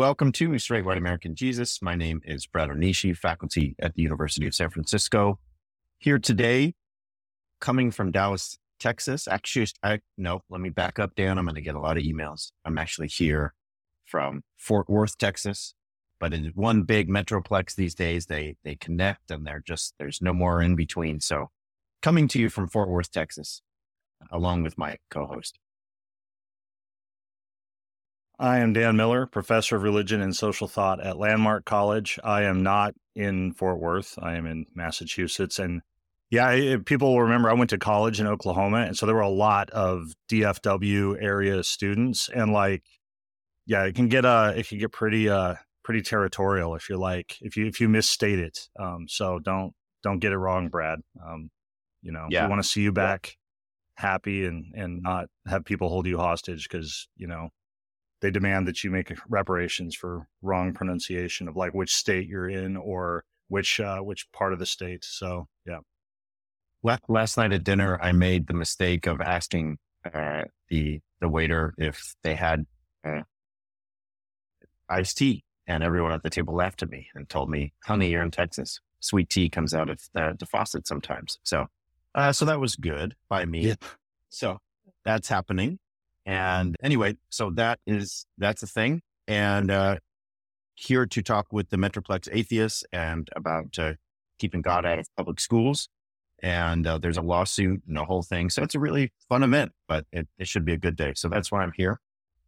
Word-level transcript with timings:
Welcome 0.00 0.32
to 0.32 0.58
Straight 0.58 0.86
White 0.86 0.96
American 0.96 1.34
Jesus. 1.34 1.82
My 1.82 1.94
name 1.94 2.22
is 2.24 2.46
Brad 2.46 2.70
Onishi, 2.70 3.14
faculty 3.14 3.76
at 3.78 3.92
the 3.92 4.00
University 4.00 4.46
of 4.46 4.54
San 4.54 4.70
Francisco. 4.70 5.38
Here 5.98 6.18
today, 6.18 6.72
coming 7.60 7.90
from 7.90 8.10
Dallas, 8.10 8.56
Texas. 8.78 9.28
Actually, 9.28 9.66
I, 9.82 10.00
no, 10.16 10.40
let 10.48 10.62
me 10.62 10.70
back 10.70 10.98
up, 10.98 11.14
Dan. 11.16 11.36
I'm 11.36 11.44
going 11.44 11.54
to 11.56 11.60
get 11.60 11.74
a 11.74 11.80
lot 11.80 11.98
of 11.98 12.02
emails. 12.02 12.52
I'm 12.64 12.78
actually 12.78 13.08
here 13.08 13.52
from 14.06 14.42
Fort 14.56 14.88
Worth, 14.88 15.18
Texas, 15.18 15.74
but 16.18 16.32
in 16.32 16.50
one 16.54 16.84
big 16.84 17.10
metroplex 17.10 17.74
these 17.74 17.94
days, 17.94 18.24
they 18.24 18.56
they 18.64 18.76
connect 18.76 19.30
and 19.30 19.46
they're 19.46 19.62
just 19.66 19.92
there's 19.98 20.22
no 20.22 20.32
more 20.32 20.62
in 20.62 20.76
between. 20.76 21.20
So, 21.20 21.50
coming 22.00 22.26
to 22.28 22.40
you 22.40 22.48
from 22.48 22.68
Fort 22.68 22.88
Worth, 22.88 23.12
Texas, 23.12 23.60
along 24.32 24.62
with 24.62 24.78
my 24.78 24.96
co-host. 25.10 25.58
I 28.40 28.60
am 28.60 28.72
Dan 28.72 28.96
Miller, 28.96 29.26
professor 29.26 29.76
of 29.76 29.82
religion 29.82 30.22
and 30.22 30.34
social 30.34 30.66
thought 30.66 30.98
at 31.04 31.18
Landmark 31.18 31.66
College. 31.66 32.18
I 32.24 32.44
am 32.44 32.62
not 32.62 32.94
in 33.14 33.52
Fort 33.52 33.78
Worth. 33.78 34.18
I 34.20 34.36
am 34.36 34.46
in 34.46 34.64
Massachusetts. 34.74 35.58
And 35.58 35.82
yeah, 36.30 36.78
people 36.86 37.12
will 37.12 37.22
remember 37.22 37.50
I 37.50 37.52
went 37.52 37.68
to 37.70 37.78
college 37.78 38.18
in 38.18 38.26
Oklahoma. 38.26 38.78
And 38.78 38.96
so 38.96 39.04
there 39.04 39.14
were 39.14 39.20
a 39.20 39.28
lot 39.28 39.68
of 39.70 40.14
DFW 40.30 41.22
area 41.22 41.62
students. 41.62 42.30
And 42.34 42.50
like, 42.50 42.82
yeah, 43.66 43.84
it 43.84 43.94
can 43.94 44.08
get, 44.08 44.24
uh, 44.24 44.54
it 44.56 44.66
can 44.66 44.78
get 44.78 44.90
pretty, 44.90 45.28
uh, 45.28 45.56
pretty 45.84 46.00
territorial 46.00 46.74
if 46.74 46.88
you 46.88 46.96
like, 46.96 47.36
if 47.42 47.58
you, 47.58 47.66
if 47.66 47.78
you 47.78 47.90
misstate 47.90 48.38
it. 48.38 48.70
Um, 48.78 49.06
so 49.06 49.38
don't, 49.38 49.74
don't 50.02 50.18
get 50.18 50.32
it 50.32 50.38
wrong, 50.38 50.68
Brad. 50.68 51.00
Um, 51.22 51.50
you 52.00 52.10
know, 52.10 52.26
yeah. 52.30 52.46
we 52.46 52.50
want 52.50 52.62
to 52.62 52.68
see 52.68 52.80
you 52.80 52.90
back 52.90 53.36
yeah. 53.98 54.10
happy 54.12 54.46
and, 54.46 54.72
and 54.74 55.02
not 55.02 55.26
have 55.46 55.66
people 55.66 55.90
hold 55.90 56.06
you 56.06 56.16
hostage 56.16 56.66
because, 56.70 57.06
you 57.18 57.26
know, 57.26 57.50
they 58.20 58.30
demand 58.30 58.68
that 58.68 58.84
you 58.84 58.90
make 58.90 59.12
reparations 59.28 59.94
for 59.94 60.26
wrong 60.42 60.72
pronunciation 60.72 61.48
of 61.48 61.56
like 61.56 61.74
which 61.74 61.94
state 61.94 62.28
you're 62.28 62.48
in 62.48 62.76
or 62.76 63.24
which 63.48 63.80
uh, 63.80 63.98
which 63.98 64.30
part 64.32 64.52
of 64.52 64.58
the 64.58 64.66
state. 64.66 65.04
So 65.04 65.48
yeah. 65.66 65.78
Last 67.08 67.36
night 67.36 67.52
at 67.52 67.62
dinner, 67.62 67.98
I 68.00 68.12
made 68.12 68.46
the 68.46 68.54
mistake 68.54 69.06
of 69.06 69.20
asking 69.20 69.78
uh, 70.14 70.44
the 70.68 71.00
the 71.20 71.28
waiter 71.28 71.74
if 71.76 72.14
they 72.22 72.34
had 72.34 72.64
uh, 73.06 73.22
iced 74.88 75.18
tea, 75.18 75.44
and 75.66 75.82
everyone 75.82 76.12
at 76.12 76.22
the 76.22 76.30
table 76.30 76.54
laughed 76.54 76.82
at 76.82 76.88
me 76.90 77.08
and 77.14 77.28
told 77.28 77.50
me, 77.50 77.74
"Honey, 77.84 78.10
you're 78.10 78.22
in 78.22 78.30
Texas. 78.30 78.80
Sweet 79.00 79.28
tea 79.28 79.50
comes 79.50 79.74
out 79.74 79.90
of 79.90 80.00
the, 80.14 80.34
the 80.38 80.46
faucet 80.46 80.86
sometimes." 80.86 81.38
So, 81.42 81.66
uh, 82.14 82.32
so 82.32 82.46
that 82.46 82.60
was 82.60 82.76
good 82.76 83.14
by 83.28 83.44
me. 83.44 83.68
Yeah. 83.68 83.74
So 84.30 84.58
that's 85.04 85.28
happening. 85.28 85.80
And 86.26 86.76
anyway, 86.82 87.16
so 87.30 87.50
that 87.52 87.80
is, 87.86 88.26
that's 88.38 88.62
a 88.62 88.66
thing. 88.66 89.02
And, 89.26 89.70
uh, 89.70 89.98
here 90.74 91.06
to 91.06 91.22
talk 91.22 91.46
with 91.52 91.70
the 91.70 91.76
Metroplex 91.76 92.28
atheists 92.32 92.84
and 92.92 93.28
about, 93.36 93.78
uh, 93.78 93.94
keeping 94.38 94.62
God 94.62 94.86
out 94.86 94.98
of 94.98 95.06
public 95.16 95.40
schools. 95.40 95.88
And, 96.42 96.86
uh, 96.86 96.98
there's 96.98 97.18
a 97.18 97.22
lawsuit 97.22 97.82
and 97.86 97.98
a 97.98 98.04
whole 98.04 98.22
thing. 98.22 98.50
So 98.50 98.62
it's 98.62 98.74
a 98.74 98.80
really 98.80 99.12
fun 99.28 99.42
event, 99.42 99.72
but 99.88 100.06
it, 100.12 100.28
it 100.38 100.48
should 100.48 100.64
be 100.64 100.72
a 100.72 100.78
good 100.78 100.96
day. 100.96 101.12
So 101.14 101.28
that's 101.28 101.50
why 101.52 101.62
I'm 101.62 101.72
here 101.76 102.00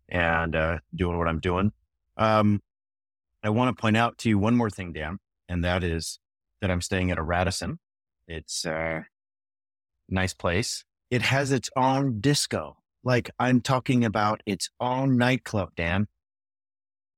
and, 0.09 0.57
uh, 0.57 0.79
doing 0.95 1.19
what 1.19 1.29
I'm 1.29 1.41
doing. 1.41 1.73
Um, 2.17 2.61
I 3.43 3.51
want 3.51 3.77
to 3.77 3.81
point 3.81 3.97
out 3.97 4.19
to 4.19 4.29
you 4.29 4.39
one 4.39 4.57
more 4.57 4.71
thing, 4.71 4.93
Dan, 4.93 5.19
and 5.49 5.65
that 5.65 5.83
is 5.83 6.21
that 6.61 6.71
I'm 6.71 6.81
staying 6.81 7.11
at 7.11 7.19
a 7.19 7.23
Radisson. 7.23 7.81
It's 8.29 8.65
a 8.65 9.07
nice 10.09 10.33
place. 10.33 10.85
It 11.11 11.23
has 11.23 11.51
its 11.51 11.69
own 11.77 12.21
disco. 12.21 12.77
Like 13.05 13.31
I'm 13.39 13.61
talking 13.61 14.05
about 14.05 14.43
its 14.47 14.71
own 14.81 15.17
nightclub, 15.17 15.71
Dan. 15.77 16.07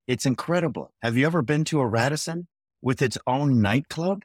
It's 0.07 0.27
incredible. 0.27 0.93
Have 1.03 1.17
you 1.17 1.27
ever 1.27 1.43
been 1.43 1.65
to 1.65 1.81
a 1.81 1.87
Radisson 1.87 2.47
with 2.83 3.03
its 3.03 3.19
own 3.27 3.61
nightclub? 3.61 4.23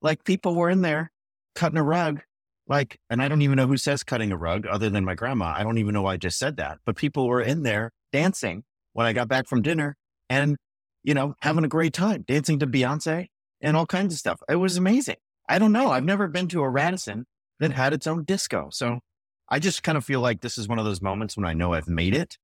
Like 0.00 0.24
people 0.24 0.54
were 0.54 0.70
in 0.70 0.82
there 0.82 1.10
cutting 1.54 1.78
a 1.78 1.82
rug. 1.82 2.20
Like, 2.66 2.98
and 3.10 3.20
I 3.20 3.28
don't 3.28 3.42
even 3.42 3.56
know 3.56 3.66
who 3.66 3.76
says 3.76 4.04
cutting 4.04 4.32
a 4.32 4.36
rug 4.36 4.66
other 4.66 4.88
than 4.88 5.04
my 5.04 5.14
grandma. 5.14 5.54
I 5.56 5.62
don't 5.62 5.78
even 5.78 5.92
know 5.92 6.02
why 6.02 6.14
I 6.14 6.16
just 6.16 6.38
said 6.38 6.56
that, 6.56 6.78
but 6.86 6.96
people 6.96 7.26
were 7.26 7.40
in 7.40 7.62
there 7.62 7.90
dancing 8.12 8.64
when 8.92 9.06
I 9.06 9.12
got 9.12 9.28
back 9.28 9.48
from 9.48 9.62
dinner 9.62 9.96
and, 10.30 10.56
you 11.02 11.12
know, 11.12 11.34
having 11.42 11.64
a 11.64 11.68
great 11.68 11.92
time 11.92 12.24
dancing 12.26 12.58
to 12.60 12.66
Beyonce 12.66 13.26
and 13.60 13.76
all 13.76 13.86
kinds 13.86 14.14
of 14.14 14.18
stuff. 14.18 14.40
It 14.48 14.56
was 14.56 14.76
amazing. 14.76 15.16
I 15.48 15.58
don't 15.58 15.72
know. 15.72 15.90
I've 15.90 16.04
never 16.04 16.28
been 16.28 16.48
to 16.48 16.62
a 16.62 16.68
Radisson 16.68 17.26
that 17.58 17.72
had 17.72 17.92
its 17.92 18.06
own 18.06 18.24
disco. 18.24 18.68
So 18.70 19.00
I 19.52 19.58
just 19.58 19.82
kind 19.82 19.98
of 19.98 20.04
feel 20.04 20.20
like 20.20 20.40
this 20.40 20.56
is 20.56 20.66
one 20.66 20.78
of 20.78 20.86
those 20.86 21.02
moments 21.02 21.36
when 21.36 21.44
I 21.44 21.52
know 21.52 21.74
I've 21.74 21.86
made 21.86 22.16
it. 22.16 22.38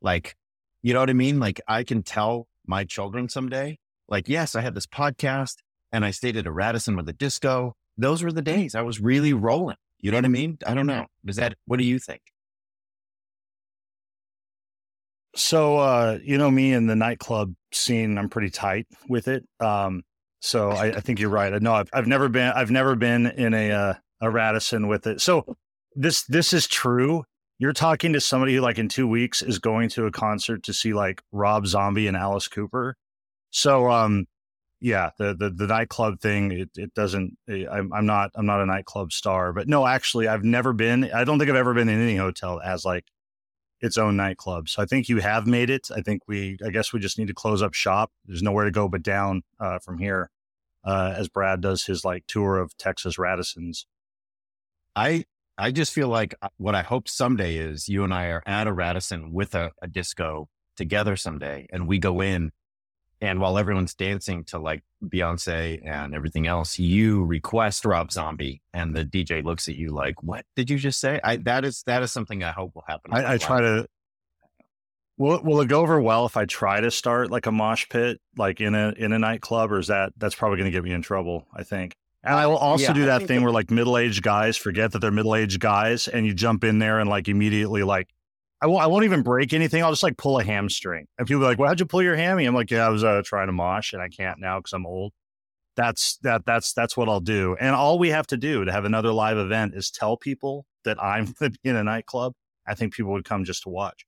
Like, 0.00 0.36
you 0.82 0.94
know 0.94 1.00
what 1.00 1.10
I 1.10 1.14
mean? 1.14 1.40
Like 1.40 1.60
I 1.66 1.82
can 1.82 2.04
tell 2.04 2.46
my 2.64 2.84
children 2.84 3.28
someday, 3.28 3.80
like, 4.08 4.28
yes, 4.28 4.54
I 4.54 4.60
had 4.60 4.72
this 4.72 4.86
podcast 4.86 5.56
and 5.90 6.04
I 6.04 6.12
stayed 6.12 6.36
at 6.36 6.46
a 6.46 6.52
Radisson 6.52 6.94
with 6.94 7.08
a 7.08 7.12
disco. 7.12 7.74
Those 7.98 8.22
were 8.22 8.30
the 8.30 8.40
days 8.40 8.76
I 8.76 8.82
was 8.82 9.00
really 9.00 9.32
rolling. 9.32 9.78
You 9.98 10.12
know 10.12 10.18
what 10.18 10.26
I 10.26 10.28
mean? 10.28 10.58
I 10.64 10.74
don't 10.74 10.86
know. 10.86 11.06
Is 11.26 11.34
that, 11.36 11.56
what 11.66 11.80
do 11.80 11.84
you 11.84 11.98
think? 11.98 12.20
So, 15.34 15.78
uh, 15.78 16.18
you 16.22 16.38
know, 16.38 16.52
me 16.52 16.72
in 16.72 16.86
the 16.86 16.94
nightclub 16.94 17.52
scene, 17.72 18.16
I'm 18.16 18.28
pretty 18.28 18.50
tight 18.50 18.86
with 19.08 19.26
it. 19.26 19.44
Um, 19.58 20.04
so 20.38 20.70
I, 20.70 20.86
I 20.86 21.00
think 21.00 21.18
you're 21.18 21.30
right. 21.30 21.60
No, 21.60 21.74
I've, 21.74 21.90
I've 21.92 22.06
never 22.06 22.28
been, 22.28 22.52
I've 22.52 22.70
never 22.70 22.94
been 22.94 23.26
in 23.26 23.54
a, 23.54 23.72
uh, 23.72 23.94
a 24.20 24.30
Radisson 24.30 24.86
with 24.86 25.08
it. 25.08 25.20
So 25.20 25.56
this 25.94 26.24
this 26.24 26.52
is 26.52 26.66
true. 26.66 27.24
You're 27.58 27.72
talking 27.72 28.12
to 28.12 28.20
somebody 28.20 28.54
who 28.54 28.60
like 28.60 28.78
in 28.78 28.88
two 28.88 29.06
weeks 29.06 29.42
is 29.42 29.58
going 29.58 29.88
to 29.90 30.06
a 30.06 30.10
concert 30.10 30.62
to 30.64 30.74
see 30.74 30.92
like 30.92 31.22
Rob 31.32 31.66
Zombie 31.66 32.06
and 32.08 32.16
Alice 32.16 32.48
Cooper. 32.48 32.96
So 33.50 33.90
um 33.90 34.26
yeah, 34.80 35.10
the 35.18 35.34
the 35.34 35.50
the 35.50 35.66
nightclub 35.66 36.20
thing 36.20 36.52
it 36.52 36.70
it 36.76 36.94
doesn't 36.94 37.36
eh, 37.48 37.64
I'm 37.70 37.92
I'm 37.92 38.06
not 38.06 38.30
I'm 38.34 38.46
not 38.46 38.60
a 38.60 38.66
nightclub 38.66 39.12
star, 39.12 39.52
but 39.52 39.68
no, 39.68 39.86
actually 39.86 40.28
I've 40.28 40.44
never 40.44 40.72
been 40.72 41.10
I 41.12 41.24
don't 41.24 41.38
think 41.38 41.50
I've 41.50 41.56
ever 41.56 41.74
been 41.74 41.88
in 41.88 42.00
any 42.00 42.16
hotel 42.16 42.60
as 42.62 42.84
like 42.84 43.04
its 43.80 43.98
own 43.98 44.16
nightclub. 44.16 44.68
So 44.68 44.82
I 44.82 44.86
think 44.86 45.08
you 45.08 45.18
have 45.18 45.46
made 45.46 45.70
it. 45.70 45.88
I 45.94 46.00
think 46.00 46.22
we 46.26 46.58
I 46.64 46.70
guess 46.70 46.92
we 46.92 47.00
just 47.00 47.18
need 47.18 47.28
to 47.28 47.34
close 47.34 47.62
up 47.62 47.74
shop. 47.74 48.10
There's 48.26 48.42
nowhere 48.42 48.64
to 48.64 48.70
go 48.70 48.88
but 48.88 49.02
down 49.02 49.42
uh, 49.60 49.78
from 49.78 49.98
here. 49.98 50.30
Uh, 50.84 51.14
as 51.16 51.28
Brad 51.28 51.62
does 51.62 51.84
his 51.84 52.04
like 52.04 52.26
tour 52.26 52.58
of 52.58 52.76
Texas 52.76 53.16
Radissons. 53.16 53.86
I 54.94 55.24
I 55.56 55.70
just 55.70 55.92
feel 55.92 56.08
like 56.08 56.34
uh, 56.42 56.48
what 56.56 56.74
I 56.74 56.82
hope 56.82 57.08
someday 57.08 57.56
is 57.56 57.88
you 57.88 58.04
and 58.04 58.12
I 58.12 58.26
are 58.26 58.42
at 58.46 58.66
a 58.66 58.72
Radisson 58.72 59.32
with 59.32 59.54
a, 59.54 59.70
a 59.80 59.86
disco 59.86 60.48
together 60.76 61.16
someday 61.16 61.68
and 61.72 61.86
we 61.86 61.98
go 61.98 62.20
in 62.20 62.50
and 63.20 63.40
while 63.40 63.58
everyone's 63.58 63.94
dancing 63.94 64.44
to 64.44 64.58
like 64.58 64.82
Beyonce 65.02 65.80
and 65.86 66.14
everything 66.14 66.46
else, 66.46 66.78
you 66.78 67.24
request 67.24 67.84
Rob 67.84 68.12
Zombie, 68.12 68.60
and 68.72 68.94
the 68.94 69.04
DJ 69.04 69.42
looks 69.42 69.68
at 69.68 69.76
you 69.76 69.90
like, 69.90 70.22
"What 70.22 70.44
did 70.56 70.68
you 70.68 70.78
just 70.78 71.00
say?" 71.00 71.20
I 71.24 71.36
that 71.38 71.64
is 71.64 71.82
that 71.86 72.02
is 72.02 72.12
something 72.12 72.42
I 72.42 72.52
hope 72.52 72.74
will 72.74 72.84
happen. 72.86 73.12
I, 73.12 73.34
I 73.34 73.38
try 73.38 73.60
to. 73.60 73.86
Will 75.16 75.42
will 75.42 75.60
it 75.60 75.68
go 75.68 75.80
over 75.80 76.00
well 76.00 76.26
if 76.26 76.36
I 76.36 76.44
try 76.44 76.80
to 76.80 76.90
start 76.90 77.30
like 77.30 77.46
a 77.46 77.52
mosh 77.52 77.88
pit, 77.88 78.20
like 78.36 78.60
in 78.60 78.74
a 78.74 78.92
in 78.96 79.12
a 79.12 79.18
nightclub, 79.18 79.72
or 79.72 79.78
is 79.78 79.86
that 79.86 80.12
that's 80.16 80.34
probably 80.34 80.58
going 80.58 80.70
to 80.70 80.76
get 80.76 80.84
me 80.84 80.92
in 80.92 81.02
trouble? 81.02 81.46
I 81.54 81.62
think. 81.62 81.94
And 82.24 82.34
I 82.34 82.46
will 82.46 82.56
also 82.56 82.86
yeah, 82.86 82.92
do 82.94 83.04
that 83.06 83.26
thing 83.26 83.42
where 83.42 83.52
like 83.52 83.70
middle 83.70 83.98
aged 83.98 84.22
guys 84.22 84.56
forget 84.56 84.92
that 84.92 85.00
they're 85.00 85.10
middle 85.10 85.36
aged 85.36 85.60
guys, 85.60 86.08
and 86.08 86.26
you 86.26 86.32
jump 86.32 86.64
in 86.64 86.78
there 86.78 86.98
and 86.98 87.08
like 87.08 87.28
immediately 87.28 87.82
like 87.82 88.08
I 88.62 88.66
won't 88.66 88.82
I 88.82 88.86
won't 88.86 89.04
even 89.04 89.22
break 89.22 89.52
anything. 89.52 89.82
I'll 89.82 89.92
just 89.92 90.02
like 90.02 90.16
pull 90.16 90.38
a 90.38 90.44
hamstring, 90.44 91.06
and 91.18 91.28
people 91.28 91.40
be 91.40 91.46
like, 91.46 91.58
"Well, 91.58 91.68
how'd 91.68 91.80
you 91.80 91.86
pull 91.86 92.02
your 92.02 92.16
hammy?" 92.16 92.46
I'm 92.46 92.54
like, 92.54 92.70
"Yeah, 92.70 92.86
I 92.86 92.88
was 92.88 93.04
uh, 93.04 93.20
trying 93.22 93.48
to 93.48 93.52
mosh, 93.52 93.92
and 93.92 94.00
I 94.00 94.08
can't 94.08 94.40
now 94.40 94.58
because 94.58 94.72
I'm 94.72 94.86
old." 94.86 95.12
That's 95.76 96.16
that 96.22 96.46
that's 96.46 96.72
that's 96.72 96.96
what 96.96 97.10
I'll 97.10 97.20
do. 97.20 97.56
And 97.60 97.74
all 97.74 97.98
we 97.98 98.08
have 98.08 98.26
to 98.28 98.38
do 98.38 98.64
to 98.64 98.72
have 98.72 98.86
another 98.86 99.12
live 99.12 99.36
event 99.36 99.74
is 99.74 99.90
tell 99.90 100.16
people 100.16 100.64
that 100.84 101.02
I'm 101.02 101.34
in 101.64 101.76
a 101.76 101.84
nightclub. 101.84 102.32
I 102.66 102.74
think 102.74 102.94
people 102.94 103.12
would 103.12 103.26
come 103.26 103.44
just 103.44 103.64
to 103.64 103.68
watch. 103.68 104.06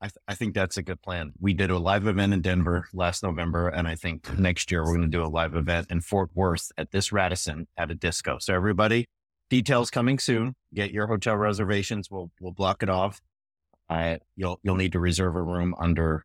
I, 0.00 0.06
th- 0.06 0.16
I, 0.28 0.34
think 0.34 0.54
that's 0.54 0.76
a 0.76 0.82
good 0.82 1.00
plan. 1.00 1.32
We 1.40 1.54
did 1.54 1.70
a 1.70 1.78
live 1.78 2.06
event 2.06 2.34
in 2.34 2.42
Denver 2.42 2.88
last 2.92 3.22
November, 3.22 3.68
and 3.68 3.88
I 3.88 3.94
think 3.94 4.38
next 4.38 4.70
year 4.70 4.82
we're 4.82 4.96
going 4.96 5.02
to 5.02 5.06
do 5.08 5.24
a 5.24 5.26
live 5.26 5.54
event 5.54 5.86
in 5.90 6.00
Fort 6.00 6.30
Worth 6.34 6.72
at 6.76 6.90
this 6.90 7.12
Radisson 7.12 7.68
at 7.76 7.90
a 7.90 7.94
disco. 7.94 8.38
So 8.38 8.54
everybody, 8.54 9.06
details 9.48 9.90
coming 9.90 10.18
soon. 10.18 10.54
Get 10.74 10.90
your 10.90 11.06
hotel 11.06 11.36
reservations. 11.36 12.10
We'll 12.10 12.30
we'll 12.40 12.52
block 12.52 12.82
it 12.82 12.90
off. 12.90 13.20
I 13.88 14.18
you'll 14.36 14.60
you'll 14.62 14.76
need 14.76 14.92
to 14.92 15.00
reserve 15.00 15.36
a 15.36 15.42
room 15.42 15.74
under 15.78 16.24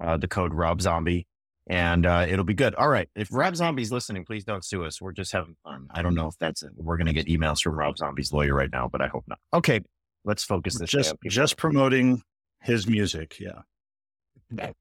uh, 0.00 0.16
the 0.16 0.28
code 0.28 0.54
Rob 0.54 0.80
Zombie, 0.80 1.26
and 1.66 2.06
uh, 2.06 2.26
it'll 2.28 2.44
be 2.44 2.54
good. 2.54 2.74
All 2.76 2.88
right. 2.88 3.08
If 3.14 3.28
Rob 3.32 3.56
Zombie's 3.56 3.92
listening, 3.92 4.24
please 4.24 4.44
don't 4.44 4.64
sue 4.64 4.84
us. 4.84 5.00
We're 5.00 5.12
just 5.12 5.32
having 5.32 5.56
fun. 5.64 5.88
I 5.90 6.02
don't 6.02 6.14
know 6.14 6.28
if 6.28 6.38
that's 6.38 6.62
it. 6.62 6.70
We're 6.76 6.96
going 6.96 7.06
to 7.06 7.12
get 7.12 7.26
emails 7.26 7.62
from 7.62 7.74
Rob 7.74 7.98
Zombie's 7.98 8.32
lawyer 8.32 8.54
right 8.54 8.70
now, 8.72 8.88
but 8.90 9.02
I 9.02 9.08
hope 9.08 9.24
not. 9.26 9.38
Okay. 9.52 9.80
Let's 10.24 10.44
focus 10.44 10.78
this. 10.78 10.90
Just, 10.90 11.14
just 11.26 11.56
promoting 11.56 12.22
his 12.60 12.86
music. 12.86 13.38
Yeah. 13.40 13.62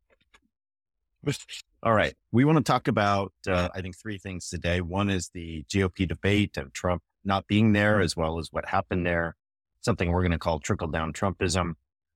All 1.83 1.94
right. 1.94 2.13
We 2.31 2.45
want 2.45 2.57
to 2.57 2.63
talk 2.63 2.88
about, 2.88 3.33
uh, 3.47 3.69
I 3.74 3.81
think, 3.81 3.97
three 3.97 4.18
things 4.18 4.50
today. 4.50 4.81
One 4.81 5.09
is 5.09 5.29
the 5.33 5.63
GOP 5.69 6.07
debate 6.07 6.57
and 6.57 6.74
Trump 6.74 7.01
not 7.24 7.47
being 7.47 7.74
there, 7.74 8.00
as 8.00 8.15
well 8.15 8.39
as 8.39 8.50
what 8.51 8.69
happened 8.69 9.06
there, 9.06 9.35
something 9.81 10.12
we're 10.12 10.21
going 10.21 10.31
to 10.31 10.39
call 10.39 10.59
trickle 10.59 10.88
down 10.88 11.13
Trumpism. 11.13 11.74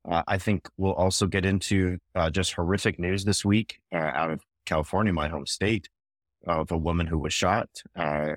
Uh, 0.10 0.24
I 0.28 0.38
think 0.38 0.68
we'll 0.78 0.94
also 0.94 1.28
get 1.28 1.46
into 1.46 2.00
uh, 2.16 2.30
just 2.30 2.54
horrific 2.54 2.98
news 2.98 3.26
this 3.26 3.46
week 3.46 3.80
uh, 3.94 3.98
out 3.98 4.32
of 4.32 4.42
California, 4.66 5.14
my 5.14 5.28
home 5.28 5.46
state, 5.46 5.90
of 6.48 6.72
a 6.72 6.78
woman 6.78 7.08
who 7.08 7.20
was 7.20 7.34
shot 7.34 7.70
uh, 7.96 8.34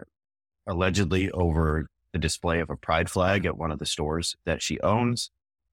allegedly 0.67 1.31
over 1.31 1.89
the 2.13 2.19
display 2.19 2.61
of 2.61 2.71
a 2.71 2.77
pride 2.77 3.09
flag 3.09 3.47
at 3.47 3.57
one 3.57 3.71
of 3.71 3.79
the 3.79 3.87
stores 3.87 4.37
that 4.45 4.63
she 4.63 4.79
owns. 4.81 5.31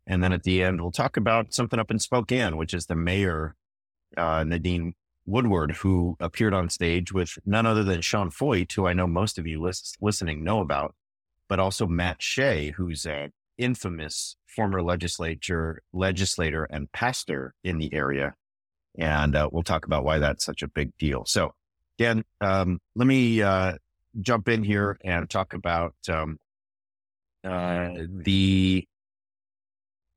And 0.07 0.23
then 0.23 0.33
at 0.33 0.43
the 0.43 0.63
end, 0.63 0.81
we'll 0.81 0.91
talk 0.91 1.17
about 1.17 1.53
something 1.53 1.79
up 1.79 1.91
in 1.91 1.99
Spokane, 1.99 2.57
which 2.57 2.73
is 2.73 2.87
the 2.87 2.95
mayor, 2.95 3.55
uh, 4.17 4.43
Nadine 4.43 4.93
Woodward, 5.25 5.71
who 5.71 6.17
appeared 6.19 6.53
on 6.53 6.69
stage 6.69 7.13
with 7.13 7.37
none 7.45 7.65
other 7.65 7.83
than 7.83 8.01
Sean 8.01 8.31
Feucht, 8.31 8.73
who 8.73 8.87
I 8.87 8.93
know 8.93 9.07
most 9.07 9.37
of 9.37 9.45
you 9.45 9.61
lis- 9.61 9.95
listening 10.01 10.43
know 10.43 10.59
about, 10.59 10.95
but 11.47 11.59
also 11.59 11.85
Matt 11.85 12.21
Shea, 12.21 12.71
who's 12.71 13.05
an 13.05 13.31
infamous 13.57 14.35
former 14.47 14.81
legislature, 14.81 15.81
legislator 15.93 16.65
and 16.65 16.91
pastor 16.91 17.53
in 17.63 17.77
the 17.77 17.93
area. 17.93 18.33
And 18.97 19.35
uh, 19.35 19.49
we'll 19.51 19.63
talk 19.63 19.85
about 19.85 20.03
why 20.03 20.19
that's 20.19 20.43
such 20.43 20.63
a 20.63 20.67
big 20.67 20.97
deal. 20.97 21.23
So, 21.25 21.53
Dan, 21.97 22.25
um, 22.41 22.81
let 22.95 23.07
me 23.07 23.41
uh, 23.41 23.75
jump 24.19 24.49
in 24.49 24.63
here 24.63 24.97
and 25.03 25.29
talk 25.29 25.53
about 25.53 25.95
um, 26.09 26.37
uh, 27.43 27.89
the 28.07 28.87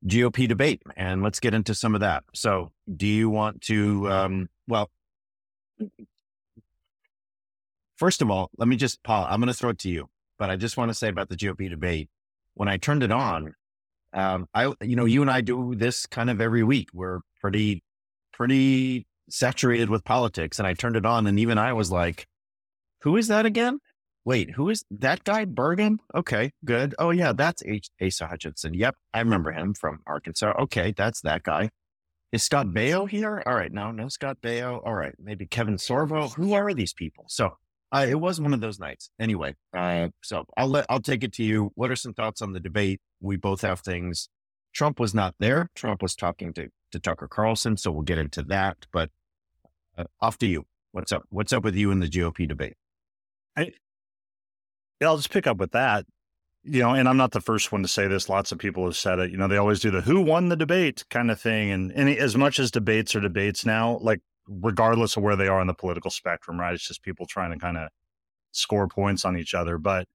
GOP 0.06 0.46
debate, 0.46 0.82
and 0.96 1.22
let's 1.22 1.40
get 1.40 1.54
into 1.54 1.74
some 1.74 1.94
of 1.94 2.00
that. 2.00 2.24
So, 2.34 2.72
do 2.94 3.06
you 3.06 3.30
want 3.30 3.62
to? 3.62 4.10
Um, 4.10 4.48
well, 4.68 4.90
first 7.96 8.22
of 8.22 8.30
all, 8.30 8.50
let 8.58 8.68
me 8.68 8.76
just, 8.76 9.02
Paul. 9.02 9.26
I'm 9.28 9.40
going 9.40 9.48
to 9.48 9.54
throw 9.54 9.70
it 9.70 9.78
to 9.80 9.88
you, 9.88 10.08
but 10.38 10.50
I 10.50 10.56
just 10.56 10.76
want 10.76 10.90
to 10.90 10.94
say 10.94 11.08
about 11.08 11.28
the 11.28 11.36
GOP 11.36 11.70
debate. 11.70 12.08
When 12.54 12.68
I 12.68 12.76
turned 12.76 13.02
it 13.02 13.10
on, 13.10 13.54
um, 14.12 14.46
I, 14.54 14.72
you 14.80 14.94
know, 14.94 15.06
you 15.06 15.22
and 15.22 15.30
I 15.30 15.40
do 15.40 15.74
this 15.74 16.06
kind 16.06 16.30
of 16.30 16.40
every 16.40 16.62
week. 16.62 16.88
We're 16.92 17.20
pretty, 17.40 17.82
pretty 18.32 19.06
saturated 19.28 19.90
with 19.90 20.04
politics, 20.04 20.58
and 20.58 20.68
I 20.68 20.74
turned 20.74 20.96
it 20.96 21.06
on, 21.06 21.26
and 21.26 21.40
even 21.40 21.58
I 21.58 21.72
was 21.72 21.90
like, 21.90 22.28
"Who 23.02 23.16
is 23.16 23.28
that 23.28 23.46
again?" 23.46 23.80
Wait, 24.24 24.50
who 24.50 24.70
is 24.70 24.84
that 24.90 25.24
guy? 25.24 25.44
Burgum? 25.44 25.98
Okay, 26.14 26.52
good. 26.64 26.94
Oh 26.98 27.10
yeah, 27.10 27.32
that's 27.32 27.62
H- 27.64 27.90
Asa 28.02 28.26
Hutchinson. 28.26 28.74
Yep, 28.74 28.96
I 29.12 29.20
remember 29.20 29.52
him 29.52 29.74
from 29.74 30.00
Arkansas. 30.06 30.52
Okay, 30.60 30.92
that's 30.96 31.20
that 31.22 31.42
guy. 31.42 31.70
Is 32.32 32.42
Scott 32.42 32.66
Baio 32.68 33.08
here? 33.08 33.42
All 33.46 33.54
right, 33.54 33.72
no, 33.72 33.92
no 33.92 34.08
Scott 34.08 34.38
Baio. 34.42 34.84
All 34.84 34.94
right, 34.94 35.14
maybe 35.22 35.46
Kevin 35.46 35.76
Sorbo. 35.76 36.34
Who 36.34 36.52
are 36.54 36.74
these 36.74 36.92
people? 36.92 37.26
So 37.28 37.56
uh, 37.92 38.06
it 38.08 38.16
was 38.16 38.40
one 38.40 38.52
of 38.52 38.60
those 38.60 38.80
nights. 38.80 39.10
Anyway, 39.20 39.54
uh, 39.76 40.08
so 40.22 40.44
I'll 40.56 40.68
let 40.68 40.86
I'll 40.88 41.00
take 41.00 41.22
it 41.22 41.32
to 41.34 41.44
you. 41.44 41.70
What 41.76 41.90
are 41.90 41.96
some 41.96 42.12
thoughts 42.12 42.42
on 42.42 42.52
the 42.52 42.60
debate? 42.60 43.00
We 43.20 43.36
both 43.36 43.60
have 43.60 43.80
things. 43.80 44.28
Trump 44.72 44.98
was 44.98 45.14
not 45.14 45.36
there. 45.38 45.68
Trump 45.76 46.02
was 46.02 46.16
talking 46.16 46.52
to 46.54 46.68
to 46.90 46.98
Tucker 46.98 47.28
Carlson, 47.28 47.76
so 47.76 47.92
we'll 47.92 48.02
get 48.02 48.18
into 48.18 48.42
that. 48.42 48.86
But 48.92 49.10
uh, 49.96 50.04
off 50.20 50.38
to 50.38 50.46
you. 50.46 50.66
What's 50.90 51.12
up? 51.12 51.24
What's 51.28 51.52
up 51.52 51.62
with 51.62 51.76
you 51.76 51.90
in 51.92 52.00
the 52.00 52.08
GOP 52.08 52.48
debate? 52.48 52.74
I 53.56 53.72
I'll 55.04 55.16
just 55.16 55.30
pick 55.30 55.46
up 55.46 55.58
with 55.58 55.72
that. 55.72 56.06
You 56.66 56.80
know, 56.80 56.94
and 56.94 57.06
I'm 57.08 57.18
not 57.18 57.32
the 57.32 57.42
first 57.42 57.72
one 57.72 57.82
to 57.82 57.88
say 57.88 58.08
this. 58.08 58.30
Lots 58.30 58.50
of 58.50 58.58
people 58.58 58.84
have 58.86 58.96
said 58.96 59.18
it. 59.18 59.30
You 59.30 59.36
know, 59.36 59.48
they 59.48 59.58
always 59.58 59.80
do 59.80 59.90
the 59.90 60.00
who 60.00 60.22
won 60.22 60.48
the 60.48 60.56
debate 60.56 61.04
kind 61.10 61.30
of 61.30 61.38
thing. 61.38 61.70
And, 61.70 61.92
and 61.92 62.08
as 62.08 62.36
much 62.36 62.58
as 62.58 62.70
debates 62.70 63.14
are 63.14 63.20
debates 63.20 63.66
now, 63.66 63.98
like 64.00 64.20
regardless 64.48 65.16
of 65.16 65.22
where 65.22 65.36
they 65.36 65.48
are 65.48 65.60
on 65.60 65.66
the 65.66 65.74
political 65.74 66.10
spectrum, 66.10 66.58
right? 66.58 66.74
It's 66.74 66.86
just 66.86 67.02
people 67.02 67.26
trying 67.26 67.52
to 67.52 67.58
kind 67.58 67.76
of 67.76 67.88
score 68.52 68.88
points 68.88 69.24
on 69.24 69.36
each 69.36 69.54
other. 69.54 69.78
But 69.78 70.06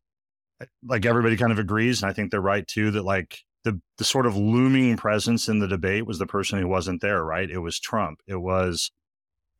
eh, 0.61 0.65
like 0.83 1.05
everybody 1.05 1.37
kind 1.37 1.51
of 1.51 1.59
agrees, 1.59 2.01
and 2.01 2.09
I 2.09 2.13
think 2.13 2.31
they're 2.31 2.41
right 2.41 2.67
too, 2.67 2.91
that 2.91 3.03
like 3.03 3.39
the 3.63 3.79
the 3.97 4.03
sort 4.03 4.25
of 4.25 4.35
looming 4.35 4.97
presence 4.97 5.49
in 5.49 5.59
the 5.59 5.67
debate 5.67 6.05
was 6.05 6.19
the 6.19 6.25
person 6.25 6.59
who 6.59 6.67
wasn't 6.67 7.01
there, 7.01 7.23
right? 7.23 7.49
It 7.49 7.59
was 7.59 7.79
Trump. 7.79 8.21
It 8.27 8.41
was 8.41 8.91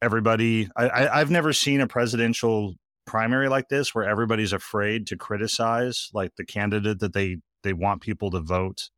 everybody. 0.02 0.70
I, 0.76 0.90
I 0.90 1.20
I've 1.20 1.32
never 1.32 1.54
seen 1.54 1.82
a 1.82 1.88
presidential 1.88 2.76
primary 3.10 3.50
like 3.50 3.70
this 3.70 3.96
where 3.96 4.08
everybody's 4.08 4.54
afraid 4.54 5.08
to 5.08 5.18
criticize 5.18 6.10
like 6.14 6.36
the 6.38 6.46
candidate 6.46 7.00
that 7.00 7.14
they 7.14 7.38
they 7.64 7.74
want 7.74 8.02
people 8.02 8.30
to 8.30 8.40
vote 8.40 8.90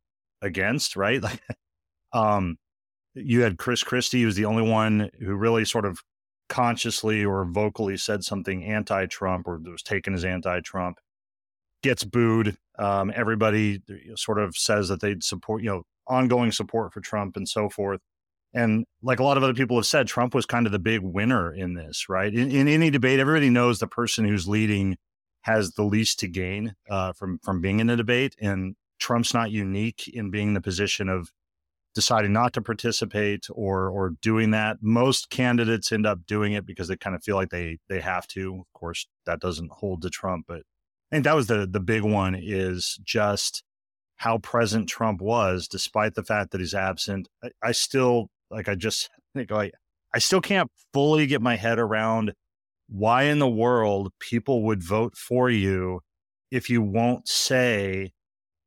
against 0.42 0.96
right? 0.96 1.22
Like 1.22 1.40
um 2.12 2.58
you 3.14 3.40
had 3.40 3.56
chris 3.56 3.82
christie 3.82 4.20
who 4.20 4.26
was 4.26 4.36
the 4.36 4.44
only 4.44 4.62
one 4.62 5.08
who 5.18 5.34
really 5.34 5.64
sort 5.64 5.86
of 5.86 5.98
consciously 6.50 7.24
or 7.24 7.46
vocally 7.46 7.96
said 7.96 8.22
something 8.22 8.62
anti-trump 8.64 9.48
or 9.48 9.58
was 9.64 9.82
taken 9.82 10.12
as 10.12 10.26
anti-trump 10.26 10.98
gets 11.82 12.04
booed. 12.04 12.58
Um, 12.78 13.10
everybody 13.14 13.82
sort 14.16 14.38
of 14.38 14.54
says 14.54 14.88
that 14.88 15.00
they'd 15.00 15.24
support 15.24 15.62
you 15.62 15.70
know 15.70 15.82
ongoing 16.06 16.52
support 16.52 16.92
for 16.92 17.00
trump 17.00 17.36
and 17.36 17.48
so 17.48 17.68
forth 17.68 18.00
and 18.54 18.84
like 19.02 19.20
a 19.20 19.24
lot 19.24 19.36
of 19.36 19.42
other 19.42 19.54
people 19.54 19.76
have 19.76 19.86
said, 19.86 20.06
Trump 20.06 20.34
was 20.34 20.46
kind 20.46 20.66
of 20.66 20.72
the 20.72 20.78
big 20.78 21.00
winner 21.00 21.52
in 21.52 21.74
this, 21.74 22.08
right? 22.08 22.32
In, 22.32 22.50
in 22.50 22.68
any 22.68 22.90
debate, 22.90 23.18
everybody 23.18 23.50
knows 23.50 23.78
the 23.78 23.86
person 23.86 24.24
who's 24.24 24.46
leading 24.46 24.96
has 25.42 25.72
the 25.72 25.82
least 25.82 26.20
to 26.20 26.28
gain 26.28 26.74
uh, 26.88 27.12
from 27.12 27.38
from 27.42 27.60
being 27.60 27.80
in 27.80 27.90
a 27.90 27.96
debate, 27.96 28.36
and 28.40 28.76
Trump's 28.98 29.34
not 29.34 29.50
unique 29.50 30.08
in 30.08 30.30
being 30.30 30.48
in 30.48 30.54
the 30.54 30.60
position 30.60 31.08
of 31.08 31.32
deciding 31.94 32.32
not 32.32 32.52
to 32.54 32.62
participate 32.62 33.46
or 33.50 33.88
or 33.88 34.10
doing 34.22 34.50
that. 34.52 34.78
Most 34.80 35.30
candidates 35.30 35.90
end 35.92 36.06
up 36.06 36.26
doing 36.26 36.52
it 36.52 36.66
because 36.66 36.88
they 36.88 36.96
kind 36.96 37.16
of 37.16 37.24
feel 37.24 37.36
like 37.36 37.50
they 37.50 37.78
they 37.88 38.00
have 38.00 38.26
to. 38.28 38.60
Of 38.60 38.72
course, 38.78 39.06
that 39.26 39.40
doesn't 39.40 39.72
hold 39.72 40.02
to 40.02 40.10
Trump, 40.10 40.46
but 40.46 40.62
I 41.10 41.16
think 41.16 41.24
that 41.24 41.36
was 41.36 41.48
the 41.48 41.66
the 41.70 41.80
big 41.80 42.02
one 42.02 42.36
is 42.40 42.98
just 43.02 43.64
how 44.16 44.38
present 44.38 44.88
Trump 44.88 45.20
was, 45.20 45.66
despite 45.66 46.14
the 46.14 46.22
fact 46.22 46.52
that 46.52 46.60
he's 46.60 46.74
absent. 46.74 47.28
I, 47.42 47.50
I 47.62 47.72
still 47.72 48.28
like 48.52 48.68
I 48.68 48.74
just 48.74 49.10
think 49.34 49.50
like 49.50 49.72
I 50.14 50.18
still 50.18 50.40
can't 50.40 50.70
fully 50.92 51.26
get 51.26 51.42
my 51.42 51.56
head 51.56 51.78
around 51.78 52.34
why 52.88 53.24
in 53.24 53.38
the 53.38 53.48
world 53.48 54.12
people 54.18 54.62
would 54.64 54.82
vote 54.82 55.16
for 55.16 55.48
you 55.48 56.00
if 56.50 56.68
you 56.68 56.82
won't 56.82 57.26
say 57.26 58.12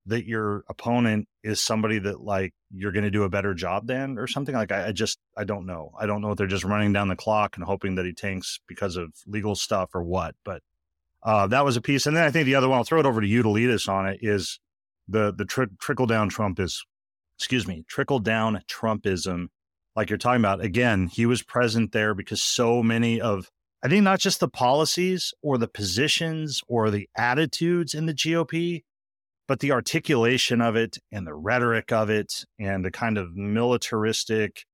that 0.08 0.26
your 0.26 0.64
opponent 0.70 1.28
is 1.44 1.60
somebody 1.62 2.00
that 2.00 2.22
like 2.22 2.54
you're 2.72 2.92
going 2.92 3.04
to 3.04 3.12
do 3.12 3.24
a 3.24 3.30
better 3.30 3.54
job 3.54 3.88
than 3.88 4.18
or 4.18 4.28
something 4.28 4.56
like 4.56 4.72
I, 4.72 4.88
I, 4.88 4.92
just 4.92 5.20
i 5.38 5.44
don't 5.44 5.66
know. 5.66 5.92
I 6.00 6.06
don't 6.06 6.22
know 6.22 6.32
if 6.32 6.38
they're 6.38 6.48
just 6.48 6.64
running 6.64 6.94
down 6.94 7.08
the 7.08 7.16
clock 7.16 7.56
and 7.56 7.66
hoping 7.66 7.96
that 7.96 8.06
he 8.06 8.14
tanks 8.14 8.60
because 8.68 8.96
of 8.96 9.14
legal 9.28 9.56
stuff 9.56 9.92
or 9.94 10.04
what 10.04 10.36
but 10.44 10.62
uh, 11.24 11.48
that 11.48 11.66
was 11.66 11.78
a 11.78 11.82
piece 11.82 12.06
and 12.06 12.16
then 12.16 12.24
i 12.24 12.32
think 12.32 12.46
the 12.46 12.56
other 12.56 12.70
one 12.70 12.78
i'll 12.78 12.84
throw 12.84 13.00
it 13.00 13.06
over 13.06 13.22
to 13.22 13.28
you 13.28 13.42
to 13.42 13.50
lead 13.50 13.70
us 13.70 13.88
on 13.88 14.08
it 14.08 14.20
is 14.22 14.60
the 15.08 15.34
the 15.34 15.46
tri- 15.46 15.66
trickle 15.80 16.06
down 16.06 16.30
trump 16.30 16.60
is 16.60 16.84
excuse 17.38 17.68
me 17.68 17.84
trickle 17.88 18.20
down 18.20 18.62
trumpism 18.68 19.48
like 19.96 20.10
you're 20.10 20.18
talking 20.18 20.42
about, 20.42 20.64
again, 20.64 21.08
he 21.08 21.26
was 21.26 21.42
present 21.42 21.92
there 21.92 22.14
because 22.14 22.42
so 22.42 22.84
many 22.84 23.22
of, 23.22 23.50
I 23.84 23.88
think 23.88 24.04
not 24.04 24.20
just 24.20 24.40
the 24.40 24.48
policies 24.48 25.34
or 25.42 25.58
the 25.58 25.68
positions 25.68 26.62
or 26.68 26.90
the 26.90 27.08
attitudes 27.18 27.94
in 27.94 28.06
the 28.06 28.14
GOP, 28.14 28.84
but 29.48 29.60
the 29.60 29.72
articulation 29.72 30.60
of 30.60 30.76
it 30.76 30.98
and 31.12 31.26
the 31.26 31.36
rhetoric 31.36 31.92
of 31.92 32.10
it 32.10 32.46
and 32.60 32.84
the 32.84 32.92
kind 32.92 33.18
of 33.18 33.36
militaristic, 33.36 34.66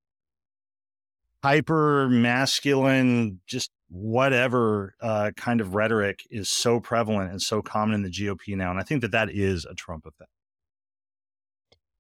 hyper 1.43 2.07
masculine, 2.09 3.41
just 3.45 3.69
whatever 3.89 4.95
uh, 5.01 5.31
kind 5.35 5.59
of 5.59 5.75
rhetoric 5.75 6.21
is 6.31 6.49
so 6.49 6.79
prevalent 6.79 7.31
and 7.31 7.41
so 7.41 7.61
common 7.61 7.93
in 7.95 8.03
the 8.03 8.09
GOP 8.09 8.55
now. 8.55 8.71
And 8.71 8.79
I 8.79 8.83
think 8.83 9.01
that 9.01 9.11
that 9.11 9.29
is 9.29 9.65
a 9.65 9.75
Trump 9.75 10.05
effect. 10.05 10.31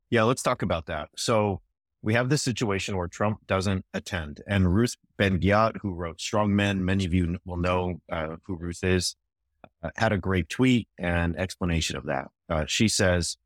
Yeah, 0.09 0.23
let's 0.23 0.43
talk 0.43 0.61
about 0.61 0.85
that. 0.87 1.09
So, 1.17 1.61
we 2.01 2.13
have 2.13 2.29
this 2.29 2.41
situation 2.41 2.97
where 2.97 3.07
Trump 3.07 3.45
doesn't 3.47 3.85
attend. 3.93 4.41
And 4.47 4.73
Ruth 4.73 4.95
Ben-Ghiat, 5.17 5.77
who 5.81 5.93
wrote 5.93 6.19
Strong 6.19 6.55
Men, 6.55 6.83
many 6.83 7.05
of 7.05 7.13
you 7.13 7.37
will 7.45 7.57
know 7.57 8.01
uh, 8.11 8.37
who 8.45 8.55
Ruth 8.55 8.83
is, 8.83 9.15
uh, 9.83 9.89
had 9.95 10.11
a 10.11 10.17
great 10.17 10.49
tweet 10.49 10.87
and 10.97 11.37
explanation 11.37 11.95
of 11.95 12.05
that. 12.05 12.29
Uh, 12.49 12.65
she 12.67 12.87
says, 12.87 13.37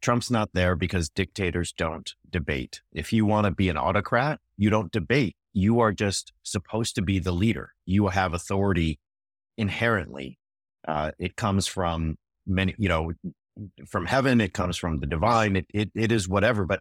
Trump's 0.00 0.30
not 0.30 0.50
there 0.54 0.76
because 0.76 1.10
dictators 1.10 1.72
don't 1.72 2.14
debate. 2.28 2.80
If 2.92 3.12
you 3.12 3.26
want 3.26 3.44
to 3.44 3.50
be 3.50 3.68
an 3.68 3.76
autocrat, 3.76 4.40
you 4.56 4.70
don't 4.70 4.90
debate. 4.90 5.36
You 5.52 5.80
are 5.80 5.92
just 5.92 6.32
supposed 6.42 6.94
to 6.94 7.02
be 7.02 7.18
the 7.18 7.32
leader. 7.32 7.72
You 7.84 8.08
have 8.08 8.32
authority 8.32 8.98
inherently. 9.58 10.38
Uh, 10.88 11.10
it 11.18 11.36
comes 11.36 11.66
from 11.66 12.16
many, 12.46 12.74
you 12.78 12.88
know, 12.88 13.12
from 13.86 14.06
heaven. 14.06 14.40
It 14.40 14.54
comes 14.54 14.78
from 14.78 15.00
the 15.00 15.06
divine. 15.06 15.56
It, 15.56 15.66
it, 15.74 15.90
it 15.94 16.12
is 16.12 16.26
whatever, 16.26 16.64
but 16.64 16.80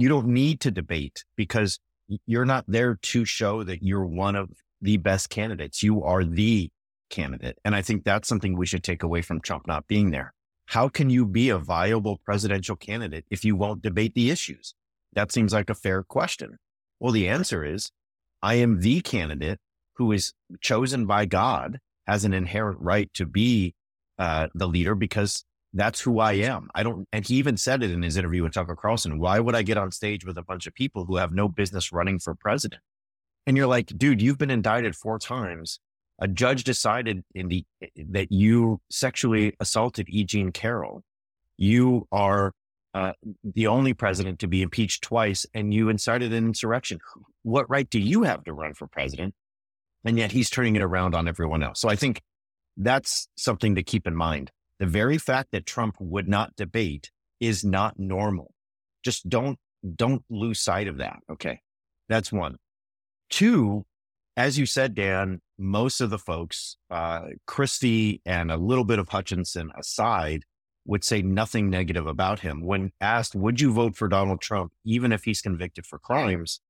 you 0.00 0.08
don't 0.08 0.28
need 0.28 0.60
to 0.60 0.70
debate 0.70 1.24
because 1.36 1.78
you're 2.26 2.46
not 2.46 2.64
there 2.66 2.98
to 3.02 3.24
show 3.26 3.62
that 3.64 3.82
you're 3.82 4.04
one 4.04 4.34
of 4.34 4.50
the 4.80 4.96
best 4.96 5.28
candidates. 5.28 5.82
You 5.82 6.02
are 6.02 6.24
the 6.24 6.70
candidate. 7.10 7.58
And 7.64 7.74
I 7.74 7.82
think 7.82 8.04
that's 8.04 8.26
something 8.26 8.56
we 8.56 8.64
should 8.64 8.82
take 8.82 9.02
away 9.02 9.20
from 9.20 9.42
Trump 9.42 9.66
not 9.66 9.86
being 9.86 10.10
there. 10.10 10.32
How 10.66 10.88
can 10.88 11.10
you 11.10 11.26
be 11.26 11.50
a 11.50 11.58
viable 11.58 12.18
presidential 12.24 12.76
candidate 12.76 13.26
if 13.30 13.44
you 13.44 13.56
won't 13.56 13.82
debate 13.82 14.14
the 14.14 14.30
issues? 14.30 14.74
That 15.12 15.32
seems 15.32 15.52
like 15.52 15.68
a 15.68 15.74
fair 15.74 16.02
question. 16.02 16.56
Well, 16.98 17.12
the 17.12 17.28
answer 17.28 17.62
is 17.62 17.90
I 18.42 18.54
am 18.54 18.80
the 18.80 19.02
candidate 19.02 19.58
who 19.96 20.12
is 20.12 20.32
chosen 20.62 21.04
by 21.04 21.26
God, 21.26 21.78
has 22.06 22.24
an 22.24 22.32
inherent 22.32 22.80
right 22.80 23.12
to 23.14 23.26
be 23.26 23.74
uh, 24.18 24.48
the 24.54 24.66
leader 24.66 24.94
because 24.94 25.44
that's 25.72 26.00
who 26.00 26.18
I 26.18 26.32
am. 26.32 26.68
I 26.74 26.82
don't, 26.82 27.06
and 27.12 27.26
he 27.26 27.36
even 27.36 27.56
said 27.56 27.82
it 27.82 27.90
in 27.90 28.02
his 28.02 28.16
interview 28.16 28.42
with 28.42 28.52
Tucker 28.52 28.76
Carlson. 28.76 29.18
Why 29.20 29.38
would 29.38 29.54
I 29.54 29.62
get 29.62 29.78
on 29.78 29.92
stage 29.92 30.24
with 30.24 30.36
a 30.36 30.42
bunch 30.42 30.66
of 30.66 30.74
people 30.74 31.04
who 31.04 31.16
have 31.16 31.32
no 31.32 31.48
business 31.48 31.92
running 31.92 32.18
for 32.18 32.34
president? 32.34 32.82
And 33.46 33.56
you're 33.56 33.66
like, 33.66 33.86
dude, 33.96 34.20
you've 34.20 34.38
been 34.38 34.50
indicted 34.50 34.96
four 34.96 35.18
times. 35.18 35.80
A 36.18 36.28
judge 36.28 36.64
decided 36.64 37.24
in 37.34 37.48
the 37.48 37.64
that 38.10 38.30
you 38.30 38.80
sexually 38.90 39.54
assaulted 39.58 40.08
E. 40.10 40.24
Jean 40.24 40.52
Carroll. 40.52 41.02
You 41.56 42.06
are 42.12 42.52
uh, 42.92 43.12
the 43.42 43.66
only 43.66 43.94
president 43.94 44.40
to 44.40 44.48
be 44.48 44.62
impeached 44.62 45.02
twice, 45.02 45.46
and 45.54 45.72
you 45.72 45.88
incited 45.88 46.32
an 46.32 46.46
insurrection. 46.46 46.98
What 47.42 47.70
right 47.70 47.88
do 47.88 47.98
you 47.98 48.24
have 48.24 48.44
to 48.44 48.52
run 48.52 48.74
for 48.74 48.86
president? 48.86 49.34
And 50.04 50.18
yet 50.18 50.32
he's 50.32 50.50
turning 50.50 50.76
it 50.76 50.82
around 50.82 51.14
on 51.14 51.28
everyone 51.28 51.62
else. 51.62 51.80
So 51.80 51.88
I 51.88 51.96
think 51.96 52.20
that's 52.76 53.28
something 53.36 53.74
to 53.76 53.82
keep 53.82 54.06
in 54.06 54.14
mind. 54.14 54.50
The 54.80 54.86
very 54.86 55.18
fact 55.18 55.50
that 55.52 55.66
Trump 55.66 55.96
would 56.00 56.26
not 56.26 56.56
debate 56.56 57.10
is 57.38 57.64
not 57.64 57.98
normal. 57.98 58.52
Just 59.04 59.28
don't, 59.28 59.58
don't 59.94 60.24
lose 60.28 60.60
sight 60.60 60.88
of 60.88 60.98
that. 60.98 61.20
Okay. 61.30 61.60
That's 62.08 62.32
one. 62.32 62.56
Two, 63.28 63.86
as 64.36 64.58
you 64.58 64.66
said, 64.66 64.94
Dan, 64.94 65.40
most 65.58 66.00
of 66.00 66.10
the 66.10 66.18
folks, 66.18 66.76
uh, 66.90 67.26
Christie 67.46 68.20
and 68.24 68.50
a 68.50 68.56
little 68.56 68.84
bit 68.84 68.98
of 68.98 69.10
Hutchinson 69.10 69.70
aside, 69.78 70.44
would 70.86 71.04
say 71.04 71.20
nothing 71.22 71.68
negative 71.68 72.06
about 72.06 72.40
him. 72.40 72.64
When 72.64 72.90
asked, 73.00 73.34
would 73.34 73.60
you 73.60 73.72
vote 73.72 73.96
for 73.96 74.08
Donald 74.08 74.40
Trump, 74.40 74.72
even 74.84 75.12
if 75.12 75.24
he's 75.24 75.42
convicted 75.42 75.86
for 75.86 75.98
crimes? 75.98 76.60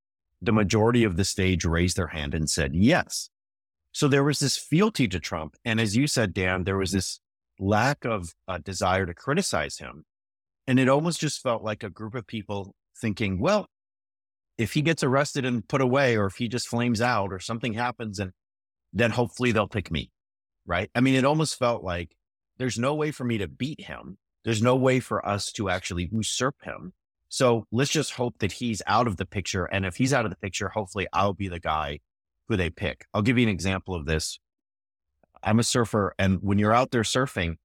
The 0.43 0.53
majority 0.53 1.05
of 1.05 1.17
the 1.17 1.25
stage 1.25 1.65
raised 1.65 1.97
their 1.97 2.09
hand 2.09 2.35
and 2.35 2.51
said 2.51 2.75
yes. 2.75 3.31
So 3.93 4.09
there 4.09 4.25
was 4.25 4.41
this 4.41 4.57
fealty 4.57 5.07
to 5.09 5.21
Trump. 5.21 5.57
And 5.65 5.81
as 5.81 5.97
you 5.97 6.07
said, 6.07 6.35
Dan, 6.35 6.65
there 6.65 6.77
was 6.77 6.93
this 6.93 7.21
lack 7.61 8.05
of 8.05 8.35
a 8.49 8.59
desire 8.59 9.07
to 9.07 9.15
criticize 9.15 9.79
him. 9.79 10.05
And 10.67 10.81
it 10.81 10.89
almost 10.89 11.21
just 11.21 11.43
felt 11.43 11.63
like 11.63 11.83
a 11.83 11.91
group 11.91 12.15
of 12.15 12.27
people 12.27 12.75
thinking, 13.01 13.41
well, 13.41 13.67
if 14.59 14.73
he 14.73 14.83
gets 14.83 15.03
arrested 15.03 15.45
and 15.45 15.67
put 15.67 15.81
away, 15.81 16.17
or 16.17 16.27
if 16.27 16.37
he 16.37 16.49
just 16.49 16.69
flames 16.69 17.01
out 17.01 17.33
or 17.33 17.39
something 17.39 17.73
happens, 17.73 18.19
and 18.19 18.33
then 18.93 19.11
hopefully 19.11 19.53
they'll 19.53 19.69
pick 19.69 19.91
me. 19.91 20.11
Right. 20.67 20.91
I 20.95 21.01
mean, 21.01 21.15
it 21.15 21.25
almost 21.25 21.59
felt 21.59 21.83
like 21.83 22.15
there's 22.59 22.79
no 22.79 22.95
way 22.95 23.11
for 23.11 23.25
me 23.25 23.39
to 23.39 23.49
beat 23.49 23.81
him. 23.81 24.19
There's 24.45 24.63
no 24.63 24.77
way 24.77 25.01
for 25.01 25.27
us 25.27 25.51
to 25.53 25.71
actually 25.71 26.09
usurp 26.13 26.57
him. 26.63 26.93
So 27.29 27.65
let's 27.73 27.91
just 27.91 28.13
hope 28.13 28.39
that 28.41 28.53
he's 28.53 28.83
out 28.87 29.07
of 29.07 29.17
the 29.17 29.27
picture. 29.27 29.65
And 29.65 29.87
if 29.87 29.97
he's 29.97 30.13
out 30.13 30.25
of 30.25 30.31
the 30.31 30.37
picture, 30.37 30.69
hopefully 30.69 31.07
I'll 31.13 31.33
be 31.33 31.49
the 31.49 31.61
guy 31.61 32.01
who 32.49 32.57
they 32.57 32.71
pick. 32.71 33.07
I'll 33.15 33.23
give 33.23 33.39
you 33.39 33.45
an 33.45 33.53
example 33.53 33.95
of 33.95 34.05
this 34.05 34.39
I'm 35.43 35.59
a 35.59 35.63
surfer, 35.65 36.15
and 36.19 36.39
when 36.43 36.59
you're 36.59 36.75
out 36.75 36.91
there 36.91 37.03
surfing, 37.03 37.57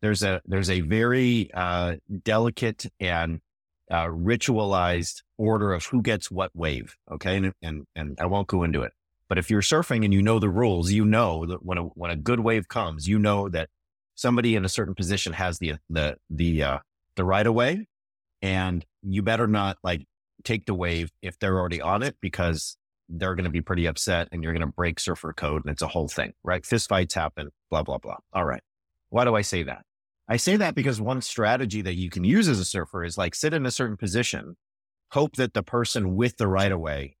there's 0.00 0.22
a 0.22 0.40
there's 0.44 0.70
a 0.70 0.80
very 0.80 1.50
uh, 1.54 1.96
delicate 2.24 2.86
and 2.98 3.40
uh, 3.90 4.06
ritualized 4.06 5.22
order 5.36 5.72
of 5.72 5.84
who 5.86 6.02
gets 6.02 6.30
what 6.30 6.50
wave. 6.54 6.96
Okay, 7.10 7.36
and, 7.36 7.52
and 7.62 7.86
and 7.94 8.18
I 8.20 8.26
won't 8.26 8.48
go 8.48 8.62
into 8.62 8.82
it. 8.82 8.92
But 9.28 9.38
if 9.38 9.50
you're 9.50 9.62
surfing 9.62 10.04
and 10.04 10.12
you 10.12 10.22
know 10.22 10.38
the 10.38 10.48
rules, 10.48 10.90
you 10.90 11.04
know 11.04 11.46
that 11.46 11.64
when 11.64 11.78
a 11.78 11.82
when 11.82 12.10
a 12.10 12.16
good 12.16 12.40
wave 12.40 12.68
comes, 12.68 13.06
you 13.06 13.18
know 13.18 13.48
that 13.48 13.68
somebody 14.14 14.56
in 14.56 14.64
a 14.64 14.68
certain 14.68 14.94
position 14.94 15.32
has 15.32 15.58
the 15.58 15.74
the 15.88 16.16
the 16.28 16.62
uh, 16.62 16.78
the 17.16 17.24
right 17.24 17.46
of 17.46 17.54
way, 17.54 17.86
and 18.42 18.84
you 19.02 19.22
better 19.22 19.46
not 19.46 19.78
like 19.82 20.06
take 20.42 20.66
the 20.66 20.74
wave 20.74 21.12
if 21.22 21.38
they're 21.38 21.58
already 21.58 21.80
on 21.80 22.02
it 22.02 22.16
because 22.20 22.76
they're 23.10 23.34
going 23.34 23.44
to 23.44 23.50
be 23.50 23.60
pretty 23.60 23.86
upset 23.86 24.28
and 24.30 24.42
you're 24.42 24.52
going 24.52 24.66
to 24.66 24.72
break 24.72 25.00
surfer 25.00 25.32
code 25.32 25.64
and 25.64 25.72
it's 25.72 25.82
a 25.82 25.88
whole 25.88 26.08
thing, 26.08 26.32
right? 26.44 26.64
Fist 26.64 26.88
fights 26.88 27.14
happen, 27.14 27.50
blah, 27.70 27.82
blah, 27.82 27.98
blah. 27.98 28.18
All 28.32 28.44
right. 28.44 28.62
Why 29.08 29.24
do 29.24 29.34
I 29.34 29.42
say 29.42 29.64
that? 29.64 29.82
I 30.28 30.36
say 30.36 30.56
that 30.56 30.76
because 30.76 31.00
one 31.00 31.20
strategy 31.22 31.82
that 31.82 31.94
you 31.94 32.08
can 32.08 32.22
use 32.22 32.46
as 32.46 32.60
a 32.60 32.64
surfer 32.64 33.04
is 33.04 33.18
like 33.18 33.34
sit 33.34 33.52
in 33.52 33.66
a 33.66 33.70
certain 33.70 33.96
position, 33.96 34.56
hope 35.10 35.36
that 35.36 35.54
the 35.54 35.64
person 35.64 36.14
with 36.14 36.36
the 36.36 36.46
right 36.46 36.70
of 36.70 36.78
way 36.78 37.16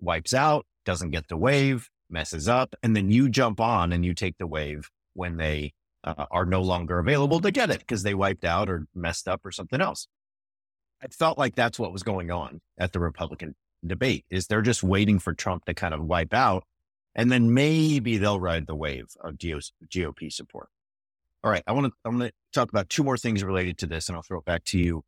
wipes 0.00 0.32
out, 0.32 0.64
doesn't 0.86 1.10
get 1.10 1.28
the 1.28 1.36
wave, 1.36 1.90
messes 2.08 2.48
up, 2.48 2.74
and 2.82 2.96
then 2.96 3.10
you 3.10 3.28
jump 3.28 3.60
on 3.60 3.92
and 3.92 4.04
you 4.04 4.14
take 4.14 4.38
the 4.38 4.46
wave 4.46 4.88
when 5.12 5.36
they 5.36 5.72
uh, 6.04 6.26
are 6.30 6.46
no 6.46 6.62
longer 6.62 6.98
available 6.98 7.40
to 7.40 7.50
get 7.50 7.68
it 7.68 7.80
because 7.80 8.02
they 8.04 8.14
wiped 8.14 8.44
out 8.44 8.70
or 8.70 8.86
messed 8.94 9.28
up 9.28 9.44
or 9.44 9.50
something 9.50 9.80
else. 9.80 10.06
I 11.02 11.08
felt 11.08 11.36
like 11.36 11.54
that's 11.54 11.78
what 11.78 11.92
was 11.92 12.02
going 12.02 12.30
on 12.30 12.60
at 12.78 12.92
the 12.92 13.00
Republican 13.00 13.54
debate 13.86 14.24
is 14.30 14.46
they're 14.46 14.62
just 14.62 14.82
waiting 14.82 15.18
for 15.18 15.34
Trump 15.34 15.64
to 15.66 15.74
kind 15.74 15.94
of 15.94 16.04
wipe 16.04 16.34
out. 16.34 16.64
And 17.14 17.32
then 17.32 17.52
maybe 17.52 18.16
they'll 18.16 18.40
ride 18.40 18.66
the 18.66 18.76
wave 18.76 19.06
of 19.20 19.34
GOP 19.34 20.32
support. 20.32 20.68
All 21.42 21.50
right. 21.50 21.62
I 21.66 21.72
want 21.72 21.86
to, 21.86 21.92
I'm 22.04 22.18
going 22.18 22.30
to 22.30 22.34
talk 22.52 22.70
about 22.70 22.88
two 22.88 23.02
more 23.02 23.16
things 23.16 23.42
related 23.42 23.78
to 23.78 23.86
this 23.86 24.08
and 24.08 24.16
I'll 24.16 24.22
throw 24.22 24.38
it 24.38 24.44
back 24.44 24.64
to 24.66 24.78
you. 24.78 25.04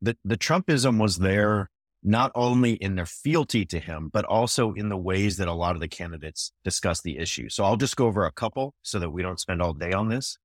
The, 0.00 0.16
the 0.24 0.36
Trumpism 0.36 1.00
was 1.00 1.18
there 1.18 1.70
not 2.02 2.32
only 2.34 2.72
in 2.72 2.96
their 2.96 3.06
fealty 3.06 3.64
to 3.64 3.78
him, 3.78 4.10
but 4.12 4.24
also 4.24 4.72
in 4.72 4.88
the 4.88 4.96
ways 4.96 5.36
that 5.36 5.48
a 5.48 5.52
lot 5.52 5.74
of 5.74 5.80
the 5.80 5.88
candidates 5.88 6.52
discuss 6.64 7.00
the 7.00 7.18
issue. 7.18 7.48
So 7.48 7.64
I'll 7.64 7.76
just 7.76 7.96
go 7.96 8.06
over 8.06 8.24
a 8.24 8.32
couple 8.32 8.74
so 8.82 8.98
that 8.98 9.10
we 9.10 9.22
don't 9.22 9.38
spend 9.38 9.62
all 9.62 9.72
day 9.72 9.92
on 9.92 10.08
this. 10.08 10.36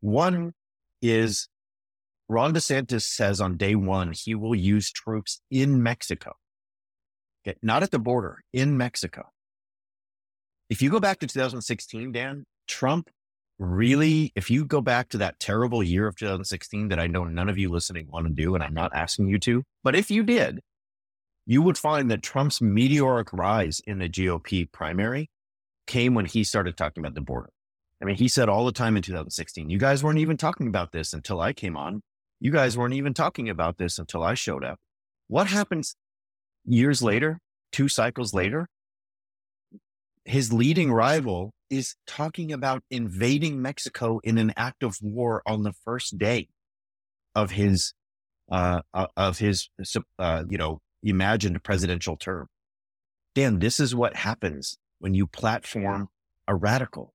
One 0.00 0.52
is 1.00 1.48
Ron 2.28 2.52
DeSantis 2.52 3.02
says 3.02 3.40
on 3.40 3.56
day 3.56 3.74
one, 3.74 4.12
he 4.12 4.34
will 4.34 4.54
use 4.54 4.90
troops 4.90 5.40
in 5.50 5.82
Mexico. 5.82 6.34
Okay. 7.46 7.56
Not 7.62 7.82
at 7.82 7.90
the 7.90 7.98
border 7.98 8.42
in 8.52 8.76
Mexico. 8.76 9.30
If 10.70 10.80
you 10.80 10.90
go 10.90 11.00
back 11.00 11.18
to 11.20 11.26
2016, 11.26 12.12
Dan, 12.12 12.44
Trump 12.66 13.10
really, 13.58 14.32
if 14.34 14.50
you 14.50 14.64
go 14.64 14.80
back 14.80 15.10
to 15.10 15.18
that 15.18 15.38
terrible 15.38 15.82
year 15.82 16.06
of 16.06 16.16
2016 16.16 16.88
that 16.88 16.98
I 16.98 17.06
know 17.06 17.24
none 17.24 17.48
of 17.48 17.58
you 17.58 17.70
listening 17.70 18.08
want 18.10 18.26
to 18.26 18.32
do, 18.32 18.54
and 18.54 18.64
I'm 18.64 18.74
not 18.74 18.94
asking 18.94 19.28
you 19.28 19.38
to, 19.40 19.62
but 19.82 19.94
if 19.94 20.10
you 20.10 20.22
did, 20.22 20.60
you 21.46 21.62
would 21.62 21.78
find 21.78 22.10
that 22.10 22.22
Trump's 22.22 22.62
meteoric 22.62 23.32
rise 23.32 23.80
in 23.86 23.98
the 23.98 24.08
GOP 24.08 24.70
primary 24.72 25.28
came 25.86 26.14
when 26.14 26.24
he 26.24 26.42
started 26.42 26.76
talking 26.76 27.02
about 27.02 27.14
the 27.14 27.20
border. 27.20 27.50
I 28.00 28.06
mean, 28.06 28.16
he 28.16 28.28
said 28.28 28.48
all 28.48 28.64
the 28.64 28.72
time 28.72 28.96
in 28.96 29.02
2016, 29.02 29.68
you 29.68 29.78
guys 29.78 30.02
weren't 30.02 30.18
even 30.18 30.36
talking 30.36 30.66
about 30.66 30.92
this 30.92 31.12
until 31.12 31.40
I 31.40 31.52
came 31.52 31.76
on. 31.76 32.02
You 32.40 32.50
guys 32.50 32.76
weren't 32.76 32.94
even 32.94 33.14
talking 33.14 33.48
about 33.48 33.78
this 33.78 33.98
until 33.98 34.22
I 34.22 34.34
showed 34.34 34.64
up. 34.64 34.78
What 35.28 35.46
happens 35.46 35.94
years 36.64 37.02
later, 37.02 37.38
two 37.72 37.88
cycles 37.88 38.34
later, 38.34 38.68
his 40.24 40.52
leading 40.52 40.92
rival 40.92 41.52
is 41.70 41.96
talking 42.06 42.52
about 42.52 42.82
invading 42.90 43.60
Mexico 43.60 44.20
in 44.22 44.38
an 44.38 44.52
act 44.56 44.82
of 44.82 44.96
war 45.02 45.42
on 45.46 45.62
the 45.62 45.72
first 45.72 46.18
day 46.18 46.48
of 47.34 47.50
his, 47.50 47.92
uh, 48.50 48.80
uh 48.92 49.06
of 49.16 49.38
his, 49.38 49.68
uh, 50.18 50.44
you 50.48 50.56
know, 50.56 50.80
imagined 51.02 51.62
presidential 51.62 52.16
term. 52.16 52.46
Dan, 53.34 53.58
this 53.58 53.80
is 53.80 53.94
what 53.94 54.16
happens 54.16 54.78
when 54.98 55.14
you 55.14 55.26
platform 55.26 56.08
a 56.46 56.54
radical. 56.54 57.12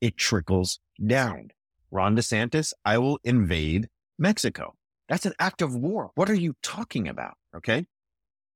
It 0.00 0.16
trickles 0.16 0.80
down. 1.04 1.50
Ron 1.90 2.16
DeSantis, 2.16 2.72
I 2.84 2.98
will 2.98 3.18
invade 3.24 3.88
Mexico. 4.18 4.74
That's 5.08 5.26
an 5.26 5.34
act 5.38 5.62
of 5.62 5.74
war. 5.74 6.10
What 6.14 6.30
are 6.30 6.34
you 6.34 6.54
talking 6.62 7.08
about? 7.08 7.34
Okay. 7.56 7.86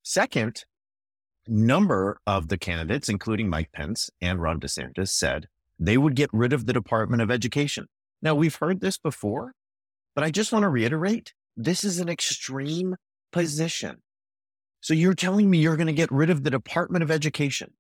Second, 0.07 0.67
number 1.49 2.19
of 2.27 2.49
the 2.49 2.59
candidates, 2.59 3.09
including 3.09 3.49
Mike 3.49 3.73
Pence 3.73 4.11
and 4.21 4.41
Ron 4.41 4.61
DeSantis, 4.61 5.09
said 5.09 5.49
they 5.79 5.97
would 5.97 6.15
get 6.15 6.29
rid 6.31 6.53
of 6.53 6.67
the 6.67 6.75
Department 6.75 7.23
of 7.23 7.31
Education. 7.31 7.87
Now, 8.21 8.35
we've 8.35 8.55
heard 8.55 8.81
this 8.81 8.99
before, 8.99 9.55
but 10.15 10.23
I 10.23 10.31
just 10.31 10.53
want 10.53 10.65
to 10.65 10.69
reiterate 10.69 11.33
this 11.57 11.85
is 11.85 12.01
an 12.01 12.11
extreme 12.11 12.97
position. 13.33 14.03
So 14.83 14.93
you're 14.93 15.15
telling 15.15 15.49
me 15.49 15.59
you're 15.59 15.79
going 15.79 15.87
to 15.87 15.95
get 15.95 16.13
rid 16.13 16.29
of 16.29 16.45
the 16.45 16.51
Department 16.51 17.03
of 17.03 17.11
Education, 17.11 17.73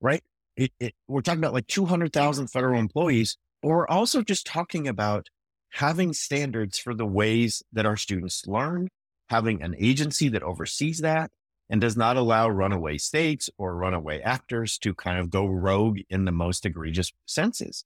right? 0.00 0.22
It, 0.56 0.70
it, 0.78 0.94
we're 1.08 1.20
talking 1.20 1.40
about 1.40 1.52
like 1.52 1.66
200,000 1.66 2.46
federal 2.46 2.78
employees, 2.78 3.36
but 3.60 3.70
we're 3.70 3.88
also 3.88 4.22
just 4.22 4.46
talking 4.46 4.86
about 4.86 5.26
having 5.70 6.12
standards 6.12 6.78
for 6.78 6.94
the 6.94 7.06
ways 7.06 7.64
that 7.72 7.86
our 7.86 7.96
students 7.96 8.46
learn, 8.46 8.88
having 9.28 9.62
an 9.62 9.74
agency 9.78 10.28
that 10.28 10.42
oversees 10.42 11.00
that 11.00 11.30
and 11.70 11.80
does 11.80 11.96
not 11.96 12.16
allow 12.16 12.48
runaway 12.48 12.98
states 12.98 13.48
or 13.56 13.74
runaway 13.74 14.20
actors 14.20 14.78
to 14.78 14.94
kind 14.94 15.18
of 15.18 15.30
go 15.30 15.46
rogue 15.46 16.00
in 16.10 16.24
the 16.24 16.32
most 16.32 16.66
egregious 16.66 17.12
senses. 17.26 17.84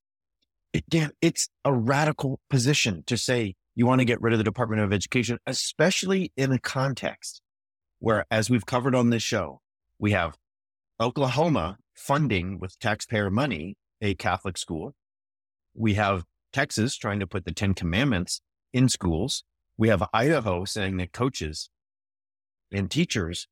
It, 0.73 0.85
it's 1.23 1.49
a 1.64 1.73
radical 1.73 2.40
position 2.50 3.04
to 3.07 3.16
say 3.16 3.54
you 3.75 3.87
want 3.87 4.00
to 4.00 4.04
get 4.04 4.21
rid 4.21 4.33
of 4.33 4.38
the 4.38 4.45
Department 4.45 4.83
of 4.83 4.92
Education, 4.92 5.38
especially 5.47 6.33
in 6.37 6.52
a 6.52 6.59
context 6.59 7.40
where, 8.00 8.26
as 8.30 8.50
we've 8.50 8.66
covered 8.66 8.95
on 8.95 9.11
this 9.11 9.23
show, 9.23 9.61
we 9.99 10.12
have 10.12 10.37
Oklahoma 11.00 11.78
funding 11.95 12.59
with 12.59 12.78
taxpayer 12.78 13.30
money 13.30 13.76
a 14.00 14.14
Catholic 14.14 14.57
school. 14.57 14.95
We 15.75 15.95
have 15.95 16.25
Texas 16.52 16.97
trying 16.97 17.21
to 17.21 17.26
put 17.26 17.45
the 17.45 17.52
10 17.52 17.75
commandments 17.75 18.40
in 18.73 18.88
schools. 18.88 19.45
We 19.78 19.88
have 19.88 20.02
Idaho 20.12 20.64
saying 20.64 20.97
that 20.99 21.12
coaches 21.12 21.70
and 22.73 22.90
teachers 22.90 23.47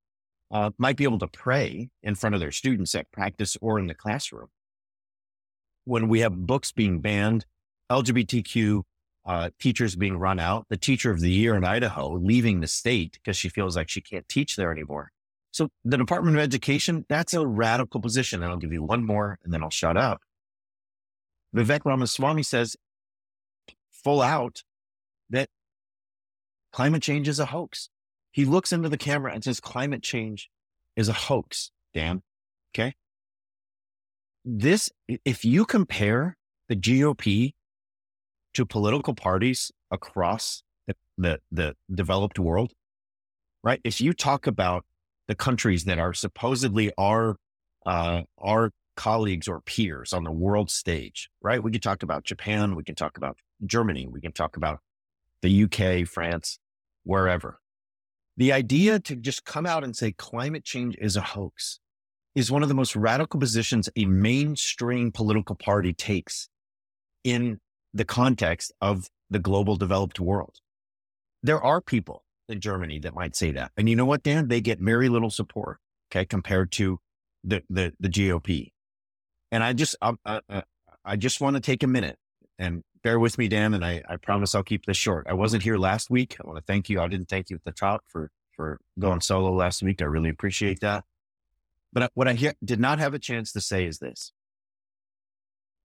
uh, 0.51 0.71
might 0.77 0.97
be 0.97 1.05
able 1.05 1.21
to 1.21 1.29
pray 1.29 1.89
in 2.03 2.15
front 2.15 2.35
of 2.35 2.41
their 2.41 2.53
students 2.53 2.95
at 2.95 3.11
practice 3.13 3.57
or 3.61 3.79
in 3.79 3.87
the 3.87 3.95
classroom. 3.95 4.49
When 5.85 6.09
we 6.09 6.21
have 6.21 6.47
books 6.47 6.73
being 6.73 7.01
banned, 7.01 7.47
LGBTQ 7.91 8.83
uh, 9.25 9.51
teachers 9.61 9.97
being 9.97 10.19
run 10.19 10.39
out, 10.39 10.67
the 10.69 10.77
teacher 10.77 11.11
of 11.11 11.21
the 11.21 11.31
year 11.31 11.57
in 11.57 11.65
Idaho 11.65 12.13
leaving 12.13 12.61
the 12.61 12.67
state 12.67 13.13
because 13.15 13.37
she 13.37 13.49
feels 13.49 13.77
like 13.77 13.89
she 13.89 14.01
can't 14.01 14.29
teach 14.29 14.57
there 14.57 14.73
anymore. 14.73 15.11
So 15.53 15.69
the 15.85 15.97
Department 15.97 16.37
of 16.37 16.43
Education, 16.43 17.07
that's 17.09 17.35
a 17.35 17.47
radical 17.47 18.01
position. 18.01 18.43
And 18.43 18.53
I'll 18.53 18.59
give 18.59 18.73
you 18.73 18.83
one 18.83 19.05
more 19.05 19.39
and 19.43 19.53
then 19.53 19.63
I'll 19.63 19.71
shut 19.71 19.97
up. 19.97 20.21
Vivek 21.55 21.85
Ramaswamy 21.85 22.43
says 22.43 22.77
full 23.91 24.23
out 24.23 24.63
that 25.31 25.49
climate 26.77 27.01
change 27.01 27.27
is 27.27 27.41
a 27.41 27.47
hoax. 27.47 27.89
He 28.33 28.45
looks 28.45 28.71
into 28.71 28.91
the 28.91 28.99
camera 28.99 29.33
and 29.33 29.43
says 29.43 29.61
climate 29.61 30.03
change 30.03 30.51
is 30.95 31.09
a 31.09 31.15
hoax, 31.15 31.71
Dan. 31.95 32.21
Okay. 32.75 32.95
This, 34.45 34.91
if 35.25 35.43
you 35.43 35.65
compare 35.65 36.37
the 36.69 36.77
GOP 36.77 37.55
to 38.53 38.67
political 38.67 39.15
parties 39.15 39.73
across 39.91 40.63
the, 40.87 40.95
the, 41.17 41.41
the 41.51 41.77
developed 41.91 42.39
world, 42.39 42.73
right? 43.65 43.81
If 43.83 44.03
you 44.03 44.13
talk 44.13 44.47
about 44.47 44.85
the 45.29 45.35
countries 45.35 45.85
that 45.85 45.99
are 45.99 46.13
supposedly 46.13 46.93
our, 46.99 47.37
uh, 47.87 48.25
our 48.37 48.71
colleagues 48.97 49.49
or 49.49 49.63
peers 49.63 50.13
on 50.13 50.25
the 50.25 50.31
world 50.31 50.71
stage, 50.71 51.31
right? 51.41 51.63
We 51.63 51.73
can 51.73 51.81
talk 51.81 52.03
about 52.03 52.25
Japan. 52.25 52.75
We 52.75 52.85
can 52.85 52.95
talk 52.95 53.17
about 53.17 53.39
Germany. 53.65 54.07
We 54.07 54.21
can 54.21 54.33
talk 54.33 54.59
about 54.59 54.81
the 55.41 55.65
UK, 55.65 56.07
France, 56.07 56.59
wherever. 57.07 57.61
The 58.37 58.53
idea 58.53 58.99
to 59.01 59.17
just 59.17 59.45
come 59.45 59.65
out 59.65 59.85
and 59.85 59.97
say 59.97 60.13
climate 60.13 60.65
change 60.65 60.97
is 60.99 61.17
a 61.17 61.23
hoax 61.23 61.81
is 62.35 62.51
one 62.51 62.63
of 62.63 62.69
the 62.69 62.75
most 62.75 62.95
radical 62.95 63.41
positions 63.41 63.89
a 63.97 64.05
mainstream 64.05 65.11
political 65.11 65.57
party 65.57 65.95
takes 65.95 66.49
in 67.25 67.59
the 67.95 68.05
context 68.05 68.73
of 68.83 69.09
the 69.31 69.39
global 69.39 69.77
developed 69.77 70.21
world. 70.21 70.57
There 71.43 71.63
are 71.63 71.81
people 71.81 72.25
in 72.49 72.61
Germany 72.61 72.99
that 73.01 73.15
might 73.15 73.35
say 73.35 73.53
that. 73.53 73.73
And 73.77 73.89
you 73.89 73.97
know 73.97 74.05
what, 74.05 74.23
Dan? 74.23 74.49
They 74.49 74.61
get 74.61 74.79
very 74.79 75.09
little 75.09 75.31
support, 75.31 75.79
okay, 76.11 76.27
compared 76.27 76.71
to 76.73 77.01
the, 77.43 77.63
the, 77.71 77.95
the 77.99 78.09
GOP. 78.09 78.73
And 79.51 79.65
I 79.65 79.73
just, 79.73 79.97
I, 80.03 80.13
I, 80.25 80.35
uh, 80.35 80.41
uh, 80.51 80.61
I 81.05 81.17
just 81.17 81.41
want 81.41 81.55
to 81.55 81.61
take 81.61 81.83
a 81.83 81.87
minute 81.87 82.19
and 82.59 82.83
bear 83.07 83.21
with 83.21 83.39
me, 83.39 83.47
Dan, 83.47 83.73
and 83.73 83.85
I, 83.85 84.03
I 84.09 84.17
promise 84.17 84.53
I'll 84.53 84.65
keep 84.65 84.85
this 84.85 84.97
short. 84.97 85.29
I 85.29 85.33
wasn't 85.33 85.63
here 85.63 85.79
last 85.79 86.11
week. 86.11 86.37
I 86.43 86.45
want 86.45 86.59
to 86.59 86.65
thank 86.65 86.91
you. 86.91 87.01
I 87.01 87.07
didn't 87.07 87.29
thank 87.29 87.51
you 87.51 87.55
at 87.55 87.63
the 87.63 87.71
top 87.71 88.03
for, 88.09 88.33
for 88.51 88.81
going 88.99 89.21
solo 89.21 89.53
last 89.53 89.81
week. 89.81 90.03
I 90.03 90.07
really 90.07 90.29
appreciate 90.29 90.81
that. 90.81 91.05
But 91.93 92.11
what 92.15 92.27
I 92.27 92.55
did 92.65 92.81
not 92.81 92.99
have 92.99 93.15
a 93.15 93.21
chance 93.21 93.53
to 93.53 93.61
say 93.61 93.87
is 93.87 94.01
this. 94.01 94.33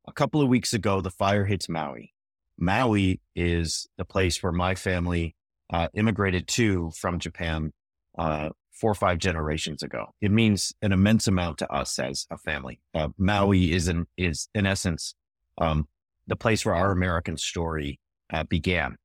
A 0.08 0.12
couple 0.12 0.42
of 0.42 0.50
weeks 0.50 0.74
ago, 0.74 1.00
the 1.00 1.12
fire 1.12 1.46
hits 1.46 1.70
Maui. 1.70 2.12
Maui 2.58 3.22
is 3.36 3.88
the 4.00 4.06
place 4.06 4.42
where 4.42 4.52
my 4.52 4.74
family 4.74 5.36
uh, 5.72 5.90
immigrated 5.94 6.48
to 6.48 6.90
from 6.98 7.20
Japan 7.20 7.72
uh, 8.18 8.50
four 8.72 8.90
or 8.90 8.96
five 8.96 9.20
generations 9.20 9.84
ago. 9.84 10.16
It 10.22 10.32
means 10.32 10.74
an 10.82 10.92
immense 10.92 11.28
amount 11.28 11.60
to 11.60 11.72
us 11.72 12.00
as 12.00 12.26
a 12.32 12.38
family. 12.40 12.80
Uh, 12.96 13.10
Maui 13.20 13.72
is 13.74 13.88
in 13.88 14.08
is 14.18 14.50
in 14.56 14.66
essence 14.66 15.14
um, 15.60 15.88
the 16.28 16.36
place 16.36 16.66
where 16.66 16.76
our 16.76 16.92
American 16.92 17.38
story 17.38 18.00
uh, 18.32 18.44
began. 18.44 18.98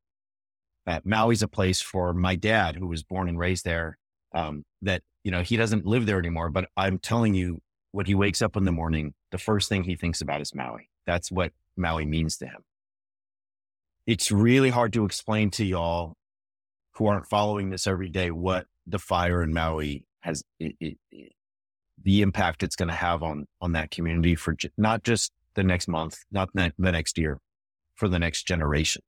Uh, 0.86 1.00
Maui's 1.04 1.42
a 1.42 1.48
place 1.48 1.80
for 1.80 2.12
my 2.12 2.36
dad, 2.36 2.76
who 2.76 2.86
was 2.86 3.02
born 3.02 3.28
and 3.28 3.38
raised 3.38 3.64
there. 3.64 3.98
Um, 4.32 4.64
that 4.82 5.02
you 5.24 5.30
know 5.30 5.42
he 5.42 5.56
doesn't 5.56 5.86
live 5.86 6.06
there 6.06 6.18
anymore, 6.18 6.50
but 6.50 6.68
I'm 6.76 6.98
telling 6.98 7.34
you, 7.34 7.60
when 7.92 8.06
he 8.06 8.14
wakes 8.14 8.42
up 8.42 8.56
in 8.56 8.64
the 8.64 8.72
morning, 8.72 9.14
the 9.30 9.38
first 9.38 9.68
thing 9.68 9.84
he 9.84 9.96
thinks 9.96 10.20
about 10.20 10.40
is 10.40 10.54
Maui. 10.54 10.90
That's 11.06 11.30
what 11.30 11.52
Maui 11.76 12.04
means 12.04 12.36
to 12.38 12.46
him. 12.46 12.62
It's 14.06 14.30
really 14.30 14.70
hard 14.70 14.92
to 14.92 15.04
explain 15.04 15.50
to 15.52 15.64
y'all 15.64 16.14
who 16.92 17.06
aren't 17.06 17.26
following 17.26 17.70
this 17.70 17.86
every 17.86 18.08
day 18.08 18.30
what 18.30 18.66
the 18.86 18.98
fire 18.98 19.42
in 19.42 19.52
Maui 19.52 20.04
has, 20.20 20.42
it, 20.58 20.76
it, 20.80 20.98
it, 21.10 21.32
the 22.02 22.22
impact 22.22 22.62
it's 22.62 22.76
going 22.76 22.88
to 22.88 22.94
have 22.94 23.22
on 23.22 23.46
on 23.60 23.72
that 23.72 23.90
community 23.90 24.34
for 24.34 24.52
j- 24.52 24.70
not 24.76 25.02
just 25.02 25.32
the 25.56 25.64
next 25.64 25.88
month, 25.88 26.18
not 26.30 26.50
the, 26.54 26.72
next 26.78 27.18
year, 27.18 27.40
for 27.96 28.08
the 28.08 28.18
next 28.18 28.46
generation. 28.46 29.02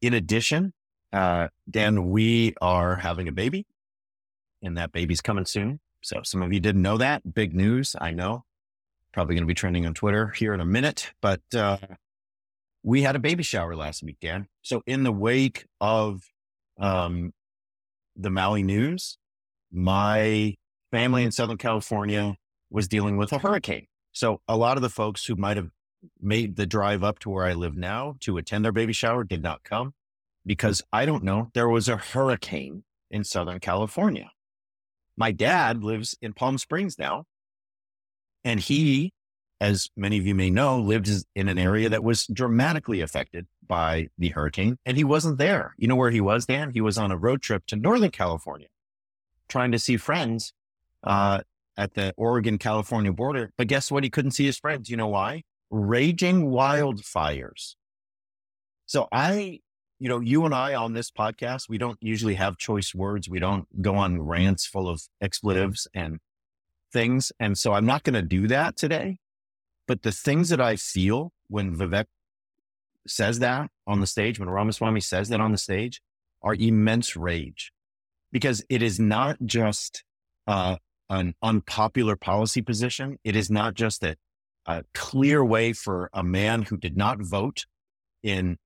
In 0.00 0.14
addition, 0.14 0.72
uh, 1.12 1.48
Dan, 1.68 2.08
we 2.08 2.54
are 2.62 2.96
having 2.96 3.28
a 3.28 3.32
baby 3.32 3.66
and 4.62 4.78
that 4.78 4.92
baby's 4.92 5.20
coming 5.20 5.44
soon. 5.44 5.80
So 6.02 6.20
some 6.22 6.40
of 6.40 6.52
you 6.52 6.60
didn't 6.60 6.82
know 6.82 6.96
that. 6.98 7.34
Big 7.34 7.54
news. 7.54 7.96
I 8.00 8.12
know. 8.12 8.44
Probably 9.12 9.34
going 9.34 9.42
to 9.42 9.48
be 9.48 9.54
trending 9.54 9.86
on 9.86 9.94
Twitter 9.94 10.28
here 10.28 10.54
in 10.54 10.60
a 10.60 10.64
minute, 10.64 11.12
but, 11.20 11.42
uh, 11.54 11.78
we 12.82 13.02
had 13.02 13.16
a 13.16 13.18
baby 13.18 13.42
shower 13.42 13.74
last 13.74 14.04
week, 14.04 14.18
Dan. 14.20 14.46
So 14.62 14.82
in 14.86 15.02
the 15.02 15.10
wake 15.10 15.66
of, 15.80 16.22
um, 16.78 17.32
the 18.14 18.30
Maui 18.30 18.62
news, 18.62 19.18
my 19.72 20.54
family 20.92 21.24
in 21.24 21.32
Southern 21.32 21.58
California 21.58 22.36
was 22.70 22.88
dealing 22.88 23.16
with 23.16 23.32
a 23.32 23.38
hurricane. 23.38 23.86
So 24.12 24.40
a 24.48 24.56
lot 24.56 24.76
of 24.76 24.82
the 24.82 24.90
folks 24.90 25.26
who 25.26 25.36
might 25.36 25.56
have 25.56 25.70
made 26.20 26.56
the 26.56 26.66
drive 26.66 27.02
up 27.04 27.18
to 27.20 27.30
where 27.30 27.44
I 27.44 27.52
live 27.52 27.76
now 27.76 28.16
to 28.20 28.38
attend 28.38 28.66
our 28.66 28.72
baby 28.72 28.92
shower 28.92 29.24
did 29.24 29.42
not 29.42 29.64
come 29.64 29.94
because 30.44 30.82
I 30.92 31.06
don't 31.06 31.24
know, 31.24 31.50
there 31.54 31.68
was 31.68 31.88
a 31.88 31.96
hurricane 31.96 32.84
in 33.10 33.24
Southern 33.24 33.60
California. 33.60 34.30
My 35.16 35.32
dad 35.32 35.82
lives 35.82 36.16
in 36.20 36.32
Palm 36.32 36.58
Springs 36.58 36.98
now. 36.98 37.24
And 38.44 38.60
he, 38.60 39.12
as 39.60 39.88
many 39.96 40.18
of 40.18 40.26
you 40.26 40.34
may 40.34 40.50
know, 40.50 40.78
lived 40.78 41.10
in 41.34 41.48
an 41.48 41.58
area 41.58 41.88
that 41.88 42.04
was 42.04 42.26
dramatically 42.26 43.00
affected 43.00 43.46
by 43.66 44.08
the 44.18 44.28
hurricane. 44.28 44.78
And 44.86 44.96
he 44.96 45.04
wasn't 45.04 45.38
there. 45.38 45.74
You 45.78 45.88
know 45.88 45.96
where 45.96 46.10
he 46.10 46.20
was, 46.20 46.46
Dan? 46.46 46.70
He 46.70 46.80
was 46.80 46.96
on 46.96 47.10
a 47.10 47.16
road 47.16 47.42
trip 47.42 47.66
to 47.66 47.76
Northern 47.76 48.10
California, 48.10 48.68
trying 49.48 49.72
to 49.72 49.78
see 49.78 49.96
friends 49.96 50.52
uh, 51.02 51.40
at 51.76 51.94
the 51.94 52.14
Oregon 52.16 52.58
California 52.58 53.12
border. 53.12 53.50
But 53.56 53.68
guess 53.68 53.90
what? 53.90 54.04
He 54.04 54.10
couldn't 54.10 54.32
see 54.32 54.46
his 54.46 54.58
friends. 54.58 54.88
You 54.88 54.96
know 54.96 55.08
why? 55.08 55.42
Raging 55.70 56.50
wildfires. 56.50 57.74
So 58.86 59.08
I, 59.12 59.60
you 59.98 60.08
know, 60.08 60.20
you 60.20 60.44
and 60.44 60.54
I 60.54 60.74
on 60.74 60.94
this 60.94 61.10
podcast, 61.10 61.68
we 61.68 61.78
don't 61.78 61.98
usually 62.00 62.34
have 62.34 62.56
choice 62.56 62.94
words. 62.94 63.28
We 63.28 63.40
don't 63.40 63.82
go 63.82 63.96
on 63.96 64.22
rants 64.22 64.66
full 64.66 64.88
of 64.88 65.02
expletives 65.20 65.88
and 65.92 66.18
things. 66.92 67.32
And 67.40 67.58
so 67.58 67.72
I'm 67.72 67.86
not 67.86 68.04
going 68.04 68.14
to 68.14 68.22
do 68.22 68.46
that 68.48 68.76
today. 68.76 69.18
But 69.86 70.02
the 70.02 70.12
things 70.12 70.48
that 70.48 70.60
I 70.60 70.76
feel 70.76 71.32
when 71.48 71.76
Vivek 71.76 72.06
says 73.06 73.38
that 73.40 73.70
on 73.86 74.00
the 74.00 74.06
stage, 74.06 74.38
when 74.38 74.50
Ramaswamy 74.50 75.00
says 75.00 75.28
that 75.28 75.40
on 75.40 75.52
the 75.52 75.58
stage, 75.58 76.00
are 76.42 76.54
immense 76.54 77.16
rage 77.16 77.72
because 78.32 78.64
it 78.68 78.82
is 78.82 79.00
not 79.00 79.36
just 79.44 80.04
uh, 80.46 80.76
an 81.08 81.34
unpopular 81.42 82.16
policy 82.16 82.62
position. 82.62 83.18
It 83.24 83.36
is 83.36 83.50
not 83.50 83.74
just 83.74 84.02
a, 84.02 84.16
a 84.66 84.84
clear 84.94 85.44
way 85.44 85.72
for 85.72 86.10
a 86.12 86.22
man 86.22 86.62
who 86.62 86.76
did 86.76 86.96
not 86.96 87.20
vote 87.20 87.66
in 88.22 88.58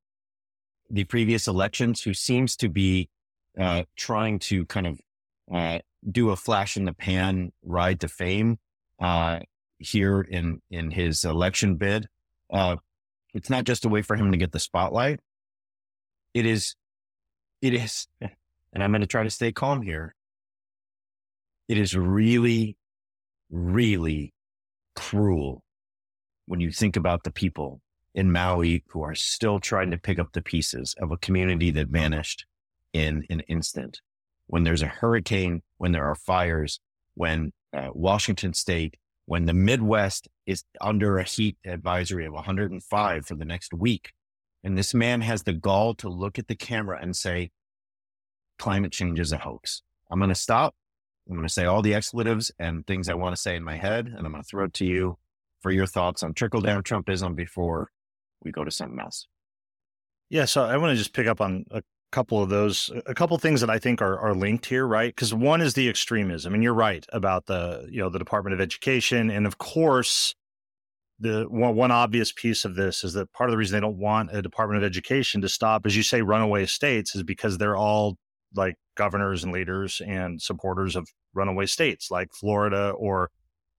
the 0.88 1.04
previous 1.04 1.46
elections, 1.46 2.02
who 2.02 2.14
seems 2.14 2.56
to 2.56 2.68
be 2.68 3.08
uh, 3.58 3.84
trying 3.96 4.38
to 4.38 4.66
kind 4.66 4.86
of 4.86 5.00
uh, 5.52 5.78
do 6.10 6.30
a 6.30 6.36
flash 6.36 6.76
in 6.76 6.84
the 6.84 6.92
pan 6.92 7.52
ride 7.62 8.00
to 8.00 8.08
fame 8.08 8.58
uh, 9.00 9.40
here 9.78 10.20
in 10.20 10.60
in 10.70 10.90
his 10.90 11.24
election 11.24 11.76
bid. 11.76 12.06
Uh, 12.52 12.76
it's 13.34 13.50
not 13.50 13.64
just 13.64 13.84
a 13.84 13.88
way 13.88 14.02
for 14.02 14.16
him 14.16 14.32
to 14.32 14.38
get 14.38 14.52
the 14.52 14.58
spotlight. 14.58 15.20
It 16.34 16.46
is, 16.46 16.74
it 17.62 17.74
is, 17.74 18.06
and 18.20 18.82
I'm 18.82 18.90
going 18.90 19.00
to 19.00 19.06
try 19.06 19.22
to 19.22 19.30
stay 19.30 19.52
calm 19.52 19.82
here. 19.82 20.14
It 21.70 21.78
is 21.78 21.94
really, 21.94 22.76
really 23.48 24.34
cruel 24.96 25.62
when 26.46 26.58
you 26.58 26.72
think 26.72 26.96
about 26.96 27.22
the 27.22 27.30
people 27.30 27.80
in 28.12 28.32
Maui 28.32 28.82
who 28.88 29.02
are 29.02 29.14
still 29.14 29.60
trying 29.60 29.92
to 29.92 29.96
pick 29.96 30.18
up 30.18 30.32
the 30.32 30.42
pieces 30.42 30.96
of 31.00 31.12
a 31.12 31.16
community 31.18 31.70
that 31.70 31.86
vanished 31.86 32.44
in 32.92 33.24
an 33.30 33.38
instant. 33.46 34.00
When 34.48 34.64
there's 34.64 34.82
a 34.82 34.88
hurricane, 34.88 35.62
when 35.78 35.92
there 35.92 36.04
are 36.06 36.16
fires, 36.16 36.80
when 37.14 37.52
uh, 37.72 37.90
Washington 37.92 38.52
state, 38.52 38.96
when 39.26 39.44
the 39.44 39.54
Midwest 39.54 40.26
is 40.46 40.64
under 40.80 41.18
a 41.18 41.22
heat 41.22 41.56
advisory 41.64 42.26
of 42.26 42.32
105 42.32 43.26
for 43.26 43.36
the 43.36 43.44
next 43.44 43.72
week. 43.72 44.10
And 44.64 44.76
this 44.76 44.92
man 44.92 45.20
has 45.20 45.44
the 45.44 45.52
gall 45.52 45.94
to 45.94 46.08
look 46.08 46.36
at 46.36 46.48
the 46.48 46.56
camera 46.56 46.98
and 47.00 47.14
say, 47.14 47.52
climate 48.58 48.90
change 48.90 49.20
is 49.20 49.30
a 49.30 49.38
hoax. 49.38 49.82
I'm 50.10 50.18
going 50.18 50.30
to 50.30 50.34
stop. 50.34 50.74
I'm 51.28 51.36
going 51.36 51.46
to 51.46 51.52
say 51.52 51.64
all 51.64 51.82
the 51.82 51.94
expletives 51.94 52.50
and 52.58 52.86
things 52.86 53.08
I 53.08 53.14
want 53.14 53.34
to 53.34 53.40
say 53.40 53.56
in 53.56 53.62
my 53.62 53.76
head, 53.76 54.06
and 54.06 54.26
I'm 54.26 54.32
going 54.32 54.42
to 54.42 54.48
throw 54.48 54.64
it 54.64 54.74
to 54.74 54.84
you 54.84 55.18
for 55.60 55.70
your 55.70 55.86
thoughts 55.86 56.22
on 56.22 56.34
trickle 56.34 56.60
down 56.60 56.82
Trumpism 56.82 57.36
before 57.36 57.90
we 58.42 58.50
go 58.50 58.64
to 58.64 58.70
something 58.70 58.98
else. 58.98 59.26
Yeah, 60.30 60.44
so 60.44 60.64
I 60.64 60.76
want 60.76 60.92
to 60.92 60.96
just 60.96 61.12
pick 61.12 61.26
up 61.26 61.40
on 61.40 61.64
a 61.70 61.82
couple 62.12 62.42
of 62.42 62.48
those, 62.48 62.90
a 63.06 63.14
couple 63.14 63.36
of 63.36 63.42
things 63.42 63.60
that 63.60 63.70
I 63.70 63.78
think 63.78 64.00
are 64.00 64.18
are 64.18 64.34
linked 64.34 64.66
here, 64.66 64.86
right? 64.86 65.14
Because 65.14 65.34
one 65.34 65.60
is 65.60 65.74
the 65.74 65.88
extremism, 65.88 66.54
and 66.54 66.62
you're 66.62 66.74
right 66.74 67.04
about 67.12 67.46
the 67.46 67.86
you 67.90 68.00
know 68.00 68.08
the 68.08 68.18
Department 68.18 68.54
of 68.54 68.60
Education, 68.60 69.30
and 69.30 69.46
of 69.46 69.58
course, 69.58 70.34
the 71.18 71.46
one, 71.48 71.74
one 71.74 71.90
obvious 71.90 72.32
piece 72.32 72.64
of 72.64 72.74
this 72.74 73.04
is 73.04 73.12
that 73.14 73.32
part 73.32 73.50
of 73.50 73.52
the 73.52 73.58
reason 73.58 73.76
they 73.76 73.80
don't 73.80 73.98
want 73.98 74.34
a 74.34 74.40
Department 74.40 74.78
of 74.78 74.86
Education 74.86 75.40
to 75.42 75.48
stop, 75.48 75.84
as 75.84 75.96
you 75.96 76.02
say, 76.02 76.22
runaway 76.22 76.64
states, 76.66 77.14
is 77.14 77.22
because 77.22 77.58
they're 77.58 77.76
all 77.76 78.16
like 78.54 78.76
governors 78.96 79.44
and 79.44 79.52
leaders 79.52 80.00
and 80.06 80.40
supporters 80.40 80.96
of 80.96 81.08
runaway 81.34 81.66
states 81.66 82.10
like 82.10 82.32
Florida 82.32 82.90
or 82.90 83.30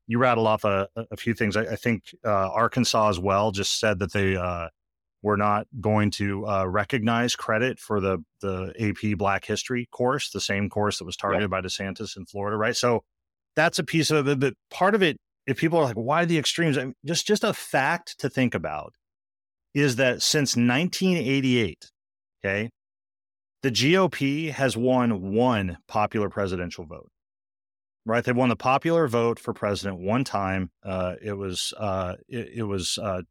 you 0.07 0.17
rattle 0.17 0.47
off 0.47 0.65
a, 0.65 0.87
a 1.11 1.17
few 1.17 1.33
things. 1.33 1.55
I, 1.55 1.61
I 1.61 1.75
think 1.75 2.03
uh, 2.25 2.49
Arkansas 2.49 3.09
as 3.09 3.19
well 3.19 3.51
just 3.51 3.79
said 3.79 3.99
that 3.99 4.11
they 4.11 4.35
uh, 4.35 4.67
were 5.21 5.37
not 5.37 5.67
going 5.79 6.11
to 6.11 6.45
uh, 6.47 6.65
recognize 6.65 7.35
credit 7.35 7.79
for 7.79 7.99
the 8.01 8.23
the 8.41 8.73
AP 8.79 9.17
Black 9.17 9.45
History 9.45 9.87
course, 9.91 10.31
the 10.31 10.41
same 10.41 10.69
course 10.69 10.99
that 10.99 11.05
was 11.05 11.15
targeted 11.15 11.49
by 11.49 11.61
DeSantis 11.61 12.17
in 12.17 12.25
Florida, 12.25 12.57
right? 12.57 12.75
So 12.75 13.03
that's 13.55 13.79
a 13.79 13.83
piece 13.83 14.11
of 14.11 14.27
it. 14.27 14.39
But 14.39 14.55
part 14.69 14.95
of 14.95 15.03
it, 15.03 15.17
if 15.47 15.57
people 15.57 15.79
are 15.79 15.85
like, 15.85 15.95
why 15.95 16.25
the 16.25 16.37
extremes? 16.37 16.77
I 16.77 16.85
mean, 16.85 16.95
just 17.05 17.27
just 17.27 17.43
a 17.43 17.53
fact 17.53 18.19
to 18.19 18.29
think 18.29 18.55
about 18.55 18.93
is 19.73 19.95
that 19.97 20.21
since 20.21 20.57
1988, 20.57 21.89
okay, 22.43 22.69
the 23.61 23.71
GOP 23.71 24.51
has 24.51 24.75
won 24.75 25.33
one 25.33 25.77
popular 25.87 26.29
presidential 26.29 26.85
vote. 26.85 27.09
Right, 28.03 28.23
they 28.23 28.31
won 28.31 28.49
the 28.49 28.55
popular 28.55 29.07
vote 29.07 29.37
for 29.37 29.53
president 29.53 29.99
one 29.99 30.23
time. 30.23 30.71
Uh, 30.83 31.13
it 31.21 31.33
was 31.33 31.71
uh, 31.77 32.15
it, 32.27 32.49
it, 32.55 32.63
was 32.63 32.97
uh, 32.97 33.21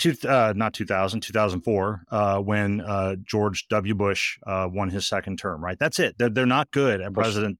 two, 0.00 0.16
uh, 0.28 0.52
not 0.56 0.74
2000, 0.74 1.20
2004, 1.20 2.02
uh, 2.10 2.38
when 2.40 2.80
uh, 2.80 3.14
George 3.22 3.68
W. 3.68 3.94
Bush 3.94 4.38
uh, 4.44 4.68
won 4.68 4.90
his 4.90 5.06
second 5.06 5.38
term. 5.38 5.62
Right, 5.62 5.78
that's 5.78 6.00
it. 6.00 6.16
They're, 6.18 6.28
they're 6.28 6.44
not 6.44 6.72
good 6.72 7.00
at 7.00 7.12
Bush. 7.12 7.22
president. 7.22 7.58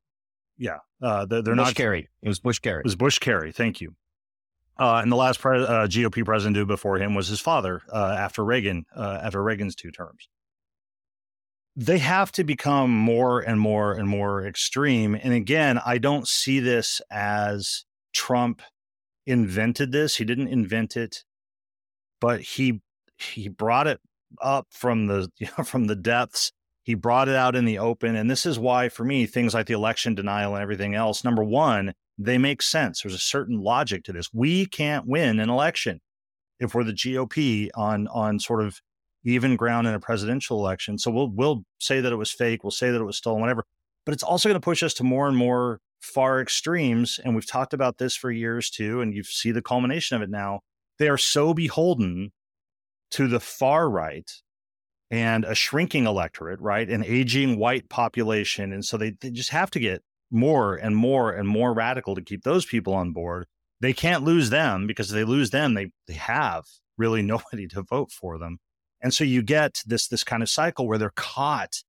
Yeah, 0.58 0.78
uh, 1.00 1.24
they're, 1.26 1.42
they're 1.42 1.54
Bush 1.54 1.66
not. 1.66 1.74
Kerry. 1.76 2.08
It 2.20 2.28
was 2.28 2.40
Bush 2.40 2.58
Kerry. 2.58 2.80
It 2.80 2.84
was 2.84 2.96
Bush 2.96 3.20
Kerry. 3.20 3.52
Thank 3.52 3.80
you. 3.80 3.94
Uh, 4.76 4.98
and 5.02 5.12
the 5.12 5.16
last 5.16 5.38
pre- 5.38 5.60
GOP 5.60 6.24
president 6.24 6.66
before 6.66 6.98
him 6.98 7.14
was 7.14 7.28
his 7.28 7.40
father 7.40 7.80
after 7.94 8.44
Reagan, 8.44 8.86
after 8.96 9.40
Reagan's 9.40 9.76
two 9.76 9.92
terms 9.92 10.28
they 11.76 11.98
have 11.98 12.32
to 12.32 12.42
become 12.42 12.90
more 12.90 13.40
and 13.40 13.60
more 13.60 13.92
and 13.92 14.08
more 14.08 14.46
extreme. 14.46 15.14
And 15.14 15.34
again, 15.34 15.78
I 15.84 15.98
don't 15.98 16.26
see 16.26 16.58
this 16.58 17.02
as 17.10 17.84
Trump 18.14 18.62
invented 19.26 19.92
this. 19.92 20.16
He 20.16 20.24
didn't 20.24 20.48
invent 20.48 20.96
it, 20.96 21.24
but 22.20 22.40
he 22.40 22.80
he 23.18 23.48
brought 23.48 23.86
it 23.86 24.00
up 24.40 24.66
from 24.70 25.06
the 25.06 25.28
you 25.38 25.48
know, 25.58 25.64
from 25.64 25.86
the 25.86 25.96
depths. 25.96 26.50
He 26.82 26.94
brought 26.94 27.28
it 27.28 27.34
out 27.34 27.56
in 27.56 27.64
the 27.64 27.78
open, 27.78 28.14
and 28.14 28.30
this 28.30 28.46
is 28.46 28.60
why, 28.60 28.88
for 28.88 29.04
me, 29.04 29.26
things 29.26 29.52
like 29.54 29.66
the 29.66 29.74
election 29.74 30.14
denial 30.14 30.54
and 30.54 30.62
everything 30.62 30.94
else. 30.94 31.24
Number 31.24 31.42
one, 31.42 31.94
they 32.16 32.38
make 32.38 32.62
sense. 32.62 33.02
There's 33.02 33.14
a 33.14 33.18
certain 33.18 33.60
logic 33.60 34.04
to 34.04 34.12
this. 34.12 34.32
We 34.32 34.66
can't 34.66 35.06
win 35.06 35.40
an 35.40 35.50
election 35.50 36.00
if 36.60 36.74
we're 36.74 36.84
the 36.84 36.92
GOP 36.92 37.68
on 37.74 38.06
on 38.08 38.38
sort 38.38 38.62
of 38.62 38.80
even 39.26 39.56
ground 39.56 39.86
in 39.86 39.94
a 39.94 40.00
presidential 40.00 40.58
election. 40.58 40.98
So 40.98 41.10
we'll 41.10 41.30
we'll 41.30 41.64
say 41.78 42.00
that 42.00 42.12
it 42.12 42.16
was 42.16 42.30
fake, 42.30 42.64
we'll 42.64 42.70
say 42.70 42.90
that 42.90 43.00
it 43.00 43.04
was 43.04 43.18
stolen, 43.18 43.40
whatever. 43.40 43.64
But 44.04 44.14
it's 44.14 44.22
also 44.22 44.48
going 44.48 44.60
to 44.60 44.64
push 44.64 44.82
us 44.82 44.94
to 44.94 45.04
more 45.04 45.26
and 45.26 45.36
more 45.36 45.80
far 46.00 46.40
extremes. 46.40 47.18
And 47.24 47.34
we've 47.34 47.46
talked 47.46 47.74
about 47.74 47.98
this 47.98 48.14
for 48.16 48.30
years 48.30 48.70
too, 48.70 49.00
and 49.00 49.12
you 49.12 49.24
see 49.24 49.50
the 49.50 49.62
culmination 49.62 50.16
of 50.16 50.22
it 50.22 50.30
now. 50.30 50.60
They 50.98 51.08
are 51.08 51.18
so 51.18 51.52
beholden 51.52 52.30
to 53.12 53.26
the 53.26 53.40
far 53.40 53.90
right 53.90 54.30
and 55.10 55.44
a 55.44 55.54
shrinking 55.54 56.06
electorate, 56.06 56.60
right? 56.60 56.88
An 56.88 57.04
aging 57.04 57.58
white 57.58 57.88
population. 57.88 58.72
And 58.72 58.84
so 58.84 58.96
they, 58.96 59.12
they 59.20 59.30
just 59.30 59.50
have 59.50 59.70
to 59.72 59.80
get 59.80 60.02
more 60.30 60.74
and 60.74 60.96
more 60.96 61.32
and 61.32 61.48
more 61.48 61.72
radical 61.72 62.14
to 62.14 62.22
keep 62.22 62.42
those 62.42 62.64
people 62.64 62.94
on 62.94 63.12
board. 63.12 63.46
They 63.80 63.92
can't 63.92 64.24
lose 64.24 64.50
them 64.50 64.86
because 64.86 65.10
if 65.10 65.14
they 65.14 65.24
lose 65.24 65.50
them, 65.50 65.74
they, 65.74 65.90
they 66.08 66.14
have 66.14 66.64
really 66.96 67.22
nobody 67.22 67.66
to 67.68 67.82
vote 67.82 68.10
for 68.10 68.38
them. 68.38 68.58
And 69.06 69.14
so 69.14 69.22
you 69.22 69.40
get 69.40 69.84
this 69.86 70.08
this 70.08 70.24
kind 70.24 70.42
of 70.42 70.50
cycle 70.50 70.88
where 70.88 70.98
they're 70.98 71.12
caught 71.14 71.84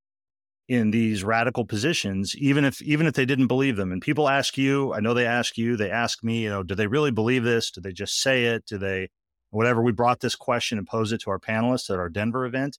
in 0.68 0.92
these 0.92 1.24
radical 1.24 1.66
positions, 1.66 2.36
even 2.36 2.64
if 2.64 2.80
even 2.84 3.08
if 3.08 3.16
they 3.16 3.26
didn't 3.26 3.48
believe 3.48 3.76
them. 3.76 3.92
And 3.92 4.04
people 4.04 4.30
ask 4.30 4.56
you, 4.56 4.94
I 4.94 5.00
know 5.00 5.16
they 5.16 5.26
ask 5.26 5.58
you, 5.58 5.76
they 5.76 5.90
ask 5.90 6.24
me, 6.24 6.44
you 6.44 6.50
know, 6.52 6.62
do 6.62 6.76
they 6.76 6.86
really 6.86 7.10
believe 7.10 7.44
this? 7.44 7.72
Do 7.72 7.82
they 7.82 7.92
just 7.92 8.22
say 8.22 8.46
it? 8.46 8.68
Do 8.68 8.78
they 8.78 9.10
whatever? 9.50 9.82
We 9.82 9.94
brought 9.94 10.20
this 10.20 10.36
question 10.36 10.78
and 10.78 10.86
posed 10.86 11.12
it 11.12 11.22
to 11.22 11.32
our 11.32 11.40
panelists 11.40 11.90
at 11.90 11.98
our 11.98 12.08
Denver 12.08 12.46
event. 12.46 12.78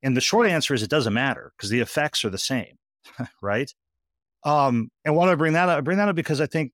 And 0.00 0.16
the 0.16 0.20
short 0.20 0.46
answer 0.46 0.74
is 0.74 0.84
it 0.84 0.88
doesn't 0.88 1.12
matter 1.12 1.52
because 1.56 1.70
the 1.70 1.80
effects 1.80 2.24
are 2.24 2.30
the 2.30 2.38
same, 2.38 2.76
right? 3.42 3.74
Um, 4.44 4.90
and 5.04 5.16
why 5.16 5.24
do 5.24 5.32
I 5.32 5.34
bring 5.34 5.54
that 5.54 5.68
up? 5.68 5.78
I 5.78 5.80
bring 5.80 5.98
that 5.98 6.08
up 6.08 6.14
because 6.14 6.40
I 6.40 6.46
think 6.46 6.70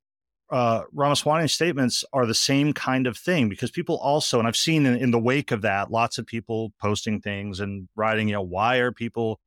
uh, 0.51 0.83
Ramaswamy's 0.93 1.53
statements 1.53 2.05
are 2.13 2.25
the 2.25 2.35
same 2.35 2.73
kind 2.73 3.07
of 3.07 3.19
thing 3.19 3.49
because 3.49 3.71
people 3.71 3.99
also, 3.99 4.39
and 4.39 4.49
I've 4.49 4.57
seen 4.57 4.87
in, 4.87 4.97
in, 4.97 5.11
the 5.11 5.19
wake 5.19 5.51
of 5.51 5.63
that, 5.63 5.91
lots 5.91 6.17
of 6.17 6.27
people 6.27 6.73
posting 6.81 7.21
things 7.21 7.61
and 7.61 7.89
writing, 7.95 8.29
you 8.29 8.35
know, 8.35 8.43
why 8.43 8.77
are 8.77 8.91
people 8.91 9.41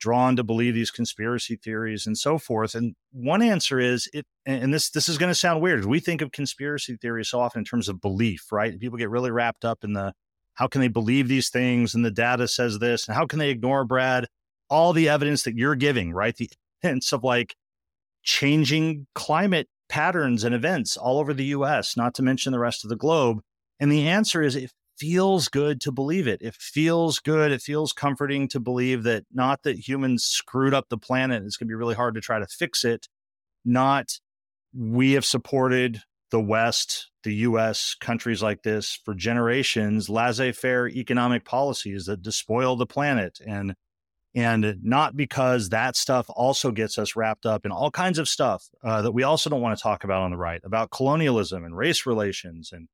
drawn 0.00 0.36
to 0.36 0.42
believe 0.42 0.74
these 0.74 0.90
conspiracy 0.90 1.56
theories 1.56 2.06
and 2.06 2.18
so 2.18 2.38
forth? 2.38 2.74
And 2.74 2.96
one 3.12 3.40
answer 3.40 3.78
is 3.78 4.08
it, 4.12 4.26
and 4.46 4.74
this 4.74 4.90
this 4.90 5.08
is 5.08 5.16
going 5.16 5.30
to 5.30 5.34
sound 5.34 5.62
weird. 5.62 5.84
We 5.84 6.00
think 6.00 6.22
of 6.22 6.32
conspiracy 6.32 6.96
theories 6.96 7.28
so 7.28 7.40
often 7.40 7.60
in 7.60 7.64
terms 7.64 7.88
of 7.88 8.00
belief, 8.00 8.50
right? 8.50 8.78
People 8.78 8.98
get 8.98 9.10
really 9.10 9.30
wrapped 9.30 9.64
up 9.64 9.84
in 9.84 9.92
the 9.92 10.12
how 10.54 10.66
can 10.66 10.80
they 10.80 10.88
believe 10.88 11.28
these 11.28 11.50
things 11.50 11.94
and 11.94 12.04
the 12.04 12.10
data 12.10 12.48
says 12.48 12.80
this, 12.80 13.06
and 13.06 13.16
how 13.16 13.26
can 13.26 13.38
they 13.38 13.50
ignore 13.50 13.84
Brad 13.84 14.26
all 14.68 14.92
the 14.92 15.08
evidence 15.08 15.44
that 15.44 15.56
you're 15.56 15.76
giving, 15.76 16.12
right? 16.12 16.36
The 16.36 16.50
hints 16.80 17.12
of 17.12 17.22
like 17.22 17.54
changing 18.24 19.06
climate 19.14 19.68
patterns 19.88 20.44
and 20.44 20.54
events 20.54 20.96
all 20.96 21.18
over 21.18 21.34
the 21.34 21.46
US, 21.46 21.96
not 21.96 22.14
to 22.14 22.22
mention 22.22 22.52
the 22.52 22.58
rest 22.58 22.84
of 22.84 22.90
the 22.90 22.96
globe? 22.96 23.40
And 23.80 23.90
the 23.90 24.08
answer 24.08 24.42
is 24.42 24.56
it 24.56 24.72
feels 24.98 25.48
good 25.48 25.80
to 25.80 25.92
believe 25.92 26.26
it. 26.26 26.42
It 26.42 26.54
feels 26.54 27.20
good. 27.20 27.52
It 27.52 27.62
feels 27.62 27.92
comforting 27.92 28.48
to 28.48 28.60
believe 28.60 29.04
that 29.04 29.24
not 29.32 29.62
that 29.62 29.88
humans 29.88 30.24
screwed 30.24 30.74
up 30.74 30.88
the 30.88 30.98
planet, 30.98 31.42
it's 31.44 31.56
going 31.56 31.68
to 31.68 31.72
be 31.72 31.76
really 31.76 31.94
hard 31.94 32.14
to 32.14 32.20
try 32.20 32.38
to 32.38 32.46
fix 32.46 32.84
it, 32.84 33.06
not 33.64 34.18
we 34.74 35.12
have 35.12 35.24
supported 35.24 36.02
the 36.30 36.40
West, 36.40 37.10
the 37.22 37.34
US, 37.34 37.94
countries 37.98 38.42
like 38.42 38.62
this 38.62 39.00
for 39.04 39.14
generations, 39.14 40.10
laissez 40.10 40.52
faire 40.52 40.88
economic 40.88 41.44
policies 41.44 42.04
that 42.06 42.22
despoil 42.22 42.76
the 42.76 42.86
planet 42.86 43.38
and 43.46 43.74
and 44.34 44.76
not 44.82 45.16
because 45.16 45.70
that 45.70 45.96
stuff 45.96 46.26
also 46.28 46.70
gets 46.70 46.98
us 46.98 47.16
wrapped 47.16 47.46
up 47.46 47.64
in 47.64 47.72
all 47.72 47.90
kinds 47.90 48.18
of 48.18 48.28
stuff 48.28 48.68
uh, 48.84 49.02
that 49.02 49.12
we 49.12 49.22
also 49.22 49.48
don't 49.48 49.60
want 49.60 49.76
to 49.76 49.82
talk 49.82 50.04
about 50.04 50.22
on 50.22 50.30
the 50.30 50.36
right 50.36 50.60
about 50.64 50.90
colonialism 50.90 51.64
and 51.64 51.76
race 51.76 52.06
relations 52.06 52.72
and 52.72 52.88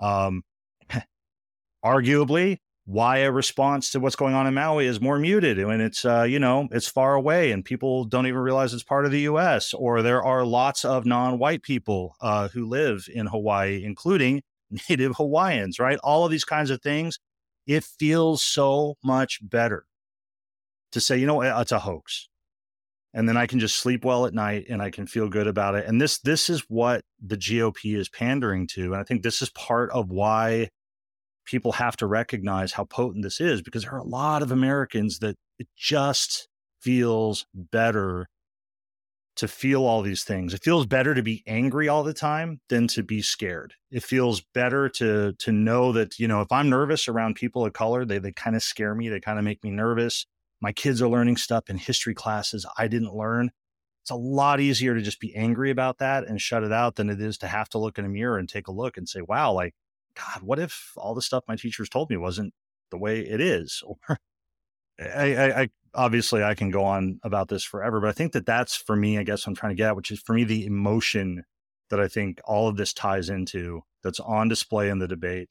um, 0.00 0.42
arguably 1.84 2.58
why 2.84 3.18
a 3.18 3.30
response 3.30 3.90
to 3.90 4.00
what's 4.00 4.16
going 4.16 4.34
on 4.34 4.46
in 4.46 4.54
Maui 4.54 4.86
is 4.86 5.00
more 5.00 5.18
muted 5.18 5.64
when 5.64 5.80
it's 5.80 6.04
uh, 6.04 6.22
you 6.22 6.38
know 6.38 6.68
it's 6.72 6.88
far 6.88 7.14
away 7.14 7.52
and 7.52 7.64
people 7.64 8.04
don't 8.04 8.26
even 8.26 8.40
realize 8.40 8.74
it's 8.74 8.82
part 8.82 9.04
of 9.04 9.12
the 9.12 9.20
U.S. 9.20 9.72
or 9.72 10.02
there 10.02 10.22
are 10.22 10.44
lots 10.44 10.84
of 10.84 11.06
non-white 11.06 11.62
people 11.62 12.16
uh, 12.20 12.48
who 12.48 12.66
live 12.66 13.06
in 13.12 13.26
Hawaii, 13.26 13.84
including 13.84 14.42
Native 14.88 15.16
Hawaiians. 15.16 15.78
Right, 15.78 15.98
all 16.02 16.24
of 16.24 16.30
these 16.30 16.44
kinds 16.44 16.70
of 16.70 16.82
things. 16.82 17.18
It 17.64 17.84
feels 17.84 18.42
so 18.42 18.96
much 19.04 19.38
better 19.40 19.86
to 20.92 21.00
say, 21.00 21.18
you 21.18 21.26
know, 21.26 21.40
it's 21.42 21.72
a 21.72 21.78
hoax. 21.78 22.28
And 23.14 23.28
then 23.28 23.36
I 23.36 23.46
can 23.46 23.58
just 23.58 23.76
sleep 23.76 24.04
well 24.04 24.24
at 24.24 24.32
night 24.32 24.66
and 24.70 24.80
I 24.80 24.90
can 24.90 25.06
feel 25.06 25.28
good 25.28 25.46
about 25.46 25.74
it. 25.74 25.86
And 25.86 26.00
this 26.00 26.18
this 26.20 26.48
is 26.48 26.64
what 26.68 27.02
the 27.20 27.36
GOP 27.36 27.96
is 27.96 28.08
pandering 28.08 28.66
to. 28.68 28.92
And 28.92 28.96
I 28.96 29.04
think 29.04 29.22
this 29.22 29.42
is 29.42 29.50
part 29.50 29.90
of 29.90 30.10
why 30.10 30.68
people 31.44 31.72
have 31.72 31.96
to 31.98 32.06
recognize 32.06 32.72
how 32.72 32.84
potent 32.84 33.22
this 33.24 33.40
is 33.40 33.60
because 33.60 33.82
there 33.82 33.92
are 33.92 33.98
a 33.98 34.04
lot 34.04 34.42
of 34.42 34.52
Americans 34.52 35.18
that 35.18 35.36
it 35.58 35.66
just 35.76 36.48
feels 36.80 37.46
better 37.54 38.28
to 39.36 39.48
feel 39.48 39.84
all 39.84 40.02
these 40.02 40.24
things. 40.24 40.52
It 40.52 40.62
feels 40.62 40.86
better 40.86 41.14
to 41.14 41.22
be 41.22 41.42
angry 41.46 41.88
all 41.88 42.02
the 42.02 42.14
time 42.14 42.60
than 42.68 42.86
to 42.88 43.02
be 43.02 43.22
scared. 43.22 43.74
It 43.90 44.02
feels 44.02 44.42
better 44.54 44.88
to 44.90 45.32
to 45.38 45.52
know 45.52 45.92
that, 45.92 46.18
you 46.18 46.28
know, 46.28 46.40
if 46.42 46.52
I'm 46.52 46.68
nervous 46.68 47.08
around 47.08 47.36
people 47.36 47.64
of 47.64 47.72
color, 47.72 48.04
they 48.04 48.18
they 48.18 48.32
kind 48.32 48.56
of 48.56 48.62
scare 48.62 48.94
me, 48.94 49.08
they 49.08 49.20
kind 49.20 49.38
of 49.38 49.44
make 49.44 49.64
me 49.64 49.70
nervous 49.70 50.26
my 50.62 50.72
kids 50.72 51.02
are 51.02 51.08
learning 51.08 51.36
stuff 51.36 51.68
in 51.68 51.76
history 51.76 52.14
classes 52.14 52.64
I 52.78 52.86
didn't 52.86 53.14
learn. 53.14 53.50
It's 54.02 54.10
a 54.10 54.16
lot 54.16 54.60
easier 54.60 54.94
to 54.94 55.02
just 55.02 55.20
be 55.20 55.34
angry 55.34 55.70
about 55.70 55.98
that 55.98 56.26
and 56.26 56.40
shut 56.40 56.62
it 56.64 56.72
out 56.72 56.96
than 56.96 57.10
it 57.10 57.20
is 57.20 57.36
to 57.38 57.48
have 57.48 57.68
to 57.70 57.78
look 57.78 57.98
in 57.98 58.04
a 58.04 58.08
mirror 58.08 58.38
and 58.38 58.48
take 58.48 58.68
a 58.68 58.72
look 58.72 58.96
and 58.96 59.08
say, 59.08 59.20
wow, 59.20 59.52
like, 59.52 59.74
God, 60.16 60.42
what 60.42 60.58
if 60.58 60.92
all 60.96 61.14
the 61.14 61.22
stuff 61.22 61.44
my 61.46 61.56
teachers 61.56 61.88
told 61.88 62.10
me 62.10 62.16
wasn't 62.16 62.54
the 62.90 62.98
way 62.98 63.20
it 63.20 63.40
is? 63.40 63.82
Or 64.08 64.18
I, 65.00 65.34
I, 65.34 65.60
I, 65.62 65.68
obviously 65.94 66.44
I 66.44 66.54
can 66.54 66.70
go 66.70 66.84
on 66.84 67.18
about 67.24 67.48
this 67.48 67.64
forever, 67.64 67.98
but 67.98 68.10
I 68.10 68.12
think 68.12 68.32
that 68.32 68.46
that's 68.46 68.76
for 68.76 68.94
me. 68.94 69.18
I 69.18 69.22
guess 69.24 69.46
I'm 69.46 69.54
trying 69.54 69.70
to 69.70 69.76
get 69.76 69.88
at, 69.88 69.96
which 69.96 70.10
is 70.10 70.20
for 70.20 70.34
me 70.34 70.44
the 70.44 70.66
emotion 70.66 71.44
that 71.90 71.98
I 71.98 72.08
think 72.08 72.40
all 72.44 72.68
of 72.68 72.76
this 72.76 72.92
ties 72.92 73.30
into. 73.30 73.82
That's 74.04 74.20
on 74.20 74.48
display 74.48 74.90
in 74.90 74.98
the 74.98 75.08
debate. 75.08 75.50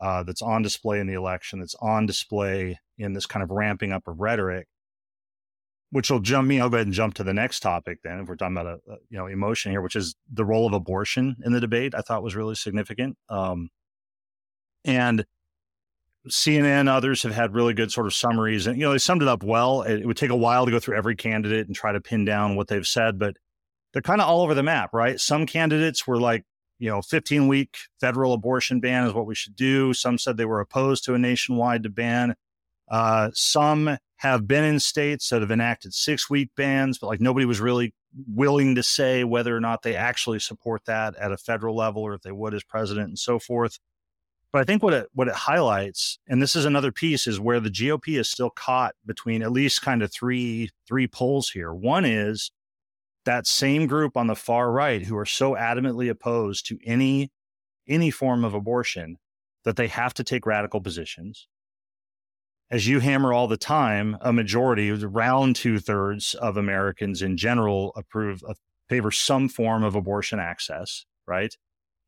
Uh, 0.00 0.22
that's 0.22 0.42
on 0.42 0.62
display 0.62 1.00
in 1.00 1.06
the 1.06 1.14
election. 1.14 1.60
That's 1.60 1.74
on 1.80 2.06
display 2.06 2.78
in 2.98 3.12
this 3.12 3.26
kind 3.26 3.42
of 3.42 3.50
ramping 3.50 3.92
up 3.92 4.06
of 4.06 4.20
rhetoric. 4.20 4.66
Which 5.90 6.10
will 6.10 6.20
jump 6.20 6.46
me. 6.46 6.60
I'll 6.60 6.68
go 6.68 6.76
ahead 6.76 6.86
and 6.86 6.94
jump 6.94 7.14
to 7.14 7.24
the 7.24 7.32
next 7.32 7.60
topic. 7.60 8.00
Then, 8.04 8.20
if 8.20 8.28
we're 8.28 8.36
talking 8.36 8.56
about 8.58 8.66
a, 8.66 8.92
a 8.92 8.96
you 9.08 9.16
know 9.16 9.26
emotion 9.26 9.72
here, 9.72 9.80
which 9.80 9.96
is 9.96 10.16
the 10.30 10.44
role 10.44 10.66
of 10.66 10.74
abortion 10.74 11.36
in 11.42 11.52
the 11.52 11.60
debate, 11.60 11.94
I 11.94 12.02
thought 12.02 12.22
was 12.22 12.36
really 12.36 12.56
significant. 12.56 13.16
Um, 13.30 13.70
and 14.84 15.24
CNN, 16.28 16.88
others 16.88 17.22
have 17.22 17.32
had 17.32 17.54
really 17.54 17.74
good 17.74 17.90
sort 17.90 18.06
of 18.06 18.14
summaries, 18.14 18.66
and 18.66 18.76
you 18.76 18.84
know 18.84 18.92
they 18.92 18.98
summed 18.98 19.22
it 19.22 19.28
up 19.28 19.42
well. 19.42 19.82
It, 19.82 20.00
it, 20.00 20.06
would 20.06 20.16
take 20.16 20.30
a 20.30 20.36
while 20.36 20.66
to 20.66 20.70
go 20.70 20.78
through 20.78 20.96
every 20.96 21.16
candidate 21.16 21.66
and 21.66 21.74
try 21.74 21.92
to 21.92 22.00
pin 22.00 22.24
down 22.24 22.56
what 22.56 22.68
they've 22.68 22.86
said, 22.86 23.18
but 23.18 23.36
they're 23.92 24.02
kind 24.02 24.20
of 24.20 24.28
all 24.28 24.42
over 24.42 24.54
the 24.54 24.62
map, 24.62 24.90
right? 24.92 25.18
Some 25.18 25.46
candidates 25.46 26.06
were 26.06 26.20
like, 26.20 26.44
you 26.78 26.90
know, 26.90 27.02
15 27.02 27.48
week 27.48 27.76
federal 28.00 28.32
abortion 28.32 28.80
ban 28.80 29.06
is 29.06 29.14
what 29.14 29.26
we 29.26 29.34
should 29.34 29.56
do. 29.56 29.92
Some 29.92 30.18
said 30.18 30.36
they 30.36 30.44
were 30.44 30.60
opposed 30.60 31.04
to 31.04 31.14
a 31.14 31.18
nationwide 31.18 31.94
ban. 31.94 32.34
Uh, 32.90 33.30
some 33.34 33.98
have 34.16 34.48
been 34.48 34.64
in 34.64 34.80
states 34.80 35.28
that 35.28 35.40
have 35.40 35.50
enacted 35.50 35.94
six 35.94 36.28
week 36.28 36.50
bans, 36.56 36.98
but 36.98 37.06
like 37.06 37.20
nobody 37.20 37.46
was 37.46 37.60
really 37.60 37.94
willing 38.26 38.74
to 38.74 38.82
say 38.82 39.24
whether 39.24 39.56
or 39.56 39.60
not 39.60 39.82
they 39.82 39.94
actually 39.94 40.38
support 40.38 40.84
that 40.86 41.14
at 41.16 41.32
a 41.32 41.36
federal 41.36 41.76
level 41.76 42.02
or 42.02 42.14
if 42.14 42.22
they 42.22 42.32
would 42.32 42.54
as 42.54 42.64
president 42.64 43.08
and 43.08 43.18
so 43.18 43.38
forth. 43.38 43.78
But 44.50 44.62
I 44.62 44.64
think 44.64 44.82
what 44.82 44.94
it 44.94 45.08
what 45.12 45.28
it 45.28 45.34
highlights, 45.34 46.18
and 46.26 46.40
this 46.40 46.56
is 46.56 46.64
another 46.64 46.90
piece, 46.90 47.26
is 47.26 47.38
where 47.38 47.60
the 47.60 47.70
GOP 47.70 48.18
is 48.18 48.30
still 48.30 48.50
caught 48.50 48.94
between 49.04 49.42
at 49.42 49.52
least 49.52 49.82
kind 49.82 50.02
of 50.02 50.10
three 50.10 50.70
three 50.86 51.06
poles 51.06 51.50
here. 51.50 51.72
One 51.72 52.06
is 52.06 52.50
that 53.26 53.46
same 53.46 53.86
group 53.86 54.16
on 54.16 54.26
the 54.26 54.34
far 54.34 54.72
right 54.72 55.02
who 55.02 55.16
are 55.18 55.26
so 55.26 55.54
adamantly 55.54 56.08
opposed 56.08 56.66
to 56.66 56.78
any 56.84 57.30
any 57.86 58.10
form 58.10 58.42
of 58.42 58.54
abortion 58.54 59.18
that 59.64 59.76
they 59.76 59.88
have 59.88 60.14
to 60.14 60.24
take 60.24 60.46
radical 60.46 60.80
positions. 60.80 61.46
As 62.70 62.86
you 62.86 63.00
hammer 63.00 63.32
all 63.32 63.48
the 63.48 63.56
time, 63.56 64.18
a 64.20 64.32
majority, 64.32 64.90
around 64.90 65.56
two 65.56 65.78
thirds 65.78 66.34
of 66.34 66.56
Americans 66.56 67.22
in 67.22 67.36
general, 67.36 67.92
approve 67.96 68.42
favor 68.88 69.10
some 69.10 69.48
form 69.48 69.82
of 69.84 69.94
abortion 69.94 70.38
access, 70.38 71.04
right? 71.26 71.54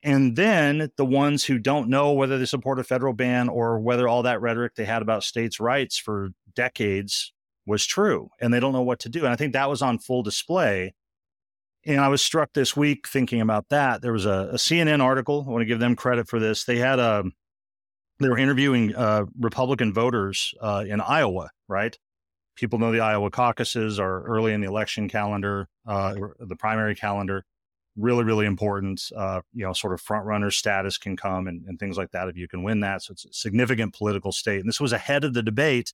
And 0.02 0.36
then 0.36 0.90
the 0.96 1.04
ones 1.04 1.44
who 1.44 1.58
don't 1.58 1.88
know 1.88 2.12
whether 2.12 2.38
they 2.38 2.46
support 2.46 2.78
a 2.78 2.84
federal 2.84 3.12
ban 3.12 3.48
or 3.48 3.78
whether 3.78 4.08
all 4.08 4.22
that 4.22 4.40
rhetoric 4.40 4.74
they 4.74 4.86
had 4.86 5.02
about 5.02 5.24
states' 5.24 5.60
rights 5.60 5.98
for 5.98 6.30
decades 6.54 7.32
was 7.66 7.84
true 7.86 8.30
and 8.40 8.52
they 8.52 8.60
don't 8.60 8.72
know 8.72 8.82
what 8.82 8.98
to 9.00 9.08
do. 9.08 9.20
And 9.20 9.32
I 9.32 9.36
think 9.36 9.52
that 9.52 9.68
was 9.68 9.82
on 9.82 9.98
full 9.98 10.22
display. 10.22 10.94
And 11.86 12.00
I 12.00 12.08
was 12.08 12.22
struck 12.22 12.52
this 12.52 12.76
week 12.76 13.08
thinking 13.08 13.40
about 13.40 13.68
that. 13.70 14.02
There 14.02 14.12
was 14.12 14.26
a, 14.26 14.50
a 14.52 14.56
CNN 14.56 15.02
article. 15.02 15.44
I 15.46 15.50
want 15.50 15.62
to 15.62 15.66
give 15.66 15.80
them 15.80 15.96
credit 15.96 16.28
for 16.28 16.38
this. 16.38 16.64
They 16.64 16.76
had 16.76 16.98
a, 16.98 17.20
um, 17.20 17.32
they 18.20 18.28
were 18.28 18.38
interviewing 18.38 18.94
uh, 18.94 19.24
Republican 19.38 19.92
voters 19.92 20.54
uh, 20.60 20.84
in 20.86 21.00
Iowa, 21.00 21.50
right? 21.68 21.96
People 22.56 22.78
know 22.78 22.92
the 22.92 23.00
Iowa 23.00 23.30
caucuses 23.30 23.98
are 23.98 24.22
early 24.24 24.52
in 24.52 24.60
the 24.60 24.68
election 24.68 25.08
calendar, 25.08 25.68
uh, 25.86 26.14
the 26.38 26.56
primary 26.56 26.94
calendar 26.94 27.44
really, 27.96 28.24
really 28.24 28.46
important. 28.46 29.02
Uh, 29.16 29.40
you 29.52 29.64
know, 29.64 29.72
sort 29.72 29.92
of 29.92 30.00
front 30.00 30.26
runner 30.26 30.50
status 30.50 30.98
can 30.98 31.16
come 31.16 31.46
and, 31.46 31.64
and 31.66 31.78
things 31.78 31.96
like 31.96 32.10
that 32.12 32.28
if 32.28 32.36
you 32.36 32.48
can 32.48 32.62
win 32.62 32.80
that. 32.80 33.02
So 33.02 33.12
it's 33.12 33.24
a 33.24 33.32
significant 33.32 33.94
political 33.94 34.32
state. 34.32 34.60
And 34.60 34.68
this 34.68 34.80
was 34.80 34.92
ahead 34.92 35.24
of 35.24 35.34
the 35.34 35.42
debate, 35.42 35.92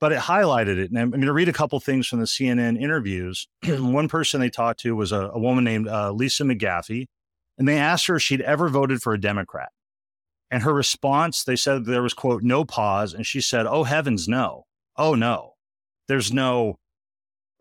but 0.00 0.12
it 0.12 0.20
highlighted 0.20 0.78
it. 0.78 0.90
And 0.90 0.98
I'm, 0.98 1.10
going 1.10 1.22
to 1.22 1.32
read 1.32 1.48
a 1.48 1.52
couple 1.52 1.78
things 1.80 2.06
from 2.06 2.20
the 2.20 2.26
CNN 2.26 2.80
interviews. 2.80 3.48
One 3.66 4.08
person 4.08 4.40
they 4.40 4.50
talked 4.50 4.80
to 4.80 4.96
was 4.96 5.12
a, 5.12 5.30
a 5.32 5.38
woman 5.38 5.64
named 5.64 5.88
uh, 5.88 6.12
Lisa 6.12 6.44
McGaffey, 6.44 7.06
and 7.58 7.66
they 7.66 7.78
asked 7.78 8.06
her 8.06 8.16
if 8.16 8.22
she'd 8.22 8.42
ever 8.42 8.68
voted 8.68 9.02
for 9.02 9.14
a 9.14 9.20
Democrat. 9.20 9.70
And 10.50 10.62
her 10.62 10.72
response, 10.72 11.42
they 11.44 11.56
said 11.56 11.84
there 11.84 12.02
was, 12.02 12.14
quote, 12.14 12.42
no 12.42 12.64
pause. 12.64 13.14
And 13.14 13.26
she 13.26 13.40
said, 13.40 13.66
oh, 13.66 13.84
heavens, 13.84 14.28
no. 14.28 14.66
Oh, 14.96 15.14
no. 15.14 15.54
There's 16.08 16.32
no 16.32 16.78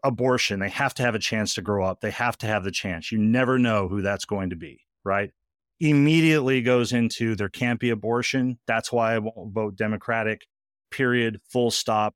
abortion, 0.04 0.60
they 0.60 0.70
have 0.70 0.94
to 0.94 1.04
have 1.04 1.16
a 1.16 1.20
chance 1.20 1.56
to 1.56 1.62
grow 1.62 1.84
up. 1.84 2.00
They 2.00 2.12
have 2.12 2.38
to 2.38 2.48
have 2.48 2.64
the 2.64 2.72
chance. 2.72 3.12
You 3.12 3.18
never 3.18 3.58
know 3.58 3.88
who 3.88 4.04
that's 4.04 4.26
going 4.26 4.52
to 4.52 4.56
be, 4.56 4.82
right? 5.04 5.32
Immediately 5.80 6.62
goes 6.62 6.94
into 6.94 7.36
there 7.36 7.50
can't 7.50 7.80
be 7.80 7.90
abortion. 7.90 8.60
That's 8.68 8.92
why 8.92 9.16
I 9.16 9.20
won't 9.20 9.54
vote 9.54 9.76
Democratic, 9.76 10.46
period, 10.92 11.42
full 11.50 11.72
stop. 11.72 12.14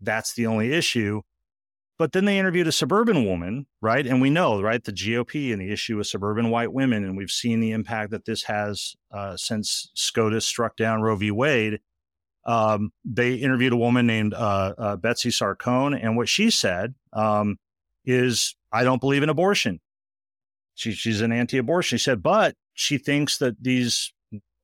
That's 0.00 0.34
the 0.34 0.46
only 0.46 0.72
issue. 0.72 1.22
But 1.98 2.12
then 2.12 2.26
they 2.26 2.38
interviewed 2.38 2.68
a 2.68 2.72
suburban 2.72 3.24
woman, 3.24 3.66
right? 3.82 4.06
And 4.06 4.20
we 4.20 4.30
know, 4.30 4.62
right, 4.62 4.82
the 4.82 4.92
GOP 4.92 5.52
and 5.52 5.60
the 5.60 5.72
issue 5.72 5.96
with 5.96 6.06
suburban 6.06 6.48
white 6.48 6.72
women. 6.72 7.04
And 7.04 7.16
we've 7.16 7.30
seen 7.30 7.58
the 7.58 7.72
impact 7.72 8.12
that 8.12 8.24
this 8.24 8.44
has 8.44 8.94
uh, 9.12 9.36
since 9.36 9.90
SCOTUS 9.94 10.46
struck 10.46 10.76
down 10.76 11.02
Roe 11.02 11.16
v. 11.16 11.32
Wade. 11.32 11.80
Um, 12.46 12.92
they 13.04 13.34
interviewed 13.34 13.72
a 13.72 13.76
woman 13.76 14.06
named 14.06 14.32
uh, 14.32 14.74
uh, 14.78 14.96
Betsy 14.96 15.30
Sarcone, 15.30 15.98
and 16.00 16.16
what 16.16 16.28
she 16.28 16.50
said 16.50 16.94
um, 17.12 17.58
is, 18.06 18.54
"I 18.72 18.84
don't 18.84 19.00
believe 19.00 19.22
in 19.22 19.28
abortion." 19.28 19.80
She, 20.74 20.92
she's 20.92 21.20
an 21.20 21.32
anti-abortion. 21.32 21.98
She 21.98 22.04
said, 22.04 22.22
but 22.22 22.54
she 22.72 22.96
thinks 22.96 23.38
that 23.38 23.62
these 23.62 24.12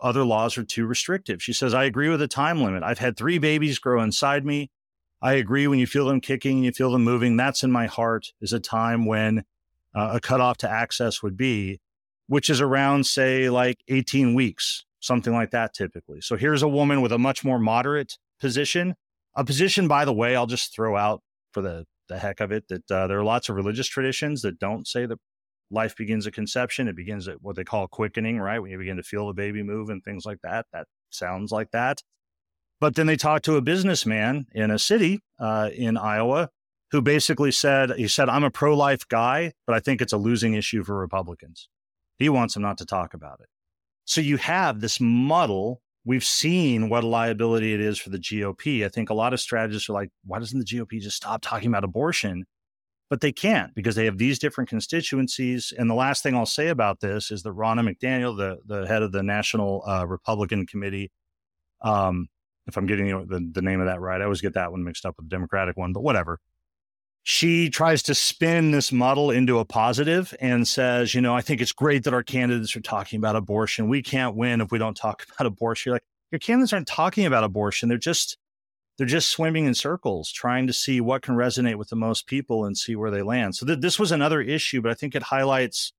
other 0.00 0.24
laws 0.24 0.56
are 0.56 0.64
too 0.64 0.86
restrictive. 0.86 1.42
She 1.42 1.52
says, 1.52 1.74
"I 1.74 1.84
agree 1.84 2.08
with 2.08 2.20
the 2.20 2.28
time 2.28 2.62
limit. 2.62 2.84
I've 2.84 3.00
had 3.00 3.16
three 3.16 3.38
babies 3.38 3.78
grow 3.78 4.00
inside 4.00 4.46
me. 4.46 4.70
I 5.24 5.34
agree 5.34 5.66
when 5.66 5.80
you 5.80 5.86
feel 5.86 6.06
them 6.06 6.20
kicking, 6.20 6.58
and 6.58 6.64
you 6.64 6.72
feel 6.72 6.92
them 6.92 7.02
moving. 7.02 7.36
That's 7.36 7.64
in 7.64 7.72
my 7.72 7.86
heart. 7.86 8.28
Is 8.40 8.52
a 8.52 8.60
time 8.60 9.06
when 9.06 9.44
uh, 9.94 10.10
a 10.14 10.20
cutoff 10.20 10.58
to 10.58 10.70
access 10.70 11.22
would 11.22 11.36
be, 11.36 11.80
which 12.28 12.48
is 12.48 12.60
around, 12.60 13.06
say, 13.06 13.50
like 13.50 13.78
18 13.88 14.34
weeks 14.34 14.84
something 15.04 15.32
like 15.32 15.50
that 15.50 15.74
typically. 15.74 16.20
So 16.20 16.36
here's 16.36 16.62
a 16.62 16.68
woman 16.68 17.02
with 17.02 17.12
a 17.12 17.18
much 17.18 17.44
more 17.44 17.58
moderate 17.58 18.16
position, 18.40 18.94
a 19.36 19.44
position, 19.44 19.86
by 19.86 20.04
the 20.04 20.12
way, 20.12 20.34
I'll 20.34 20.46
just 20.46 20.74
throw 20.74 20.96
out 20.96 21.22
for 21.52 21.62
the, 21.62 21.84
the 22.08 22.18
heck 22.18 22.40
of 22.40 22.50
it 22.50 22.66
that 22.68 22.90
uh, 22.90 23.06
there 23.06 23.18
are 23.18 23.24
lots 23.24 23.48
of 23.48 23.56
religious 23.56 23.86
traditions 23.86 24.42
that 24.42 24.58
don't 24.58 24.88
say 24.88 25.06
that 25.06 25.18
life 25.70 25.94
begins 25.96 26.26
at 26.26 26.32
conception. 26.32 26.88
It 26.88 26.96
begins 26.96 27.28
at 27.28 27.42
what 27.42 27.56
they 27.56 27.64
call 27.64 27.86
quickening, 27.86 28.40
right? 28.40 28.58
When 28.58 28.70
you 28.70 28.78
begin 28.78 28.96
to 28.96 29.02
feel 29.02 29.26
the 29.26 29.34
baby 29.34 29.62
move 29.62 29.90
and 29.90 30.02
things 30.02 30.24
like 30.24 30.38
that. 30.42 30.66
That 30.72 30.86
sounds 31.10 31.52
like 31.52 31.70
that. 31.72 32.02
But 32.80 32.96
then 32.96 33.06
they 33.06 33.16
talked 33.16 33.44
to 33.46 33.56
a 33.56 33.62
businessman 33.62 34.46
in 34.52 34.70
a 34.70 34.78
city 34.78 35.20
uh, 35.38 35.70
in 35.74 35.96
Iowa 35.96 36.50
who 36.90 37.02
basically 37.02 37.50
said, 37.50 37.90
he 37.96 38.06
said, 38.08 38.28
I'm 38.28 38.44
a 38.44 38.50
pro 38.50 38.76
life 38.76 39.08
guy, 39.08 39.52
but 39.66 39.74
I 39.74 39.80
think 39.80 40.00
it's 40.00 40.12
a 40.12 40.16
losing 40.16 40.54
issue 40.54 40.84
for 40.84 40.96
Republicans. 40.96 41.68
He 42.18 42.28
wants 42.28 42.54
them 42.54 42.62
not 42.62 42.78
to 42.78 42.86
talk 42.86 43.14
about 43.14 43.40
it. 43.40 43.48
So 44.04 44.20
you 44.20 44.36
have 44.36 44.80
this 44.80 45.00
muddle. 45.00 45.80
We've 46.04 46.24
seen 46.24 46.90
what 46.90 47.04
a 47.04 47.08
liability 47.08 47.72
it 47.72 47.80
is 47.80 47.98
for 47.98 48.10
the 48.10 48.18
GOP. 48.18 48.84
I 48.84 48.88
think 48.88 49.10
a 49.10 49.14
lot 49.14 49.32
of 49.32 49.40
strategists 49.40 49.88
are 49.88 49.94
like, 49.94 50.10
why 50.24 50.38
doesn't 50.38 50.58
the 50.58 50.64
GOP 50.64 51.00
just 51.00 51.16
stop 51.16 51.40
talking 51.42 51.68
about 51.68 51.84
abortion? 51.84 52.44
But 53.10 53.20
they 53.20 53.32
can't 53.32 53.74
because 53.74 53.94
they 53.94 54.04
have 54.04 54.18
these 54.18 54.38
different 54.38 54.70
constituencies. 54.70 55.72
And 55.76 55.90
the 55.90 55.94
last 55.94 56.22
thing 56.22 56.34
I'll 56.34 56.46
say 56.46 56.68
about 56.68 57.00
this 57.00 57.30
is 57.30 57.42
that 57.42 57.54
Ronna 57.54 57.80
McDaniel, 57.88 58.36
the, 58.36 58.58
the 58.66 58.86
head 58.86 59.02
of 59.02 59.12
the 59.12 59.22
National 59.22 59.82
uh, 59.86 60.06
Republican 60.06 60.66
Committee, 60.66 61.10
um, 61.82 62.28
if 62.66 62.76
I'm 62.76 62.86
getting 62.86 63.08
the, 63.26 63.50
the 63.52 63.62
name 63.62 63.80
of 63.80 63.86
that 63.86 64.00
right, 64.00 64.20
I 64.20 64.24
always 64.24 64.40
get 64.40 64.54
that 64.54 64.70
one 64.70 64.84
mixed 64.84 65.06
up 65.06 65.16
with 65.16 65.26
the 65.26 65.34
Democratic 65.34 65.76
one, 65.76 65.92
but 65.92 66.02
whatever 66.02 66.40
she 67.24 67.70
tries 67.70 68.02
to 68.02 68.14
spin 68.14 68.70
this 68.70 68.92
muddle 68.92 69.30
into 69.30 69.58
a 69.58 69.64
positive 69.64 70.34
and 70.40 70.68
says, 70.68 71.14
you 71.14 71.22
know, 71.22 71.34
I 71.34 71.40
think 71.40 71.62
it's 71.62 71.72
great 71.72 72.04
that 72.04 72.12
our 72.12 72.22
candidates 72.22 72.76
are 72.76 72.82
talking 72.82 73.16
about 73.16 73.34
abortion. 73.34 73.88
We 73.88 74.02
can't 74.02 74.36
win 74.36 74.60
if 74.60 74.70
we 74.70 74.78
don't 74.78 74.96
talk 74.96 75.26
about 75.34 75.46
abortion. 75.46 75.90
You're 75.90 75.96
like, 75.96 76.04
your 76.30 76.38
candidates 76.38 76.74
aren't 76.74 76.86
talking 76.86 77.24
about 77.24 77.42
abortion. 77.42 77.88
They're 77.88 77.98
just 77.98 78.36
they're 78.96 79.06
just 79.06 79.30
swimming 79.30 79.64
in 79.64 79.74
circles, 79.74 80.30
trying 80.30 80.68
to 80.68 80.72
see 80.72 81.00
what 81.00 81.22
can 81.22 81.34
resonate 81.34 81.76
with 81.76 81.88
the 81.88 81.96
most 81.96 82.28
people 82.28 82.64
and 82.64 82.78
see 82.78 82.94
where 82.94 83.10
they 83.10 83.22
land. 83.22 83.56
So 83.56 83.66
th- 83.66 83.80
this 83.80 83.98
was 83.98 84.12
another 84.12 84.40
issue, 84.40 84.80
but 84.80 84.92
I 84.92 84.94
think 84.94 85.16
it 85.16 85.22
highlights 85.24 85.92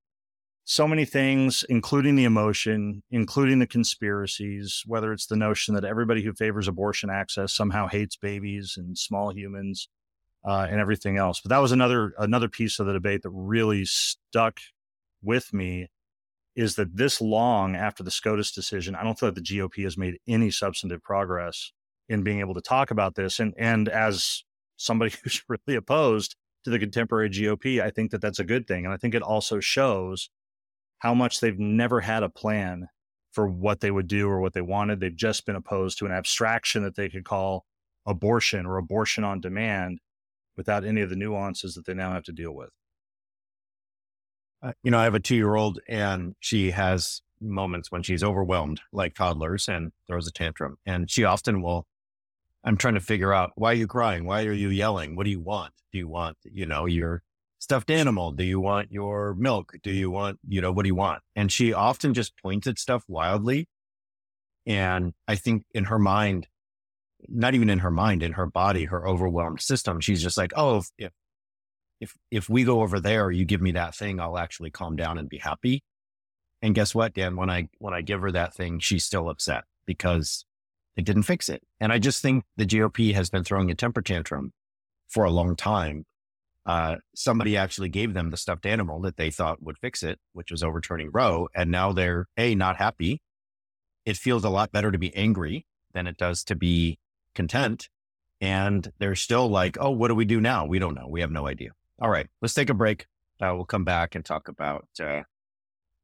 so 0.68 0.88
many 0.88 1.04
things, 1.04 1.64
including 1.68 2.16
the 2.16 2.24
emotion, 2.24 3.04
including 3.12 3.60
the 3.60 3.68
conspiracies, 3.68 4.82
whether 4.84 5.12
it's 5.12 5.26
the 5.26 5.36
notion 5.36 5.76
that 5.76 5.84
everybody 5.84 6.22
who 6.24 6.32
favors 6.32 6.66
abortion 6.66 7.08
access 7.08 7.52
somehow 7.52 7.86
hates 7.86 8.16
babies 8.16 8.74
and 8.76 8.98
small 8.98 9.32
humans 9.32 9.88
uh, 10.44 10.66
and 10.68 10.80
everything 10.80 11.18
else. 11.18 11.40
But 11.40 11.50
that 11.50 11.62
was 11.62 11.70
another 11.70 12.14
another 12.18 12.48
piece 12.48 12.80
of 12.80 12.86
the 12.86 12.92
debate 12.92 13.22
that 13.22 13.30
really 13.30 13.84
stuck 13.84 14.58
with 15.22 15.54
me 15.54 15.86
is 16.56 16.74
that 16.74 16.96
this 16.96 17.20
long 17.20 17.76
after 17.76 18.02
the 18.02 18.10
SCOTUS 18.10 18.50
decision, 18.50 18.96
I 18.96 19.04
don't 19.04 19.16
feel 19.16 19.28
like 19.28 19.36
the 19.36 19.42
GOP 19.42 19.84
has 19.84 19.96
made 19.96 20.18
any 20.26 20.50
substantive 20.50 21.02
progress 21.02 21.70
in 22.08 22.24
being 22.24 22.40
able 22.40 22.54
to 22.54 22.60
talk 22.60 22.90
about 22.90 23.14
this. 23.14 23.38
And 23.38 23.54
and 23.56 23.88
as 23.88 24.42
somebody 24.76 25.14
who's 25.22 25.44
really 25.48 25.76
opposed 25.76 26.34
to 26.64 26.70
the 26.70 26.80
contemporary 26.80 27.30
GOP, 27.30 27.80
I 27.80 27.90
think 27.90 28.10
that 28.10 28.20
that's 28.20 28.40
a 28.40 28.44
good 28.44 28.66
thing. 28.66 28.84
And 28.84 28.92
I 28.92 28.96
think 28.96 29.14
it 29.14 29.22
also 29.22 29.60
shows 29.60 30.28
how 30.98 31.14
much 31.14 31.40
they've 31.40 31.58
never 31.58 32.00
had 32.00 32.22
a 32.22 32.28
plan 32.28 32.88
for 33.32 33.48
what 33.48 33.80
they 33.80 33.90
would 33.90 34.08
do 34.08 34.28
or 34.28 34.40
what 34.40 34.54
they 34.54 34.62
wanted. 34.62 34.98
They've 34.98 35.14
just 35.14 35.44
been 35.44 35.56
opposed 35.56 35.98
to 35.98 36.06
an 36.06 36.12
abstraction 36.12 36.82
that 36.84 36.96
they 36.96 37.08
could 37.08 37.24
call 37.24 37.66
abortion 38.06 38.64
or 38.64 38.78
abortion 38.78 39.24
on 39.24 39.40
demand 39.40 39.98
without 40.56 40.84
any 40.84 41.02
of 41.02 41.10
the 41.10 41.16
nuances 41.16 41.74
that 41.74 41.84
they 41.84 41.92
now 41.92 42.12
have 42.12 42.22
to 42.24 42.32
deal 42.32 42.52
with. 42.52 42.70
Uh, 44.62 44.72
you 44.82 44.90
know, 44.90 44.98
I 44.98 45.04
have 45.04 45.14
a 45.14 45.20
two 45.20 45.36
year 45.36 45.54
old 45.54 45.80
and 45.86 46.34
she 46.40 46.70
has 46.70 47.20
moments 47.40 47.92
when 47.92 48.02
she's 48.02 48.24
overwhelmed 48.24 48.80
like 48.92 49.14
toddlers 49.14 49.68
and 49.68 49.92
throws 50.06 50.26
a 50.26 50.32
tantrum. 50.32 50.78
And 50.86 51.10
she 51.10 51.24
often 51.24 51.60
will, 51.60 51.86
I'm 52.64 52.78
trying 52.78 52.94
to 52.94 53.00
figure 53.00 53.34
out 53.34 53.50
why 53.56 53.72
are 53.72 53.74
you 53.74 53.86
crying? 53.86 54.24
Why 54.24 54.44
are 54.44 54.52
you 54.52 54.70
yelling? 54.70 55.14
What 55.14 55.24
do 55.24 55.30
you 55.30 55.40
want? 55.40 55.74
Do 55.92 55.98
you 55.98 56.08
want, 56.08 56.38
you 56.42 56.64
know, 56.64 56.86
your 56.86 57.22
stuffed 57.66 57.90
animal? 57.90 58.30
Do 58.30 58.44
you 58.44 58.60
want 58.60 58.92
your 58.92 59.34
milk? 59.34 59.72
Do 59.82 59.90
you 59.90 60.08
want, 60.08 60.38
you 60.46 60.60
know, 60.60 60.70
what 60.70 60.84
do 60.84 60.88
you 60.88 60.94
want? 60.94 61.20
And 61.34 61.50
she 61.50 61.72
often 61.72 62.14
just 62.14 62.40
points 62.40 62.68
at 62.68 62.78
stuff 62.78 63.02
wildly. 63.08 63.66
And 64.66 65.14
I 65.26 65.34
think 65.34 65.64
in 65.74 65.86
her 65.86 65.98
mind, 65.98 66.46
not 67.28 67.54
even 67.54 67.68
in 67.68 67.80
her 67.80 67.90
mind, 67.90 68.22
in 68.22 68.34
her 68.34 68.46
body, 68.46 68.84
her 68.84 69.04
overwhelmed 69.04 69.60
system, 69.60 69.98
she's 69.98 70.22
just 70.22 70.38
like, 70.38 70.52
oh, 70.54 70.84
if, 70.96 71.10
if, 72.00 72.14
if 72.30 72.48
we 72.48 72.62
go 72.62 72.82
over 72.82 73.00
there, 73.00 73.32
you 73.32 73.44
give 73.44 73.60
me 73.60 73.72
that 73.72 73.96
thing, 73.96 74.20
I'll 74.20 74.38
actually 74.38 74.70
calm 74.70 74.94
down 74.94 75.18
and 75.18 75.28
be 75.28 75.38
happy. 75.38 75.82
And 76.62 76.72
guess 76.72 76.94
what, 76.94 77.14
Dan? 77.14 77.34
When 77.34 77.50
I, 77.50 77.68
when 77.78 77.94
I 77.94 78.00
give 78.00 78.20
her 78.20 78.30
that 78.30 78.54
thing, 78.54 78.78
she's 78.78 79.04
still 79.04 79.28
upset 79.28 79.64
because 79.86 80.44
it 80.96 81.04
didn't 81.04 81.24
fix 81.24 81.48
it. 81.48 81.64
And 81.80 81.92
I 81.92 81.98
just 81.98 82.22
think 82.22 82.44
the 82.56 82.64
GOP 82.64 83.12
has 83.14 83.28
been 83.28 83.42
throwing 83.42 83.72
a 83.72 83.74
temper 83.74 84.02
tantrum 84.02 84.52
for 85.08 85.24
a 85.24 85.32
long 85.32 85.56
time. 85.56 86.04
Uh, 86.66 86.96
somebody 87.14 87.56
actually 87.56 87.88
gave 87.88 88.12
them 88.12 88.30
the 88.30 88.36
stuffed 88.36 88.66
animal 88.66 89.00
that 89.00 89.16
they 89.16 89.30
thought 89.30 89.62
would 89.62 89.78
fix 89.78 90.02
it, 90.02 90.18
which 90.32 90.50
was 90.50 90.64
overturning 90.64 91.10
Roe. 91.12 91.48
And 91.54 91.70
now 91.70 91.92
they're 91.92 92.26
A, 92.36 92.56
not 92.56 92.76
happy. 92.76 93.22
It 94.04 94.16
feels 94.16 94.44
a 94.44 94.50
lot 94.50 94.72
better 94.72 94.90
to 94.90 94.98
be 94.98 95.14
angry 95.14 95.64
than 95.94 96.06
it 96.06 96.16
does 96.16 96.42
to 96.44 96.56
be 96.56 96.98
content. 97.34 97.88
And 98.40 98.92
they're 98.98 99.14
still 99.14 99.48
like, 99.48 99.76
oh, 99.80 99.90
what 99.90 100.08
do 100.08 100.14
we 100.14 100.24
do 100.24 100.40
now? 100.40 100.66
We 100.66 100.78
don't 100.78 100.94
know. 100.94 101.06
We 101.08 101.20
have 101.20 101.30
no 101.30 101.46
idea. 101.46 101.70
All 102.00 102.10
right, 102.10 102.26
let's 102.42 102.52
take 102.52 102.68
a 102.68 102.74
break. 102.74 103.06
Uh, 103.40 103.52
we'll 103.54 103.64
come 103.64 103.84
back 103.84 104.14
and 104.14 104.24
talk 104.24 104.48
about 104.48 104.88
uh, 105.00 105.22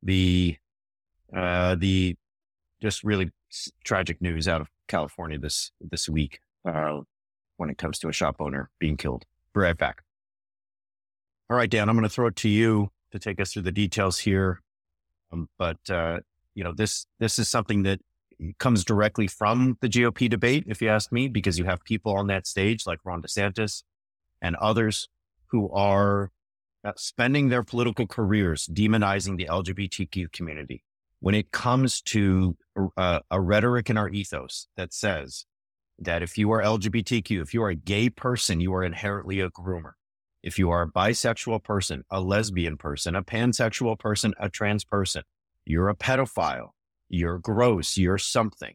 the 0.02 0.56
uh, 1.34 1.74
the 1.74 2.16
just 2.80 3.04
really 3.04 3.30
tragic 3.84 4.20
news 4.20 4.48
out 4.48 4.60
of 4.60 4.68
California 4.88 5.38
this 5.38 5.72
this 5.80 6.08
week 6.08 6.40
uh, 6.64 7.00
when 7.56 7.68
it 7.68 7.78
comes 7.78 7.98
to 7.98 8.08
a 8.08 8.12
shop 8.12 8.36
owner 8.40 8.70
being 8.78 8.96
killed. 8.96 9.24
Be 9.54 9.60
right 9.60 9.76
back. 9.76 10.02
All 11.52 11.58
right, 11.58 11.68
Dan, 11.68 11.90
I'm 11.90 11.96
going 11.96 12.08
to 12.08 12.08
throw 12.08 12.28
it 12.28 12.36
to 12.36 12.48
you 12.48 12.88
to 13.10 13.18
take 13.18 13.38
us 13.38 13.52
through 13.52 13.64
the 13.64 13.72
details 13.72 14.18
here. 14.18 14.62
Um, 15.30 15.50
but 15.58 15.76
uh, 15.90 16.20
you 16.54 16.64
know 16.64 16.72
this 16.74 17.04
this 17.20 17.38
is 17.38 17.46
something 17.46 17.82
that 17.82 18.00
comes 18.58 18.86
directly 18.86 19.26
from 19.26 19.76
the 19.82 19.88
GOP 19.90 20.30
debate, 20.30 20.64
if 20.66 20.80
you 20.80 20.88
ask 20.88 21.12
me, 21.12 21.28
because 21.28 21.58
you 21.58 21.66
have 21.66 21.84
people 21.84 22.16
on 22.16 22.28
that 22.28 22.46
stage 22.46 22.86
like 22.86 23.00
Ron 23.04 23.20
DeSantis 23.20 23.82
and 24.40 24.56
others 24.56 25.10
who 25.48 25.70
are 25.72 26.30
uh, 26.86 26.92
spending 26.96 27.50
their 27.50 27.62
political 27.62 28.06
careers 28.06 28.66
demonizing 28.72 29.36
the 29.36 29.44
LGBTQ 29.44 30.32
community. 30.32 30.82
When 31.20 31.34
it 31.34 31.52
comes 31.52 32.00
to 32.00 32.56
uh, 32.96 33.20
a 33.30 33.40
rhetoric 33.42 33.90
in 33.90 33.98
our 33.98 34.08
ethos 34.08 34.68
that 34.78 34.94
says 34.94 35.44
that 35.98 36.22
if 36.22 36.38
you 36.38 36.50
are 36.50 36.62
LGBTQ, 36.62 37.42
if 37.42 37.52
you 37.52 37.62
are 37.62 37.68
a 37.68 37.74
gay 37.74 38.08
person, 38.08 38.58
you 38.58 38.72
are 38.72 38.82
inherently 38.82 39.40
a 39.40 39.50
groomer. 39.50 39.92
If 40.42 40.58
you 40.58 40.70
are 40.70 40.82
a 40.82 40.90
bisexual 40.90 41.62
person, 41.62 42.04
a 42.10 42.20
lesbian 42.20 42.76
person, 42.76 43.14
a 43.14 43.22
pansexual 43.22 43.98
person, 43.98 44.34
a 44.40 44.48
trans 44.48 44.84
person, 44.84 45.22
you're 45.64 45.88
a 45.88 45.94
pedophile, 45.94 46.70
you're 47.08 47.38
gross, 47.38 47.96
you're 47.96 48.18
something. 48.18 48.74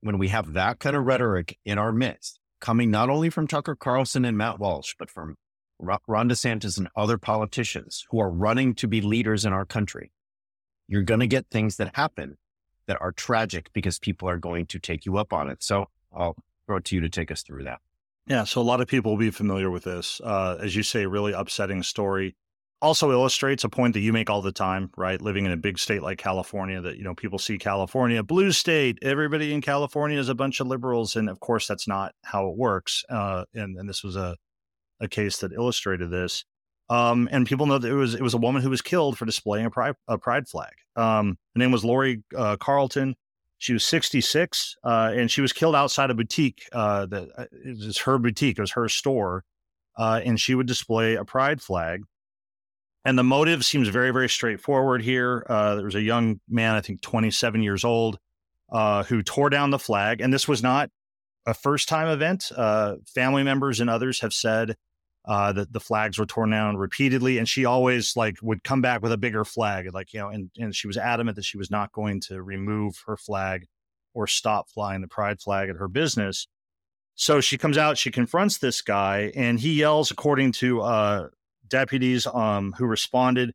When 0.00 0.18
we 0.18 0.28
have 0.28 0.54
that 0.54 0.78
kind 0.80 0.96
of 0.96 1.04
rhetoric 1.04 1.58
in 1.64 1.78
our 1.78 1.92
midst, 1.92 2.40
coming 2.60 2.90
not 2.90 3.08
only 3.08 3.30
from 3.30 3.46
Tucker 3.46 3.76
Carlson 3.76 4.24
and 4.24 4.36
Matt 4.36 4.58
Walsh, 4.58 4.94
but 4.98 5.10
from 5.10 5.36
Ron 5.78 6.28
DeSantis 6.28 6.78
and 6.78 6.88
other 6.96 7.18
politicians 7.18 8.04
who 8.10 8.20
are 8.20 8.30
running 8.30 8.74
to 8.76 8.88
be 8.88 9.00
leaders 9.00 9.44
in 9.44 9.52
our 9.52 9.64
country, 9.64 10.10
you're 10.88 11.02
going 11.02 11.20
to 11.20 11.26
get 11.26 11.46
things 11.50 11.76
that 11.76 11.94
happen 11.96 12.36
that 12.86 12.98
are 13.00 13.12
tragic 13.12 13.72
because 13.72 13.98
people 13.98 14.28
are 14.28 14.38
going 14.38 14.66
to 14.66 14.78
take 14.78 15.06
you 15.06 15.18
up 15.18 15.32
on 15.32 15.48
it. 15.48 15.62
So 15.62 15.86
I'll 16.14 16.36
throw 16.66 16.78
it 16.78 16.84
to 16.86 16.96
you 16.96 17.00
to 17.02 17.08
take 17.08 17.30
us 17.30 17.42
through 17.42 17.64
that. 17.64 17.80
Yeah. 18.26 18.44
So 18.44 18.60
a 18.60 18.62
lot 18.62 18.80
of 18.80 18.88
people 18.88 19.12
will 19.12 19.18
be 19.18 19.30
familiar 19.30 19.70
with 19.70 19.84
this. 19.84 20.20
Uh, 20.22 20.56
as 20.60 20.74
you 20.74 20.82
say, 20.82 21.06
really 21.06 21.32
upsetting 21.32 21.82
story. 21.82 22.34
Also 22.82 23.10
illustrates 23.10 23.64
a 23.64 23.68
point 23.70 23.94
that 23.94 24.00
you 24.00 24.12
make 24.12 24.28
all 24.28 24.42
the 24.42 24.52
time, 24.52 24.90
right? 24.98 25.20
Living 25.22 25.46
in 25.46 25.52
a 25.52 25.56
big 25.56 25.78
state 25.78 26.02
like 26.02 26.18
California, 26.18 26.80
that, 26.82 26.98
you 26.98 27.04
know, 27.04 27.14
people 27.14 27.38
see 27.38 27.56
California, 27.56 28.22
blue 28.22 28.52
state, 28.52 28.98
everybody 29.00 29.54
in 29.54 29.62
California 29.62 30.18
is 30.18 30.28
a 30.28 30.34
bunch 30.34 30.60
of 30.60 30.66
liberals. 30.66 31.16
And 31.16 31.30
of 31.30 31.40
course, 31.40 31.66
that's 31.66 31.88
not 31.88 32.12
how 32.24 32.48
it 32.48 32.56
works. 32.56 33.02
Uh, 33.08 33.44
and, 33.54 33.78
and 33.78 33.88
this 33.88 34.04
was 34.04 34.14
a, 34.14 34.36
a 35.00 35.08
case 35.08 35.38
that 35.38 35.52
illustrated 35.52 36.10
this. 36.10 36.44
Um, 36.90 37.28
and 37.32 37.46
people 37.46 37.66
know 37.66 37.78
that 37.78 37.90
it 37.90 37.94
was 37.94 38.14
it 38.14 38.22
was 38.22 38.34
a 38.34 38.38
woman 38.38 38.62
who 38.62 38.70
was 38.70 38.82
killed 38.82 39.18
for 39.18 39.24
displaying 39.24 39.66
a 39.66 39.70
pride, 39.70 39.94
a 40.06 40.18
pride 40.18 40.46
flag. 40.46 40.72
Um, 40.94 41.38
her 41.54 41.58
name 41.58 41.72
was 41.72 41.84
Lori 41.84 42.22
uh, 42.36 42.56
Carleton. 42.56 43.16
She 43.58 43.72
was 43.72 43.84
66, 43.86 44.76
uh, 44.84 45.12
and 45.14 45.30
she 45.30 45.40
was 45.40 45.52
killed 45.52 45.74
outside 45.74 46.10
a 46.10 46.14
boutique. 46.14 46.68
Uh, 46.72 47.06
that 47.06 47.28
uh, 47.36 47.44
it 47.52 47.78
was 47.78 47.98
her 47.98 48.18
boutique, 48.18 48.58
it 48.58 48.60
was 48.60 48.72
her 48.72 48.88
store, 48.88 49.44
uh, 49.96 50.20
and 50.24 50.38
she 50.38 50.54
would 50.54 50.66
display 50.66 51.14
a 51.14 51.24
pride 51.24 51.62
flag. 51.62 52.02
And 53.04 53.18
the 53.18 53.24
motive 53.24 53.64
seems 53.64 53.88
very, 53.88 54.10
very 54.10 54.28
straightforward 54.28 55.00
here. 55.00 55.46
Uh, 55.48 55.76
there 55.76 55.84
was 55.84 55.94
a 55.94 56.02
young 56.02 56.40
man, 56.48 56.74
I 56.74 56.80
think 56.80 57.00
27 57.00 57.62
years 57.62 57.84
old, 57.84 58.18
who 59.06 59.22
tore 59.22 59.48
down 59.48 59.70
the 59.70 59.78
flag, 59.78 60.20
and 60.20 60.32
this 60.32 60.48
was 60.48 60.62
not 60.62 60.90
a 61.46 61.54
first 61.54 61.88
time 61.88 62.08
event. 62.08 62.50
family 63.06 63.42
members 63.42 63.80
and 63.80 63.88
others 63.88 64.20
have 64.20 64.32
said 64.32 64.76
uh, 65.26 65.52
that 65.52 65.72
the 65.72 65.80
flags 65.80 66.18
were 66.18 66.26
torn 66.26 66.50
down 66.50 66.76
repeatedly, 66.76 67.38
and 67.38 67.48
she 67.48 67.64
always 67.64 68.16
like 68.16 68.36
would 68.42 68.62
come 68.62 68.80
back 68.80 69.02
with 69.02 69.12
a 69.12 69.18
bigger 69.18 69.44
flag, 69.44 69.92
like 69.92 70.12
you 70.12 70.20
know, 70.20 70.28
and 70.28 70.50
and 70.58 70.74
she 70.74 70.86
was 70.86 70.96
adamant 70.96 71.36
that 71.36 71.44
she 71.44 71.58
was 71.58 71.70
not 71.70 71.92
going 71.92 72.20
to 72.20 72.42
remove 72.42 73.02
her 73.06 73.16
flag 73.16 73.66
or 74.14 74.26
stop 74.26 74.70
flying 74.70 75.02
the 75.02 75.08
pride 75.08 75.40
flag 75.40 75.68
at 75.68 75.76
her 75.76 75.88
business. 75.88 76.46
So 77.16 77.40
she 77.40 77.58
comes 77.58 77.78
out, 77.78 77.98
she 77.98 78.10
confronts 78.10 78.58
this 78.58 78.82
guy, 78.82 79.32
and 79.34 79.58
he 79.58 79.74
yells, 79.74 80.10
according 80.10 80.52
to 80.52 80.82
uh, 80.82 81.28
deputies 81.66 82.26
um, 82.26 82.74
who 82.76 82.86
responded, 82.86 83.54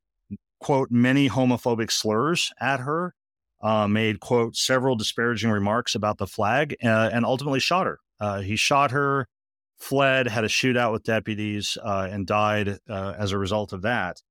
quote, 0.60 0.90
many 0.92 1.30
homophobic 1.30 1.92
slurs 1.92 2.52
at 2.60 2.80
her, 2.80 3.14
uh, 3.62 3.88
made, 3.88 4.20
quote, 4.20 4.56
several 4.56 4.96
disparaging 4.96 5.52
remarks 5.52 5.94
about 5.94 6.18
the 6.18 6.26
flag, 6.26 6.76
uh, 6.84 7.10
and 7.14 7.24
ultimately 7.24 7.60
shot 7.60 7.86
her. 7.86 8.00
Uh, 8.20 8.42
he 8.42 8.56
shot 8.56 8.92
her 8.92 9.28
fled, 9.82 10.28
had 10.28 10.44
a 10.44 10.48
shootout 10.48 10.92
with 10.92 11.04
deputies, 11.04 11.78
uh, 11.84 12.08
and 12.10 12.28
died 12.28 12.80
uh, 12.90 13.14
as 13.18 13.32
a 13.32 13.38
result 13.38 13.74
of 13.74 13.82
that. 13.82 14.22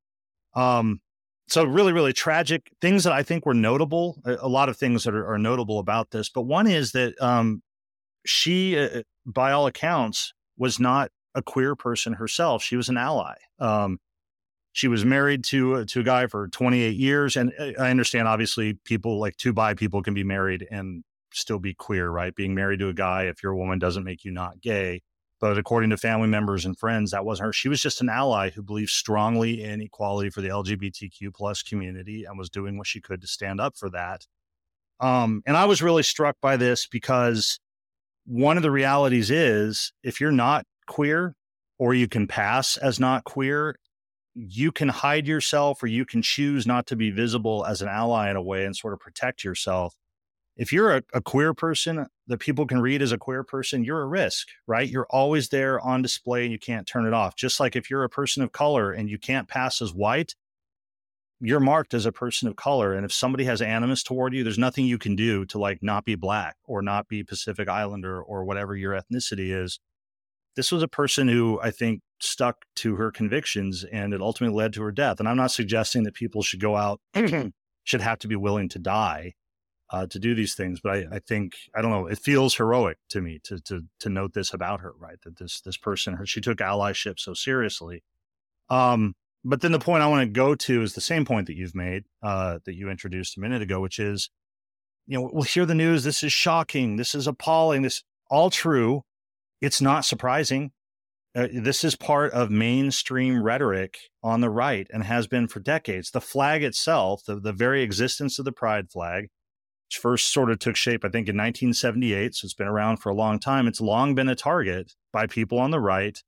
Um, 0.55 1.01
so 1.49 1.65
really, 1.65 1.93
really 1.93 2.13
tragic 2.13 2.71
things 2.81 3.05
that 3.05 3.13
I 3.13 3.23
think 3.23 3.45
were 3.45 3.55
notable. 3.55 4.21
A, 4.25 4.37
a 4.43 4.49
lot 4.49 4.69
of 4.69 4.77
things 4.77 5.05
that 5.05 5.15
are, 5.15 5.33
are, 5.33 5.39
notable 5.39 5.79
about 5.79 6.11
this, 6.11 6.29
but 6.29 6.43
one 6.43 6.67
is 6.67 6.93
that 6.93 7.21
um, 7.21 7.63
she, 8.25 8.79
uh, 8.79 9.03
by 9.27 9.51
all 9.53 9.67
accounts, 9.67 10.33
was 10.57 10.79
not 10.79 11.11
a 11.35 11.43
queer 11.43 11.75
person 11.75 12.15
herself. 12.15 12.63
She 12.63 12.77
was 12.77 12.89
an 12.89 12.97
ally. 12.97 13.35
Um, 13.59 13.99
she 14.73 14.87
was 14.87 15.05
married 15.05 15.43
to 15.45 15.77
uh, 15.77 15.85
to 15.89 16.01
a 16.01 16.05
guy 16.05 16.27
for 16.29 16.49
28 16.49 16.95
years, 16.97 17.37
and 17.37 17.53
uh, 17.59 17.73
I 17.81 17.91
understand 17.91 18.29
obviously 18.29 18.75
people 18.85 19.19
like 19.19 19.37
two 19.37 19.53
bi 19.53 19.75
people 19.75 20.03
can 20.03 20.15
be 20.15 20.25
married 20.25 20.67
and 20.71 21.03
still 21.33 21.59
be 21.59 21.75
queer, 21.75 22.09
right? 22.09 22.35
Being 22.35 22.55
married 22.55 22.79
to 22.81 22.89
a 22.89 22.95
guy, 22.95 23.25
if 23.25 23.43
you're 23.43 23.53
a 23.53 23.57
woman, 23.57 23.79
doesn't 23.79 24.05
make 24.05 24.25
you 24.25 24.31
not 24.31 24.61
gay. 24.61 25.03
But 25.41 25.57
according 25.57 25.91
to 25.91 25.97
family 25.97 26.29
members 26.29 26.67
and 26.67 26.79
friends, 26.79 27.13
that 27.13 27.25
wasn't 27.25 27.47
her. 27.47 27.53
She 27.53 27.69
was 27.69 27.81
just 27.81 28.03
an 28.03 28.11
ally 28.11 28.51
who 28.51 28.63
believed 28.63 28.91
strongly 28.91 29.63
in 29.63 29.81
equality 29.81 30.29
for 30.29 30.43
the 30.43 30.49
LGBTQ 30.49 31.35
plus 31.35 31.63
community 31.63 32.25
and 32.25 32.39
was 32.39 32.51
doing 32.51 32.77
what 32.77 32.87
she 32.87 33.01
could 33.01 33.23
to 33.23 33.27
stand 33.27 33.61
up 33.61 33.77
for 33.77 33.89
that. 33.91 34.27
Um, 35.01 35.43
and 35.47 35.57
I 35.57 35.65
was 35.65 35.83
really 35.83 36.03
struck 36.03 36.37
by 36.43 36.59
this 36.59 36.87
because 36.87 37.59
one 38.27 38.59
of 38.59 38.63
the 38.63 38.71
realities 38.71 39.31
is 39.31 39.93
if 40.03 40.21
you're 40.21 40.31
not 40.31 40.67
queer 40.87 41.35
or 41.79 41.95
you 41.95 42.07
can 42.07 42.27
pass 42.27 42.77
as 42.77 43.01
not 43.01 43.25
queer, 43.25 43.77
you 44.35 44.71
can 44.71 44.89
hide 44.89 45.27
yourself 45.27 45.83
or 45.83 45.87
you 45.87 46.05
can 46.05 46.21
choose 46.21 46.67
not 46.67 46.87
to 46.87 46.97
be 46.97 47.11
visible 47.11 47.65
as 47.65 47.81
an 47.81 47.89
ally 47.89 48.31
in 48.31 48.37
a 48.37 48.43
way 48.43 48.67
and 48.67 48.77
sort 48.77 48.93
of 48.93 49.01
protect 49.01 49.43
yourself 49.43 49.95
if 50.61 50.75
you're 50.75 50.95
a, 50.95 51.03
a, 51.15 51.23
queer 51.23 51.55
person 51.55 52.07
that 52.27 52.37
people 52.37 52.67
can 52.67 52.83
read 52.83 53.01
as 53.01 53.13
a 53.13 53.19
queer 53.19 53.43
person, 53.43 53.83
you're 53.83 54.03
a 54.03 54.07
risk, 54.07 54.49
right? 54.67 54.87
You're 54.87 55.07
always 55.09 55.49
there 55.49 55.81
on 55.81 56.03
display 56.03 56.43
and 56.43 56.53
you 56.53 56.59
can't 56.59 56.87
turn 56.87 57.07
it 57.07 57.15
off. 57.15 57.35
Just 57.35 57.61
like 57.61 57.77
if 57.77 57.89
you're 57.89 58.05
a 58.05 58.11
person 58.11 58.43
of 58.43 58.53
color 58.53 58.93
and 58.93 59.09
you 59.09 59.19
can't 59.19 59.49
pass 59.49 59.81
as 59.81 59.95
white, 59.95 60.35
you're 61.41 61.61
marked 61.61 61.95
as 61.95 62.05
a 62.05 62.13
person 62.13 62.47
of 62.47 62.57
color. 62.57 62.93
And 62.93 63.07
if 63.07 63.13
somebody 63.13 63.45
has 63.45 63.63
animus 63.63 64.03
toward 64.03 64.35
you, 64.35 64.45
there's 64.45 64.59
nothing 64.59 64.85
you 64.85 64.99
can 64.99 65.17
do 65.17 65.47
to 65.47 65.59
like 65.59 65.79
not 65.83 66.05
be 66.05 66.15
black 66.15 66.57
or 66.67 66.83
not 66.83 67.09
be 67.09 67.25
Pacific 67.25 67.67
Islander 67.67 68.21
or 68.21 68.45
whatever 68.45 68.77
your 68.77 68.93
ethnicity 68.93 69.59
is. 69.59 69.81
This 70.57 70.71
was 70.71 70.83
a 70.83 70.89
person 70.89 71.27
who 71.27 71.59
I 71.63 71.71
think 71.71 72.03
stuck 72.21 72.67
to 72.77 72.97
her 72.97 73.11
convictions 73.11 73.83
and 73.91 74.13
it 74.13 74.21
ultimately 74.21 74.59
led 74.59 74.75
to 74.75 74.83
her 74.83 74.93
death. 74.93 75.21
And 75.21 75.29
I'm 75.29 75.39
not 75.39 75.53
suggesting 75.53 76.03
that 76.03 76.13
people 76.13 76.43
should 76.43 76.61
go 76.61 76.77
out, 76.77 77.01
should 77.85 78.03
have 78.03 78.19
to 78.19 78.29
be 78.29 78.37
willing 78.37 78.69
to 78.69 78.79
die 78.79 79.33
uh, 79.91 80.07
to 80.07 80.19
do 80.19 80.35
these 80.35 80.55
things. 80.55 80.81
But 80.81 80.93
I, 80.93 81.17
I 81.17 81.19
think 81.19 81.55
I 81.75 81.83
don't 81.83 81.91
know. 81.91 82.07
It 82.07 82.19
feels 82.19 82.55
heroic 82.55 82.99
to 83.11 83.21
me 83.21 83.41
to 83.45 83.59
to 83.61 83.83
to 84.01 84.09
note 84.09 84.35
this 84.35 84.55
about 84.55 84.81
her, 84.81 84.93
right? 84.99 85.21
That 85.25 85.39
this 85.39 85.61
this 85.61 85.77
person, 85.77 86.15
her, 86.15 86.27
she 86.27 86.41
took 86.41 86.59
allyship 86.59 87.19
so 87.19 87.35
seriously. 87.35 88.03
Um, 88.69 89.15
but 89.45 89.63
then 89.63 89.73
the 89.73 89.79
point 89.79 90.03
I 90.03 90.07
want 90.07 90.23
to 90.23 90.33
go 90.33 90.55
to 90.55 90.83
is 90.83 90.95
the 90.95 91.01
same 91.01 91.25
point 91.25 91.47
that 91.47 91.57
you've 91.57 91.75
made, 91.75 92.05
uh, 92.23 92.59
that 92.65 92.75
you 92.75 92.91
introduced 92.91 93.37
a 93.37 93.41
minute 93.41 93.63
ago, 93.63 93.81
which 93.81 93.99
is, 93.99 94.31
you 95.07 95.19
know, 95.19 95.31
we'll 95.33 95.45
hear 95.45 95.65
the 95.65 95.75
news. 95.75 96.05
This 96.05 96.23
is 96.23 96.33
shocking. 96.33 96.97
This 96.97 97.15
is 97.15 97.27
appalling. 97.27 97.83
This 97.83 98.03
all 98.31 98.51
true. 98.51 99.03
It's 99.61 99.81
not 99.81 100.05
surprising. 100.05 100.73
Uh, 101.35 101.49
this 101.53 101.85
is 101.85 101.97
part 101.97 102.33
of 102.33 102.51
mainstream 102.51 103.43
rhetoric 103.43 103.99
on 104.23 104.41
the 104.41 104.51
right 104.51 104.89
and 104.93 105.05
has 105.05 105.27
been 105.27 105.47
for 105.49 105.61
decades. 105.61 106.11
The 106.11 106.21
flag 106.21 106.63
itself, 106.63 107.23
the, 107.25 107.39
the 107.39 107.53
very 107.53 107.83
existence 107.83 108.39
of 108.39 108.45
the 108.45 108.53
pride 108.53 108.91
flag, 108.91 109.29
first 109.97 110.33
sort 110.33 110.51
of 110.51 110.59
took 110.59 110.77
shape, 110.77 111.05
I 111.05 111.09
think, 111.09 111.29
in 111.29 111.37
1978. 111.37 112.35
So 112.35 112.47
it's 112.47 112.55
been 112.55 112.67
around 112.67 112.99
for 112.99 113.11
a 113.11 113.15
long 113.15 113.39
time. 113.39 113.67
It's 113.67 113.81
long 113.81 114.15
been 114.15 114.29
a 114.29 114.35
target 114.35 114.95
by 115.13 115.27
people 115.27 115.59
on 115.59 115.71
the 115.71 115.81
right 115.81 116.23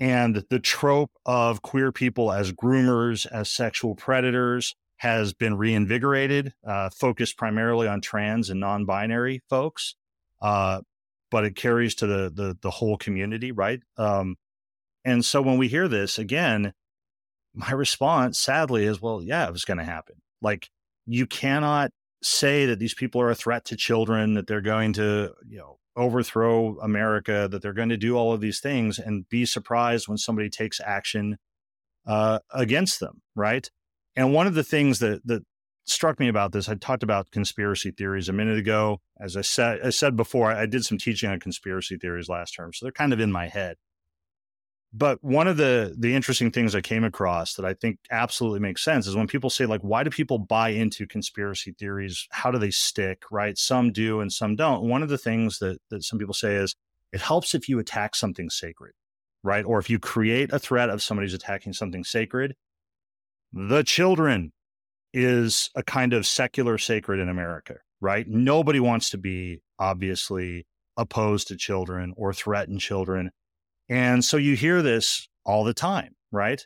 and 0.00 0.42
the 0.48 0.58
trope 0.58 1.10
of 1.26 1.60
queer 1.60 1.92
people 1.92 2.32
as 2.32 2.52
groomers, 2.52 3.26
as 3.30 3.50
sexual 3.50 3.94
predators 3.94 4.74
has 4.96 5.32
been 5.34 5.56
reinvigorated, 5.56 6.54
uh, 6.66 6.90
focused 6.90 7.36
primarily 7.36 7.86
on 7.86 8.00
trans 8.00 8.50
and 8.50 8.60
non 8.60 8.86
binary 8.86 9.42
folks. 9.48 9.94
Uh, 10.40 10.80
but 11.30 11.44
it 11.44 11.54
carries 11.54 11.94
to 11.94 12.06
the, 12.06 12.30
the, 12.34 12.56
the 12.60 12.70
whole 12.70 12.96
community, 12.96 13.52
right? 13.52 13.80
Um, 13.96 14.36
and 15.04 15.24
so 15.24 15.40
when 15.42 15.58
we 15.58 15.68
hear 15.68 15.86
this 15.86 16.18
again, 16.18 16.72
my 17.54 17.70
response 17.72 18.38
sadly 18.38 18.84
is, 18.84 19.00
well, 19.00 19.22
yeah, 19.22 19.46
it 19.46 19.52
was 19.52 19.64
going 19.64 19.78
to 19.78 19.84
happen. 19.84 20.16
Like 20.42 20.70
you 21.06 21.26
cannot 21.26 21.92
say 22.22 22.66
that 22.66 22.78
these 22.78 22.94
people 22.94 23.20
are 23.20 23.30
a 23.30 23.34
threat 23.34 23.64
to 23.66 23.76
children, 23.76 24.34
that 24.34 24.46
they're 24.46 24.60
going 24.60 24.92
to, 24.94 25.32
you 25.48 25.58
know, 25.58 25.78
overthrow 25.96 26.78
America, 26.80 27.48
that 27.50 27.62
they're 27.62 27.72
going 27.72 27.88
to 27.88 27.96
do 27.96 28.16
all 28.16 28.32
of 28.32 28.40
these 28.40 28.60
things 28.60 28.98
and 28.98 29.28
be 29.28 29.44
surprised 29.44 30.08
when 30.08 30.18
somebody 30.18 30.48
takes 30.48 30.80
action 30.80 31.36
uh, 32.06 32.38
against 32.52 33.00
them, 33.00 33.22
right? 33.34 33.70
And 34.16 34.32
one 34.32 34.46
of 34.46 34.54
the 34.54 34.64
things 34.64 34.98
that 35.00 35.26
that 35.26 35.44
struck 35.86 36.20
me 36.20 36.28
about 36.28 36.52
this, 36.52 36.68
I 36.68 36.74
talked 36.74 37.02
about 37.02 37.30
conspiracy 37.30 37.90
theories 37.90 38.28
a 38.28 38.32
minute 38.32 38.58
ago. 38.58 39.00
As 39.20 39.36
I 39.36 39.42
said, 39.42 39.80
I 39.84 39.90
said 39.90 40.16
before, 40.16 40.52
I 40.52 40.66
did 40.66 40.84
some 40.84 40.98
teaching 40.98 41.30
on 41.30 41.40
conspiracy 41.40 41.96
theories 41.96 42.28
last 42.28 42.52
term, 42.52 42.72
so 42.72 42.84
they're 42.84 42.92
kind 42.92 43.12
of 43.12 43.20
in 43.20 43.32
my 43.32 43.48
head. 43.48 43.76
But 44.92 45.22
one 45.22 45.46
of 45.46 45.56
the 45.56 45.94
the 45.96 46.14
interesting 46.14 46.50
things 46.50 46.74
I 46.74 46.80
came 46.80 47.04
across 47.04 47.54
that 47.54 47.64
I 47.64 47.74
think 47.74 47.98
absolutely 48.10 48.58
makes 48.58 48.82
sense 48.82 49.06
is 49.06 49.14
when 49.14 49.28
people 49.28 49.50
say 49.50 49.66
like 49.66 49.82
why 49.82 50.02
do 50.02 50.10
people 50.10 50.38
buy 50.38 50.70
into 50.70 51.06
conspiracy 51.06 51.74
theories? 51.78 52.26
How 52.30 52.50
do 52.50 52.58
they 52.58 52.72
stick, 52.72 53.22
right? 53.30 53.56
Some 53.56 53.92
do 53.92 54.20
and 54.20 54.32
some 54.32 54.56
don't. 54.56 54.82
One 54.82 55.02
of 55.02 55.08
the 55.08 55.18
things 55.18 55.58
that 55.60 55.78
that 55.90 56.02
some 56.02 56.18
people 56.18 56.34
say 56.34 56.56
is 56.56 56.74
it 57.12 57.20
helps 57.20 57.54
if 57.54 57.68
you 57.68 57.78
attack 57.78 58.16
something 58.16 58.50
sacred, 58.50 58.92
right? 59.44 59.64
Or 59.64 59.78
if 59.78 59.88
you 59.90 60.00
create 60.00 60.52
a 60.52 60.58
threat 60.58 60.90
of 60.90 61.02
somebody's 61.02 61.34
attacking 61.34 61.72
something 61.72 62.02
sacred. 62.02 62.56
The 63.52 63.82
children 63.82 64.52
is 65.12 65.70
a 65.74 65.82
kind 65.82 66.12
of 66.12 66.26
secular 66.26 66.78
sacred 66.78 67.20
in 67.20 67.28
America, 67.28 67.76
right? 68.00 68.26
Nobody 68.28 68.80
wants 68.80 69.10
to 69.10 69.18
be 69.18 69.60
obviously 69.78 70.66
opposed 70.96 71.48
to 71.48 71.56
children 71.56 72.12
or 72.16 72.32
threaten 72.32 72.78
children 72.78 73.30
and 73.90 74.24
so 74.24 74.36
you 74.36 74.54
hear 74.54 74.80
this 74.80 75.28
all 75.44 75.64
the 75.64 75.74
time, 75.74 76.14
right? 76.30 76.64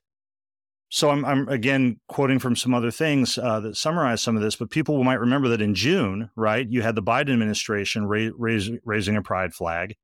So 0.90 1.10
I'm, 1.10 1.24
I'm 1.24 1.48
again 1.48 1.98
quoting 2.06 2.38
from 2.38 2.54
some 2.54 2.74
other 2.74 2.90
things 2.92 3.38
uh, 3.38 3.58
that 3.60 3.76
summarize 3.76 4.22
some 4.22 4.36
of 4.36 4.42
this, 4.42 4.54
but 4.54 4.70
people 4.70 5.02
might 5.02 5.18
remember 5.18 5.48
that 5.48 5.62
in 5.62 5.74
June, 5.74 6.30
right, 6.36 6.68
you 6.68 6.82
had 6.82 6.94
the 6.94 7.02
Biden 7.02 7.32
administration 7.32 8.06
ra- 8.06 8.30
raise, 8.36 8.70
raising 8.84 9.16
a 9.16 9.22
pride 9.22 9.54
flag, 9.54 9.96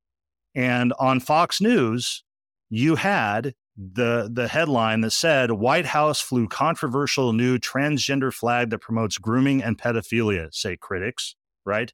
and 0.54 0.92
on 0.98 1.20
Fox 1.20 1.60
News, 1.60 2.24
you 2.70 2.96
had 2.96 3.54
the 3.76 4.28
the 4.32 4.48
headline 4.48 5.02
that 5.02 5.12
said 5.12 5.52
White 5.52 5.86
House 5.86 6.20
flew 6.20 6.48
controversial 6.48 7.32
new 7.32 7.58
transgender 7.58 8.32
flag 8.32 8.70
that 8.70 8.80
promotes 8.80 9.18
grooming 9.18 9.62
and 9.62 9.78
pedophilia, 9.78 10.52
say 10.52 10.76
critics, 10.76 11.36
right? 11.64 11.92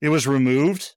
It 0.00 0.10
was 0.10 0.26
removed 0.26 0.94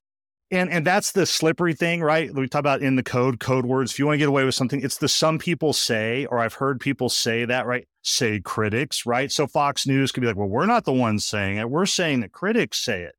and 0.51 0.69
and 0.69 0.85
that's 0.85 1.13
the 1.13 1.25
slippery 1.25 1.73
thing, 1.73 2.01
right? 2.01 2.33
We 2.33 2.47
talk 2.47 2.59
about 2.59 2.81
in 2.81 2.95
the 2.95 3.03
code, 3.03 3.39
code 3.39 3.65
words. 3.65 3.91
If 3.91 3.99
you 3.99 4.05
want 4.05 4.15
to 4.15 4.19
get 4.19 4.27
away 4.27 4.43
with 4.43 4.55
something, 4.55 4.81
it's 4.81 4.97
the 4.97 5.07
some 5.07 5.39
people 5.39 5.73
say, 5.73 6.25
or 6.25 6.39
I've 6.39 6.55
heard 6.55 6.79
people 6.79 7.09
say 7.09 7.45
that, 7.45 7.65
right? 7.65 7.87
Say 8.01 8.39
critics, 8.41 9.05
right? 9.05 9.31
So 9.31 9.47
Fox 9.47 9.87
News 9.87 10.11
could 10.11 10.21
be 10.21 10.27
like, 10.27 10.35
well, 10.35 10.49
we're 10.49 10.65
not 10.65 10.85
the 10.85 10.93
ones 10.93 11.25
saying 11.25 11.57
it. 11.57 11.69
We're 11.69 11.85
saying 11.85 12.19
that 12.21 12.33
critics 12.33 12.83
say 12.83 13.03
it. 13.03 13.15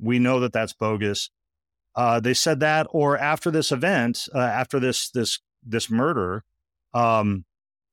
We 0.00 0.18
know 0.18 0.40
that 0.40 0.52
that's 0.52 0.72
bogus. 0.72 1.30
Uh, 1.94 2.18
they 2.18 2.34
said 2.34 2.60
that, 2.60 2.86
or 2.90 3.16
after 3.18 3.50
this 3.50 3.70
event, 3.70 4.26
uh, 4.34 4.38
after 4.38 4.80
this 4.80 5.10
this 5.10 5.40
this 5.64 5.90
murder, 5.90 6.44
um, 6.92 7.44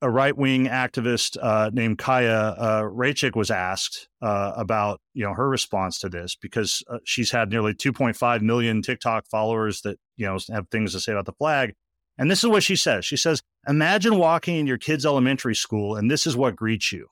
a 0.01 0.09
right 0.09 0.35
wing 0.35 0.65
activist 0.65 1.37
uh, 1.41 1.69
named 1.73 1.99
Chaya 1.99 2.55
uh, 2.57 2.81
Raichik 2.83 3.35
was 3.35 3.51
asked 3.51 4.07
uh, 4.21 4.53
about 4.55 4.99
you 5.13 5.23
know 5.23 5.33
her 5.33 5.47
response 5.47 5.99
to 5.99 6.09
this 6.09 6.35
because 6.35 6.83
uh, 6.89 6.97
she's 7.03 7.31
had 7.31 7.49
nearly 7.49 7.73
2.5 7.73 8.41
million 8.41 8.81
TikTok 8.81 9.27
followers 9.29 9.81
that 9.81 9.99
you 10.17 10.25
know 10.25 10.37
have 10.51 10.67
things 10.69 10.93
to 10.93 10.99
say 10.99 11.11
about 11.11 11.25
the 11.25 11.33
flag, 11.33 11.73
and 12.17 12.31
this 12.31 12.43
is 12.43 12.49
what 12.49 12.63
she 12.63 12.75
says. 12.75 13.05
She 13.05 13.17
says, 13.17 13.41
"Imagine 13.67 14.17
walking 14.17 14.55
in 14.57 14.67
your 14.67 14.79
kid's 14.79 15.05
elementary 15.05 15.55
school, 15.55 15.95
and 15.95 16.09
this 16.09 16.25
is 16.25 16.35
what 16.35 16.55
greets 16.55 16.91
you, 16.91 17.07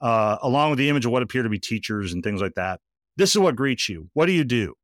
uh, 0.00 0.36
along 0.42 0.70
with 0.70 0.78
the 0.78 0.90
image 0.90 1.06
of 1.06 1.12
what 1.12 1.22
appear 1.22 1.42
to 1.42 1.48
be 1.48 1.58
teachers 1.58 2.12
and 2.12 2.22
things 2.22 2.42
like 2.42 2.54
that. 2.54 2.80
This 3.16 3.30
is 3.30 3.38
what 3.38 3.56
greets 3.56 3.88
you. 3.88 4.10
What 4.12 4.26
do 4.26 4.32
you 4.32 4.44
do?" 4.44 4.74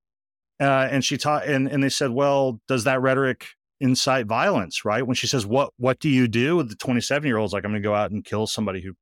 Uh, 0.59 0.89
and 0.91 1.05
she 1.05 1.19
taught, 1.19 1.45
and 1.47 1.69
and 1.69 1.85
they 1.85 1.91
said, 1.91 2.11
"Well, 2.11 2.61
does 2.69 2.85
that 2.85 3.03
rhetoric 3.03 3.49
incite 3.83 4.27
violence, 4.27 4.85
right? 4.85 5.07
When 5.07 5.17
she 5.17 5.27
says, 5.27 5.45
"What 5.45 5.73
what 5.77 5.99
do 5.99 6.09
you 6.09 6.29
do?" 6.29 6.57
With 6.57 6.71
the 6.71 6.77
27 6.77 7.27
year 7.27 7.37
old's 7.37 7.53
like, 7.53 7.65
"I'm 7.65 7.73
going 7.73 7.83
to 7.83 7.87
go 7.87 7.95
out 7.95 8.13
and 8.13 8.25
kill 8.25 8.47
somebody 8.47 8.81
who 8.81 8.95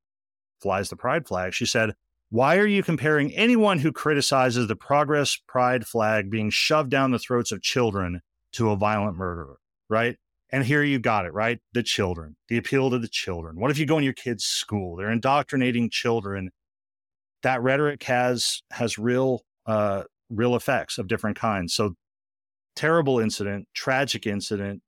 flies 0.60 0.88
the 0.88 0.96
pride 0.96 1.28
flag." 1.28 1.54
She 1.54 1.66
said, 1.66 1.94
"Why 2.30 2.56
are 2.56 2.66
you 2.66 2.82
comparing 2.82 3.32
anyone 3.34 3.78
who 3.80 3.92
criticizes 3.92 4.66
the 4.66 4.76
progress 4.76 5.36
pride 5.46 5.86
flag 5.86 6.30
being 6.30 6.50
shoved 6.50 6.90
down 6.90 7.10
the 7.10 7.18
throats 7.18 7.52
of 7.52 7.62
children 7.62 8.22
to 8.52 8.70
a 8.70 8.76
violent 8.76 9.16
murderer?" 9.16 9.58
Right? 9.88 10.16
And 10.52 10.64
here 10.64 10.82
you 10.82 10.98
got 10.98 11.26
it, 11.26 11.32
right? 11.32 11.60
The 11.74 11.82
children, 11.82 12.36
the 12.48 12.56
appeal 12.56 12.90
to 12.90 12.98
the 12.98 13.08
children. 13.08 13.60
What 13.60 13.70
if 13.70 13.78
you 13.78 13.86
go 13.86 13.98
in 13.98 14.04
your 14.04 14.12
kid's 14.14 14.44
school? 14.44 14.96
They're 14.96 15.12
indoctrinating 15.12 15.90
children. 15.90 16.50
That 17.42 17.62
rhetoric 17.62 18.02
has 18.04 18.62
has 18.72 18.98
real 18.98 19.42
uh, 19.66 20.04
real 20.30 20.56
effects 20.56 20.98
of 20.98 21.06
different 21.08 21.36
kinds. 21.36 21.74
So 21.74 21.94
terrible 22.76 23.18
incident, 23.18 23.68
tragic 23.74 24.26
incident, 24.26 24.82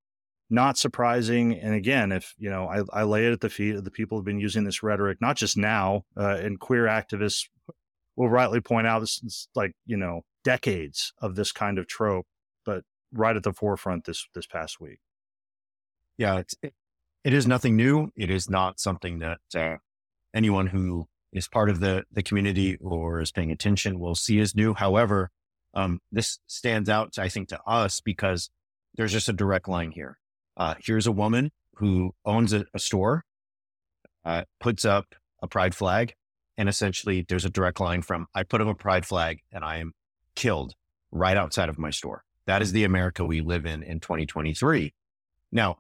not 0.51 0.77
surprising. 0.77 1.59
And 1.59 1.75
again, 1.75 2.13
if 2.13 2.35
you 2.39 2.51
know, 2.51 2.69
I, 2.69 3.01
I 3.01 3.03
lay 3.05 3.27
it 3.27 3.33
at 3.33 3.41
the 3.41 3.49
feet 3.49 3.75
of 3.75 3.85
the 3.85 3.91
people 3.91 4.19
who've 4.19 4.25
been 4.25 4.41
using 4.41 4.65
this 4.65 4.83
rhetoric, 4.83 5.19
not 5.21 5.37
just 5.37 5.57
now, 5.57 6.05
uh, 6.17 6.37
and 6.41 6.61
queer 6.61 6.85
activists 6.85 7.49
will 8.17 8.29
rightly 8.29 8.61
point 8.61 8.87
out 8.87 9.01
this 9.01 9.23
is 9.25 9.49
like 9.55 9.73
you 9.87 9.97
know 9.97 10.23
decades 10.45 11.13
of 11.21 11.35
this 11.37 11.53
kind 11.53 11.79
of 11.79 11.87
trope, 11.87 12.27
but 12.65 12.85
right 13.13 13.37
at 13.37 13.43
the 13.43 13.53
forefront 13.53 14.05
this 14.05 14.27
this 14.35 14.47
past 14.47 14.81
week. 14.81 14.99
Yeah, 16.19 16.39
it's, 16.39 16.55
it, 16.63 16.75
it 17.25 17.33
is 17.33 17.47
nothing 17.47 17.77
new. 17.77 18.11
It 18.15 18.31
is 18.31 18.51
not 18.51 18.79
something 18.79 19.21
that 19.21 19.41
uh, 19.55 19.77
anyone 20.35 20.69
who 20.69 21.07
is 21.33 21.49
part 21.49 21.71
of 21.71 21.81
the 21.81 22.05
the 22.13 22.23
community 22.23 22.77
or 22.77 23.21
is 23.21 23.33
paying 23.33 23.51
attention 23.51 23.99
will 23.99 24.15
see 24.15 24.39
as 24.39 24.55
new. 24.55 24.75
However, 24.75 25.31
um, 25.75 26.01
this 26.11 26.39
stands 26.47 26.89
out, 26.89 27.19
I 27.19 27.29
think, 27.29 27.49
to 27.49 27.61
us 27.67 28.01
because 28.01 28.51
there's 28.95 29.13
just 29.13 29.29
a 29.29 29.33
direct 29.33 29.69
line 29.69 29.91
here. 29.91 30.19
Uh, 30.57 30.75
here's 30.85 31.07
a 31.07 31.13
woman 31.13 31.51
who 31.77 32.15
owns 32.25 32.53
a, 32.53 32.67
a 32.75 32.79
store, 32.79 33.25
uh, 34.25 34.45
puts 34.61 34.85
up 34.85 35.15
a 35.43 35.49
pride 35.49 35.75
flag, 35.75 36.15
and 36.57 36.69
essentially 36.69 37.25
there's 37.29 37.45
a 37.45 37.51
direct 37.51 37.81
line 37.81 38.03
from 38.03 38.27
I 38.35 38.43
put 38.43 38.61
up 38.61 38.69
a 38.69 38.75
pride 38.75 39.07
flag 39.07 39.41
and 39.51 39.65
I 39.65 39.79
am 39.79 39.93
killed 40.35 40.75
right 41.11 41.37
outside 41.37 41.69
of 41.69 41.79
my 41.79 41.91
store. 41.91 42.25
That 42.47 42.63
is 42.63 42.73
the 42.73 42.85
America 42.85 43.25
we 43.25 43.41
live 43.41 43.67
in 43.67 43.83
in 43.83 44.01
2023. 44.01 44.93
Now, 45.51 45.79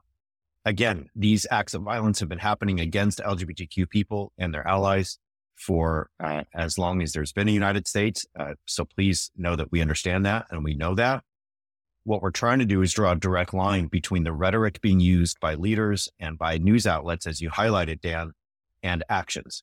again, 0.64 1.08
these 1.14 1.46
acts 1.50 1.74
of 1.74 1.82
violence 1.82 2.20
have 2.20 2.28
been 2.28 2.38
happening 2.38 2.80
against 2.80 3.18
LGBTQ 3.18 3.88
people 3.90 4.32
and 4.38 4.54
their 4.54 4.66
allies 4.66 5.18
for 5.62 6.10
uh, 6.22 6.42
as 6.54 6.76
long 6.76 7.02
as 7.02 7.12
there's 7.12 7.32
been 7.32 7.48
a 7.48 7.52
United 7.52 7.86
States. 7.86 8.26
Uh, 8.38 8.54
so 8.66 8.84
please 8.84 9.30
know 9.36 9.56
that 9.56 9.70
we 9.70 9.80
understand 9.80 10.26
that 10.26 10.46
and 10.50 10.64
we 10.64 10.74
know 10.74 10.94
that. 10.94 11.22
What 12.04 12.20
we're 12.20 12.32
trying 12.32 12.58
to 12.58 12.64
do 12.64 12.82
is 12.82 12.92
draw 12.92 13.12
a 13.12 13.16
direct 13.16 13.54
line 13.54 13.86
between 13.86 14.24
the 14.24 14.32
rhetoric 14.32 14.80
being 14.80 14.98
used 14.98 15.38
by 15.38 15.54
leaders 15.54 16.08
and 16.18 16.36
by 16.36 16.58
news 16.58 16.86
outlets, 16.86 17.26
as 17.26 17.40
you 17.40 17.48
highlighted, 17.48 18.00
Dan, 18.00 18.32
and 18.82 19.04
actions. 19.08 19.62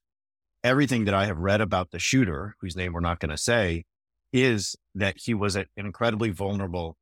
Everything 0.63 1.05
that 1.05 1.13
I 1.13 1.25
have 1.25 1.37
read 1.37 1.59
about 1.59 1.91
the 1.91 1.99
shooter, 1.99 2.55
whose 2.61 2.77
name 2.77 2.93
we're 2.93 3.01
not 3.01 3.19
going 3.19 3.31
to 3.31 3.37
say, 3.37 3.83
is 4.31 4.75
that 4.95 5.15
he 5.17 5.33
was 5.33 5.57
an 5.57 5.65
incredibly 5.75 6.29
vulnerable 6.29 6.95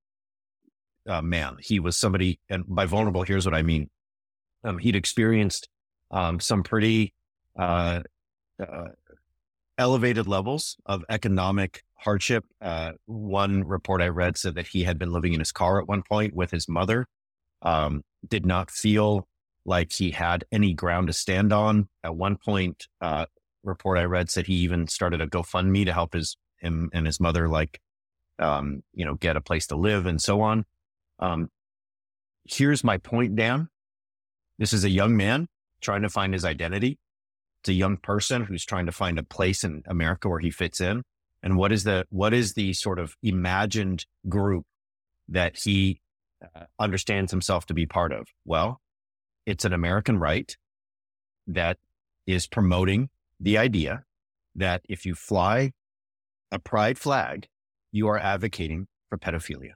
uh, 1.07 1.21
man. 1.21 1.57
He 1.59 1.79
was 1.79 1.95
somebody, 1.97 2.39
and 2.49 2.63
by 2.67 2.85
vulnerable, 2.85 3.23
here's 3.23 3.45
what 3.45 3.55
I 3.55 3.61
mean. 3.61 3.89
Um, 4.63 4.79
he'd 4.79 4.95
experienced 4.95 5.69
um, 6.09 6.39
some 6.39 6.63
pretty 6.63 7.13
uh, 7.57 8.01
uh, 8.59 8.89
elevated 9.77 10.27
levels 10.27 10.77
of 10.85 11.03
economic 11.09 11.83
hardship. 11.95 12.45
Uh, 12.61 12.93
one 13.05 13.63
report 13.63 14.01
I 14.01 14.07
read 14.07 14.37
said 14.37 14.55
that 14.55 14.67
he 14.67 14.83
had 14.83 14.97
been 14.97 15.11
living 15.11 15.33
in 15.33 15.39
his 15.39 15.51
car 15.51 15.79
at 15.79 15.87
one 15.87 16.03
point 16.03 16.33
with 16.35 16.51
his 16.51 16.67
mother, 16.67 17.07
um, 17.61 18.03
did 18.27 18.45
not 18.45 18.71
feel 18.71 19.27
like 19.65 19.91
he 19.91 20.11
had 20.11 20.45
any 20.51 20.73
ground 20.73 21.07
to 21.07 21.13
stand 21.13 21.51
on. 21.51 21.89
At 22.03 22.15
one 22.15 22.37
point, 22.37 22.87
uh, 23.01 23.25
report 23.63 23.97
I 23.97 24.03
read 24.03 24.29
said 24.29 24.47
he 24.47 24.55
even 24.55 24.87
started 24.87 25.21
a 25.21 25.27
GoFundMe 25.27 25.85
to 25.85 25.93
help 25.93 26.13
his 26.13 26.37
him 26.59 26.89
and 26.93 27.05
his 27.05 27.19
mother, 27.19 27.47
like, 27.47 27.79
um, 28.39 28.81
you 28.93 29.05
know, 29.05 29.15
get 29.15 29.35
a 29.37 29.41
place 29.41 29.67
to 29.67 29.75
live 29.75 30.05
and 30.07 30.21
so 30.21 30.41
on. 30.41 30.65
Um, 31.19 31.49
here's 32.45 32.83
my 32.83 32.97
point, 32.97 33.35
Dan. 33.35 33.69
This 34.57 34.73
is 34.73 34.83
a 34.83 34.89
young 34.89 35.15
man 35.15 35.47
trying 35.81 36.01
to 36.01 36.09
find 36.09 36.33
his 36.33 36.45
identity. 36.45 36.97
It's 37.67 37.73
a 37.73 37.73
young 37.73 37.97
person 37.97 38.45
who's 38.45 38.63
trying 38.63 38.85
to 38.85 38.93
find 38.93 39.19
a 39.19 39.23
place 39.23 39.65
in 39.65 39.83
America 39.87 40.29
where 40.29 40.39
he 40.39 40.51
fits 40.51 40.79
in. 40.79 41.03
And 41.43 41.57
what 41.57 41.73
is 41.73 41.83
the 41.83 42.05
what 42.09 42.33
is 42.33 42.53
the 42.53 42.71
sort 42.71 42.97
of 42.97 43.17
imagined 43.21 44.05
group 44.29 44.65
that 45.27 45.57
he 45.57 45.99
uh, 46.41 46.63
understands 46.79 47.29
himself 47.29 47.65
to 47.65 47.73
be 47.73 47.85
part 47.85 48.13
of? 48.13 48.29
Well, 48.45 48.79
it's 49.45 49.65
an 49.65 49.73
American 49.73 50.17
right 50.17 50.55
that 51.45 51.77
is 52.25 52.47
promoting 52.47 53.09
the 53.37 53.57
idea 53.57 54.03
that 54.55 54.81
if 54.87 55.05
you 55.05 55.13
fly 55.13 55.73
a 56.49 56.59
pride 56.59 56.97
flag, 56.97 57.49
you 57.91 58.07
are 58.07 58.17
advocating 58.17 58.87
for 59.09 59.17
pedophilia. 59.17 59.73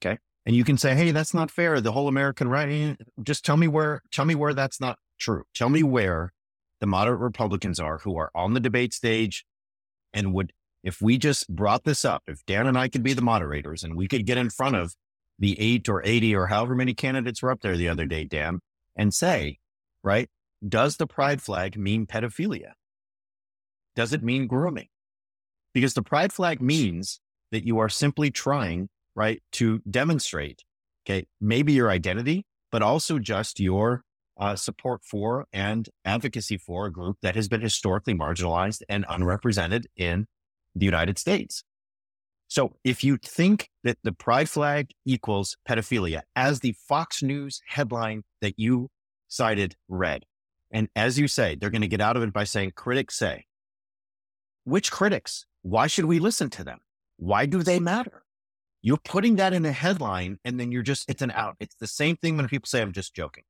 Okay. 0.00 0.16
And 0.46 0.56
you 0.56 0.64
can 0.64 0.78
say, 0.78 0.94
Hey, 0.94 1.10
that's 1.10 1.34
not 1.34 1.50
fair. 1.50 1.78
The 1.78 1.92
whole 1.92 2.08
American 2.08 2.48
right. 2.48 2.70
Eh, 2.70 2.94
just 3.22 3.44
tell 3.44 3.58
me 3.58 3.68
where, 3.68 4.00
tell 4.10 4.24
me 4.24 4.34
where 4.34 4.54
that's 4.54 4.80
not 4.80 4.98
true. 5.18 5.44
Tell 5.52 5.68
me 5.68 5.82
where 5.82 6.32
the 6.80 6.86
moderate 6.86 7.20
Republicans 7.20 7.80
are 7.80 7.98
who 7.98 8.16
are 8.16 8.30
on 8.34 8.54
the 8.54 8.60
debate 8.60 8.92
stage 8.92 9.44
and 10.12 10.32
would, 10.34 10.52
if 10.82 11.00
we 11.00 11.18
just 11.18 11.48
brought 11.48 11.84
this 11.84 12.04
up, 12.04 12.22
if 12.26 12.44
Dan 12.46 12.66
and 12.66 12.78
I 12.78 12.88
could 12.88 13.02
be 13.02 13.12
the 13.12 13.22
moderators 13.22 13.82
and 13.82 13.96
we 13.96 14.08
could 14.08 14.26
get 14.26 14.38
in 14.38 14.50
front 14.50 14.76
of 14.76 14.94
the 15.38 15.58
eight 15.60 15.88
or 15.88 16.02
80 16.04 16.34
or 16.34 16.46
however 16.46 16.74
many 16.74 16.94
candidates 16.94 17.42
were 17.42 17.50
up 17.50 17.60
there 17.60 17.76
the 17.76 17.88
other 17.88 18.06
day, 18.06 18.24
Dan, 18.24 18.60
and 18.96 19.12
say, 19.12 19.58
right, 20.02 20.28
does 20.66 20.96
the 20.96 21.06
pride 21.06 21.42
flag 21.42 21.76
mean 21.76 22.06
pedophilia? 22.06 22.72
Does 23.94 24.12
it 24.12 24.22
mean 24.22 24.46
grooming? 24.46 24.88
Because 25.74 25.94
the 25.94 26.02
pride 26.02 26.32
flag 26.32 26.60
means 26.60 27.20
that 27.50 27.66
you 27.66 27.78
are 27.78 27.88
simply 27.88 28.30
trying, 28.30 28.88
right, 29.14 29.42
to 29.52 29.80
demonstrate, 29.90 30.62
okay, 31.04 31.26
maybe 31.40 31.72
your 31.72 31.90
identity, 31.90 32.44
but 32.72 32.82
also 32.82 33.18
just 33.18 33.60
your 33.60 34.02
uh, 34.38 34.56
support 34.56 35.02
for 35.04 35.46
and 35.52 35.88
advocacy 36.04 36.58
for 36.58 36.86
a 36.86 36.92
group 36.92 37.16
that 37.22 37.36
has 37.36 37.48
been 37.48 37.60
historically 37.60 38.14
marginalized 38.14 38.82
and 38.88 39.04
unrepresented 39.08 39.86
in 39.96 40.26
the 40.74 40.84
United 40.84 41.18
States. 41.18 41.64
So 42.48 42.76
if 42.84 43.02
you 43.02 43.16
think 43.16 43.70
that 43.82 43.98
the 44.04 44.12
pride 44.12 44.48
flag 44.48 44.90
equals 45.04 45.56
pedophilia, 45.68 46.22
as 46.36 46.60
the 46.60 46.76
Fox 46.88 47.22
News 47.22 47.60
headline 47.66 48.22
that 48.40 48.54
you 48.56 48.88
cited 49.26 49.74
read, 49.88 50.24
and 50.70 50.88
as 50.94 51.18
you 51.18 51.28
say, 51.28 51.56
they're 51.56 51.70
going 51.70 51.80
to 51.82 51.88
get 51.88 52.00
out 52.00 52.16
of 52.16 52.22
it 52.22 52.32
by 52.32 52.44
saying 52.44 52.72
critics 52.76 53.16
say, 53.16 53.46
which 54.64 54.90
critics? 54.90 55.46
Why 55.62 55.86
should 55.86 56.04
we 56.04 56.18
listen 56.18 56.50
to 56.50 56.64
them? 56.64 56.78
Why 57.16 57.46
do 57.46 57.62
they 57.62 57.80
matter? 57.80 58.22
You're 58.82 58.98
putting 58.98 59.36
that 59.36 59.52
in 59.52 59.64
a 59.64 59.72
headline 59.72 60.38
and 60.44 60.60
then 60.60 60.70
you're 60.70 60.82
just, 60.82 61.08
it's 61.08 61.22
an 61.22 61.32
out. 61.32 61.56
It's 61.58 61.74
the 61.76 61.86
same 61.86 62.16
thing 62.16 62.36
when 62.36 62.48
people 62.48 62.66
say, 62.66 62.82
I'm 62.82 62.92
just 62.92 63.14
joking, 63.14 63.44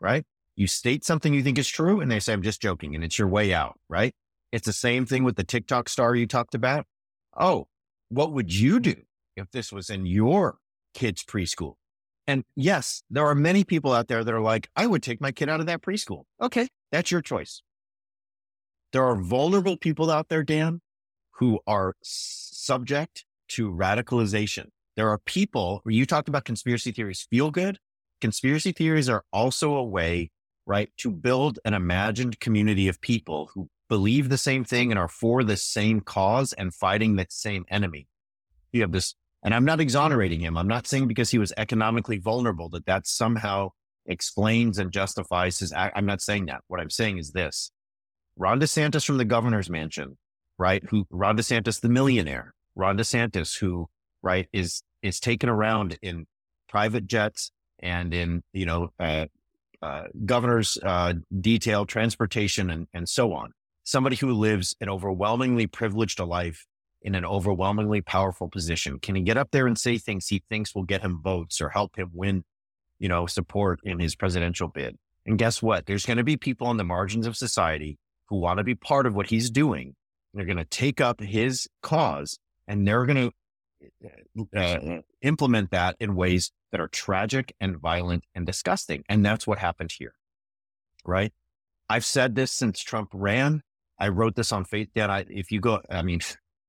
right? 0.00 0.24
You 0.56 0.66
state 0.66 1.04
something 1.04 1.32
you 1.32 1.42
think 1.42 1.58
is 1.58 1.68
true 1.68 2.00
and 2.00 2.10
they 2.10 2.20
say, 2.20 2.32
I'm 2.32 2.42
just 2.42 2.60
joking 2.60 2.94
and 2.94 3.04
it's 3.04 3.18
your 3.18 3.28
way 3.28 3.54
out, 3.54 3.78
right? 3.88 4.14
It's 4.52 4.66
the 4.66 4.72
same 4.72 5.06
thing 5.06 5.24
with 5.24 5.36
the 5.36 5.44
TikTok 5.44 5.88
star 5.88 6.14
you 6.14 6.26
talked 6.26 6.54
about. 6.54 6.86
Oh, 7.38 7.68
what 8.08 8.32
would 8.32 8.52
you 8.52 8.80
do 8.80 8.96
if 9.36 9.50
this 9.52 9.72
was 9.72 9.88
in 9.88 10.06
your 10.06 10.58
kid's 10.94 11.24
preschool? 11.24 11.74
And 12.26 12.44
yes, 12.54 13.02
there 13.10 13.26
are 13.26 13.34
many 13.34 13.64
people 13.64 13.92
out 13.92 14.08
there 14.08 14.22
that 14.22 14.34
are 14.34 14.40
like, 14.40 14.68
I 14.76 14.86
would 14.86 15.02
take 15.02 15.20
my 15.20 15.32
kid 15.32 15.48
out 15.48 15.60
of 15.60 15.66
that 15.66 15.82
preschool. 15.82 16.24
Okay, 16.40 16.68
that's 16.92 17.10
your 17.10 17.22
choice. 17.22 17.62
There 18.92 19.04
are 19.04 19.16
vulnerable 19.16 19.76
people 19.76 20.10
out 20.10 20.28
there, 20.28 20.42
Dan, 20.42 20.80
who 21.32 21.60
are 21.66 21.94
subject 22.02 23.24
to 23.48 23.70
radicalization. 23.70 24.66
There 24.96 25.08
are 25.08 25.18
people 25.18 25.80
where 25.84 25.94
you 25.94 26.06
talked 26.06 26.28
about 26.28 26.44
conspiracy 26.44 26.92
theories 26.92 27.26
feel 27.30 27.50
good. 27.50 27.78
Conspiracy 28.20 28.72
theories 28.72 29.08
are 29.08 29.24
also 29.32 29.74
a 29.74 29.84
way, 29.84 30.30
right, 30.66 30.90
to 30.98 31.10
build 31.10 31.58
an 31.64 31.74
imagined 31.74 32.38
community 32.40 32.88
of 32.88 33.00
people 33.00 33.50
who 33.54 33.68
believe 33.88 34.28
the 34.28 34.38
same 34.38 34.64
thing 34.64 34.92
and 34.92 34.98
are 34.98 35.08
for 35.08 35.42
the 35.42 35.56
same 35.56 36.00
cause 36.00 36.52
and 36.52 36.74
fighting 36.74 37.16
the 37.16 37.26
same 37.28 37.64
enemy. 37.70 38.06
You 38.72 38.82
have 38.82 38.92
this, 38.92 39.14
and 39.42 39.54
I'm 39.54 39.64
not 39.64 39.80
exonerating 39.80 40.40
him. 40.40 40.56
I'm 40.56 40.68
not 40.68 40.86
saying 40.86 41.08
because 41.08 41.30
he 41.30 41.38
was 41.38 41.52
economically 41.56 42.18
vulnerable 42.18 42.68
that 42.70 42.86
that 42.86 43.06
somehow 43.06 43.70
explains 44.06 44.78
and 44.78 44.92
justifies 44.92 45.58
his 45.58 45.72
act. 45.72 45.96
I'm 45.96 46.06
not 46.06 46.20
saying 46.20 46.46
that. 46.46 46.60
What 46.68 46.80
I'm 46.80 46.90
saying 46.90 47.18
is 47.18 47.32
this. 47.32 47.72
Ron 48.36 48.60
DeSantis 48.60 49.04
from 49.04 49.18
the 49.18 49.24
governor's 49.24 49.68
mansion, 49.70 50.16
right? 50.58 50.82
Who 50.90 51.06
Ron 51.10 51.36
DeSantis, 51.36 51.80
the 51.80 51.88
millionaire, 51.88 52.54
Ron 52.74 52.96
DeSantis, 52.96 53.58
who, 53.58 53.88
right, 54.22 54.48
is, 54.52 54.82
is 55.02 55.20
taken 55.20 55.48
around 55.48 55.98
in 56.02 56.26
private 56.68 57.06
jets 57.06 57.50
and 57.82 58.14
in, 58.14 58.42
you 58.52 58.66
know, 58.66 58.90
uh, 58.98 59.26
uh, 59.82 60.04
governor's, 60.24 60.78
uh, 60.82 61.14
detail, 61.40 61.86
transportation 61.86 62.70
and, 62.70 62.86
and 62.92 63.08
so 63.08 63.32
on 63.32 63.52
somebody 63.90 64.16
who 64.16 64.32
lives 64.32 64.76
an 64.80 64.88
overwhelmingly 64.88 65.66
privileged 65.66 66.20
life 66.20 66.66
in 67.02 67.14
an 67.14 67.24
overwhelmingly 67.24 68.00
powerful 68.00 68.48
position? 68.48 68.98
Can 68.98 69.14
he 69.14 69.22
get 69.22 69.36
up 69.36 69.50
there 69.50 69.66
and 69.66 69.78
say 69.78 69.98
things 69.98 70.28
he 70.28 70.42
thinks 70.48 70.74
will 70.74 70.84
get 70.84 71.02
him 71.02 71.20
votes 71.22 71.60
or 71.60 71.70
help 71.70 71.96
him 71.96 72.10
win, 72.12 72.44
you 72.98 73.08
know, 73.08 73.26
support 73.26 73.80
in 73.82 73.98
his 73.98 74.14
presidential 74.14 74.68
bid? 74.68 74.96
And 75.26 75.38
guess 75.38 75.62
what? 75.62 75.86
There's 75.86 76.06
going 76.06 76.18
to 76.18 76.24
be 76.24 76.36
people 76.36 76.66
on 76.66 76.76
the 76.76 76.84
margins 76.84 77.26
of 77.26 77.36
society 77.36 77.98
who 78.28 78.36
want 78.36 78.58
to 78.58 78.64
be 78.64 78.74
part 78.74 79.06
of 79.06 79.14
what 79.14 79.28
he's 79.28 79.50
doing. 79.50 79.94
They're 80.34 80.44
going 80.46 80.56
to 80.56 80.64
take 80.64 81.00
up 81.00 81.20
his 81.20 81.68
cause 81.82 82.38
and 82.68 82.86
they're 82.86 83.06
going 83.06 83.32
to 84.52 84.56
uh, 84.56 85.00
implement 85.22 85.70
that 85.72 85.96
in 85.98 86.14
ways 86.14 86.52
that 86.72 86.80
are 86.80 86.88
tragic 86.88 87.54
and 87.60 87.76
violent 87.76 88.24
and 88.34 88.46
disgusting. 88.46 89.04
And 89.08 89.24
that's 89.24 89.46
what 89.46 89.58
happened 89.58 89.92
here. 89.92 90.14
Right. 91.04 91.32
I've 91.88 92.04
said 92.04 92.34
this 92.34 92.52
since 92.52 92.80
Trump 92.80 93.10
ran. 93.12 93.62
I 93.98 94.08
wrote 94.08 94.36
this 94.36 94.52
on 94.52 94.64
Facebook. 94.64 94.92
Dan, 94.94 95.10
I, 95.10 95.26
if 95.28 95.50
you 95.50 95.60
go, 95.60 95.80
I 95.90 96.02
mean, 96.02 96.20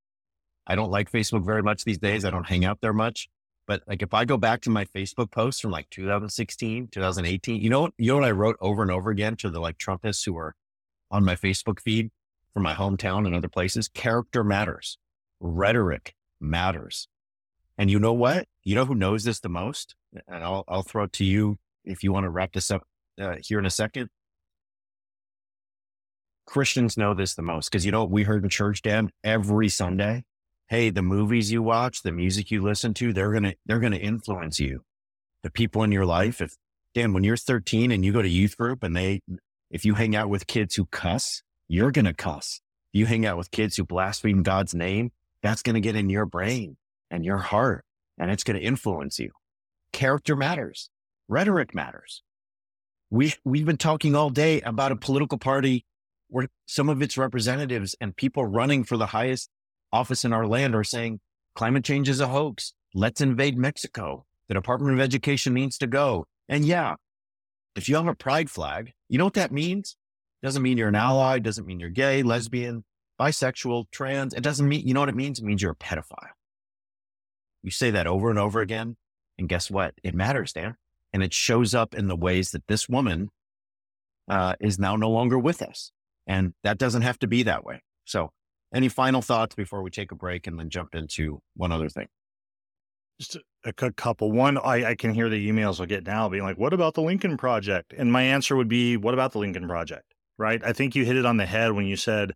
I 0.68 0.76
don't 0.76 0.92
like 0.92 1.12
Facebook 1.12 1.46
very 1.46 1.64
much 1.64 1.84
these 1.84 1.98
days. 1.98 2.26
I 2.26 2.30
don't 2.30 2.48
hang 2.48 2.66
out 2.66 2.80
there 2.82 2.94
much. 2.94 3.30
But 3.68 3.84
like 3.88 4.02
if 4.02 4.14
I 4.14 4.26
go 4.26 4.38
back 4.38 4.62
to 4.62 4.70
my 4.70 4.86
Facebook 4.86 5.32
posts 5.32 5.62
from 5.62 5.72
like 5.72 5.90
2016, 5.92 6.90
2018, 6.92 7.62
you 7.62 7.70
know 7.70 7.82
what, 7.82 7.94
you 7.98 8.12
know 8.12 8.16
what 8.16 8.26
I 8.26 8.32
wrote 8.32 8.58
over 8.60 8.82
and 8.82 8.92
over 8.92 9.12
again 9.12 9.36
to 9.38 9.50
the 9.50 9.60
like 9.60 9.78
Trumpists 9.78 10.26
who 10.26 10.38
are 10.38 10.56
on 11.10 11.24
my 11.24 11.36
Facebook 11.36 11.80
feed 11.80 12.10
from 12.54 12.64
my 12.64 12.74
hometown 12.74 13.26
and 13.26 13.36
other 13.36 13.48
places? 13.48 13.88
Character 13.88 14.44
matters. 14.44 14.98
Rhetoric 15.40 16.16
matters. 16.40 17.08
And 17.82 17.90
you 17.90 17.98
know 17.98 18.14
what? 18.14 18.46
You 18.64 18.76
know 18.76 18.86
who 18.86 18.94
knows 18.94 19.24
this 19.24 19.40
the 19.40 19.50
most? 19.50 19.96
And 20.28 20.44
I'll, 20.44 20.64
I'll 20.68 20.84
throw 20.84 21.06
it 21.06 21.14
to 21.14 21.26
you 21.26 21.58
if 21.84 22.04
you 22.04 22.14
want 22.14 22.26
to 22.26 22.30
wrap 22.30 22.54
this 22.54 22.70
up 22.70 22.84
uh, 23.20 23.38
here 23.44 23.58
in 23.58 23.66
a 23.66 23.72
second. 23.72 24.12
Christians 26.46 26.96
know 26.96 27.16
this 27.16 27.34
the 27.34 27.42
most 27.42 27.72
because 27.72 27.84
you 27.84 27.92
know 27.92 28.06
we 28.06 28.22
heard 28.22 28.44
in 28.44 28.52
church, 28.52 28.84
Dan, 28.84 29.10
every 29.24 29.68
Sunday. 29.68 30.26
Hey, 30.68 30.92
the 30.92 31.02
movies 31.02 31.52
you 31.52 31.64
watch, 31.64 32.04
the 32.04 32.12
music 32.12 32.52
you 32.52 32.62
listen 32.62 32.94
to, 32.94 33.14
they're 33.14 33.34
gonna 33.34 33.56
they're 33.66 33.80
gonna 33.80 33.96
influence 33.96 34.60
you. 34.60 34.84
The 35.42 35.50
people 35.50 35.82
in 35.82 35.92
your 35.92 36.06
life. 36.06 36.40
If 36.40 36.58
Dan, 36.94 37.14
when 37.14 37.24
you're 37.24 37.36
13 37.36 37.90
and 37.90 38.06
you 38.06 38.14
go 38.14 38.22
to 38.22 38.30
youth 38.30 38.58
group 38.58 38.84
and 38.84 38.96
they 38.96 39.22
if 39.72 39.86
you 39.86 39.96
hang 39.96 40.16
out 40.16 40.30
with 40.30 40.46
kids 40.46 40.76
who 40.76 40.86
cuss, 40.86 41.42
you're 41.68 41.92
gonna 41.92 42.14
cuss. 42.14 42.62
If 42.94 43.00
you 43.00 43.06
hang 43.08 43.26
out 43.26 43.40
with 43.40 43.50
kids 43.50 43.76
who 43.76 43.86
blaspheme 43.86 44.44
God's 44.44 44.76
name, 44.76 45.14
that's 45.42 45.64
gonna 45.64 45.80
get 45.80 45.96
in 45.96 46.12
your 46.12 46.28
brain 46.28 46.78
and 47.12 47.24
your 47.24 47.38
heart, 47.38 47.86
and 48.18 48.32
it's 48.32 48.44
gonna 48.44 48.60
influence 48.60 49.20
you. 49.20 49.30
Character 49.94 50.36
matters. 50.36 50.90
Rhetoric 51.28 51.76
matters. 51.76 52.24
We 53.12 53.34
we've 53.46 53.66
been 53.66 53.78
talking 53.78 54.16
all 54.16 54.32
day 54.32 54.62
about 54.62 54.92
a 54.92 54.96
political 54.96 55.38
party 55.38 55.86
where 56.30 56.48
some 56.66 56.90
of 56.90 57.02
its 57.02 57.18
representatives 57.18 57.96
and 58.02 58.16
people 58.16 58.46
running 58.46 58.84
for 58.84 58.98
the 58.98 59.08
highest 59.08 59.50
office 59.92 60.24
in 60.24 60.34
our 60.34 60.48
land 60.48 60.74
are 60.74 60.84
saying 60.84 61.20
climate 61.56 61.84
change 61.84 62.08
is 62.10 62.22
a 62.22 62.28
hoax. 62.28 62.74
Let's 62.94 63.22
invade 63.22 63.58
Mexico. 63.58 64.26
The 64.48 64.54
Department 64.54 64.94
of 64.94 65.02
Education 65.02 65.54
needs 65.54 65.78
to 65.80 65.88
go. 65.88 66.26
And 66.48 66.66
yeah, 66.66 66.96
if 67.76 67.88
you 67.88 67.96
have 67.96 68.08
a 68.08 68.16
pride 68.16 68.50
flag, 68.50 68.94
you 69.10 69.18
know 69.18 69.26
what 69.26 69.34
that 69.36 69.52
means? 69.52 69.98
Doesn't 70.42 70.62
mean 70.62 70.78
you're 70.78 70.88
an 70.88 70.96
ally. 70.96 71.40
Doesn't 71.40 71.68
mean 71.68 71.80
you're 71.80 71.90
gay, 71.90 72.24
lesbian, 72.24 72.84
bisexual, 73.20 73.86
trans. 73.92 74.34
It 74.34 74.42
doesn't 74.42 74.68
mean, 74.68 74.88
you 74.88 74.94
know 74.94 75.02
what 75.02 75.10
it 75.10 75.16
means? 75.16 75.40
It 75.40 75.46
means 75.46 75.62
you're 75.62 75.72
a 75.72 75.76
pedophile. 75.76 76.32
You 77.64 77.72
say 77.72 77.92
that 77.92 78.08
over 78.08 78.30
and 78.30 78.40
over 78.40 78.62
again. 78.62 78.98
And 79.38 79.48
guess 79.50 79.70
what? 79.70 79.96
It 80.04 80.16
matters, 80.16 80.54
Dan. 80.54 80.76
And 81.14 81.24
it 81.24 81.34
shows 81.34 81.76
up 81.76 81.94
in 81.94 82.08
the 82.08 82.16
ways 82.16 82.52
that 82.52 82.68
this 82.68 82.88
woman 82.88 83.30
uh, 84.30 84.54
is 84.60 84.80
now 84.80 84.96
no 84.96 85.10
longer 85.10 85.38
with 85.38 85.62
us. 85.62 85.92
And 86.28 86.54
that 86.64 86.78
doesn't 86.78 87.02
have 87.02 87.20
to 87.20 87.28
be 87.28 87.44
that 87.44 87.64
way. 87.64 87.82
So, 88.06 88.32
any 88.74 88.88
final 88.88 89.22
thoughts 89.22 89.54
before 89.54 89.82
we 89.84 89.90
take 89.90 90.12
a 90.12 90.16
break 90.16 90.48
and 90.48 90.58
then 90.58 90.70
jump 90.70 90.96
into 90.96 91.42
one 91.56 91.74
other 91.74 91.90
thing? 91.90 92.08
Just 93.20 93.36
a, 93.36 93.74
a 93.84 93.92
couple. 93.92 94.32
One, 94.32 94.58
I, 94.58 94.92
I 94.92 94.96
can 94.96 95.14
hear 95.14 95.28
the 95.28 95.50
emails 95.50 95.82
I'll 95.82 95.86
get 95.86 96.06
now 96.06 96.30
being 96.30 96.44
like, 96.44 96.58
what 96.58 96.72
about 96.72 96.94
the 96.94 97.02
Lincoln 97.02 97.36
Project? 97.36 97.94
And 97.98 98.12
my 98.12 98.24
answer 98.24 98.56
would 98.56 98.70
be, 98.70 98.96
what 98.96 99.14
about 99.14 99.34
the 99.34 99.40
Lincoln 99.40 99.68
Project? 99.68 100.14
Right? 100.38 100.64
I 100.64 100.72
think 100.72 100.96
you 100.96 101.04
hit 101.04 101.18
it 101.18 101.26
on 101.26 101.38
the 101.38 101.46
head 101.46 101.74
when 101.74 101.86
you 101.86 101.98
said, 101.98 102.34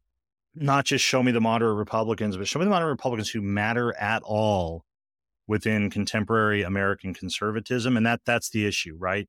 not 0.55 0.85
just 0.85 1.05
show 1.05 1.23
me 1.23 1.31
the 1.31 1.41
moderate 1.41 1.77
Republicans, 1.77 2.35
but 2.35 2.47
show 2.47 2.59
me 2.59 2.65
the 2.65 2.71
moderate 2.71 2.91
Republicans 2.91 3.29
who 3.29 3.41
matter 3.41 3.95
at 3.97 4.21
all 4.23 4.83
within 5.47 5.89
contemporary 5.89 6.63
American 6.63 7.13
conservatism. 7.13 7.97
And 7.97 8.05
that 8.05 8.21
that's 8.25 8.49
the 8.49 8.65
issue, 8.65 8.95
right? 8.97 9.27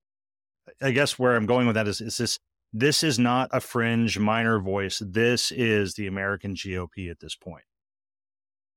I 0.83 0.91
guess 0.91 1.19
where 1.19 1.37
I'm 1.37 1.47
going 1.47 1.67
with 1.67 1.75
that 1.75 1.89
is, 1.89 2.01
is 2.01 2.17
this 2.17 2.39
this 2.73 3.03
is 3.03 3.19
not 3.19 3.49
a 3.53 3.61
fringe 3.61 4.19
minor 4.19 4.59
voice. 4.61 5.01
This 5.05 5.51
is 5.53 5.95
the 5.95 6.07
American 6.07 6.55
GOP 6.55 7.11
at 7.11 7.21
this 7.21 7.35
point. 7.35 7.65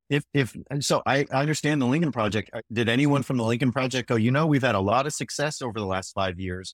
If 0.10 0.24
if 0.34 0.56
so, 0.80 1.04
I 1.06 1.26
understand 1.32 1.82
the 1.82 1.86
Lincoln 1.86 2.12
Project. 2.12 2.50
Uh, 2.54 2.62
did 2.72 2.90
anyone 2.90 3.24
from 3.24 3.38
the 3.38 3.44
Lincoln 3.44 3.72
Project 3.72 4.10
go? 4.10 4.16
You 4.16 4.32
know, 4.32 4.48
we've 4.48 4.64
had 4.64 4.76
a 4.76 4.80
lot 4.80 5.06
of 5.06 5.14
success 5.14 5.62
over 5.62 5.80
the 5.80 5.86
last 5.86 6.14
five 6.14 6.40
years 6.40 6.74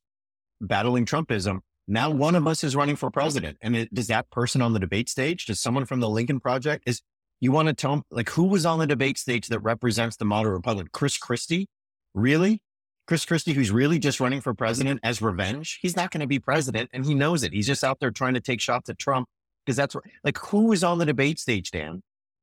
battling 0.61 1.05
Trumpism. 1.05 1.59
Now 1.88 2.09
one 2.09 2.36
of 2.36 2.47
us 2.47 2.63
is 2.63 2.76
running 2.76 2.95
for 2.95 3.11
president, 3.11 3.57
and 3.61 3.76
it, 3.76 3.93
does 3.93 4.07
that 4.07 4.32
person 4.32 4.61
on 4.61 4.74
the 4.74 4.80
debate 4.80 5.09
stage? 5.09 5.45
Does 5.45 5.59
someone 5.59 5.86
from 5.86 5.99
the 5.99 6.09
Lincoln 6.09 6.39
Project 6.39 6.84
is 6.88 7.01
you 7.45 7.51
want 7.51 7.69
to 7.69 7.73
tell 7.73 8.03
like 8.11 8.29
who 8.29 8.43
was 8.43 8.65
on 8.65 8.79
the 8.79 8.87
debate 8.87 9.17
stage 9.17 9.47
that 9.47 9.59
represents 9.59 10.17
the 10.17 10.25
moderate 10.25 10.55
Republican? 10.55 10.89
Chris 10.91 11.17
Christie, 11.17 11.67
really? 12.13 12.61
Chris 13.07 13.23
Christie, 13.23 13.53
who's 13.53 13.71
really 13.71 13.99
just 13.99 14.19
running 14.19 14.41
for 14.41 14.53
president 14.53 14.99
as 15.03 15.21
revenge, 15.21 15.79
he's 15.81 15.95
not 15.95 16.11
going 16.11 16.21
to 16.21 16.27
be 16.27 16.39
president 16.39 16.89
and 16.91 17.05
he 17.05 17.13
knows 17.13 17.43
it. 17.43 17.53
He's 17.53 17.67
just 17.67 17.83
out 17.83 17.99
there 17.99 18.11
trying 18.11 18.33
to 18.33 18.41
take 18.41 18.59
shots 18.59 18.89
at 18.89 18.97
Trump 18.97 19.27
because 19.63 19.75
that's 19.77 19.93
what, 19.93 20.03
like, 20.23 20.37
who 20.39 20.71
is 20.71 20.83
on 20.83 20.97
the 20.97 21.05
debate 21.05 21.39
stage, 21.39 21.71
Dan, 21.71 22.01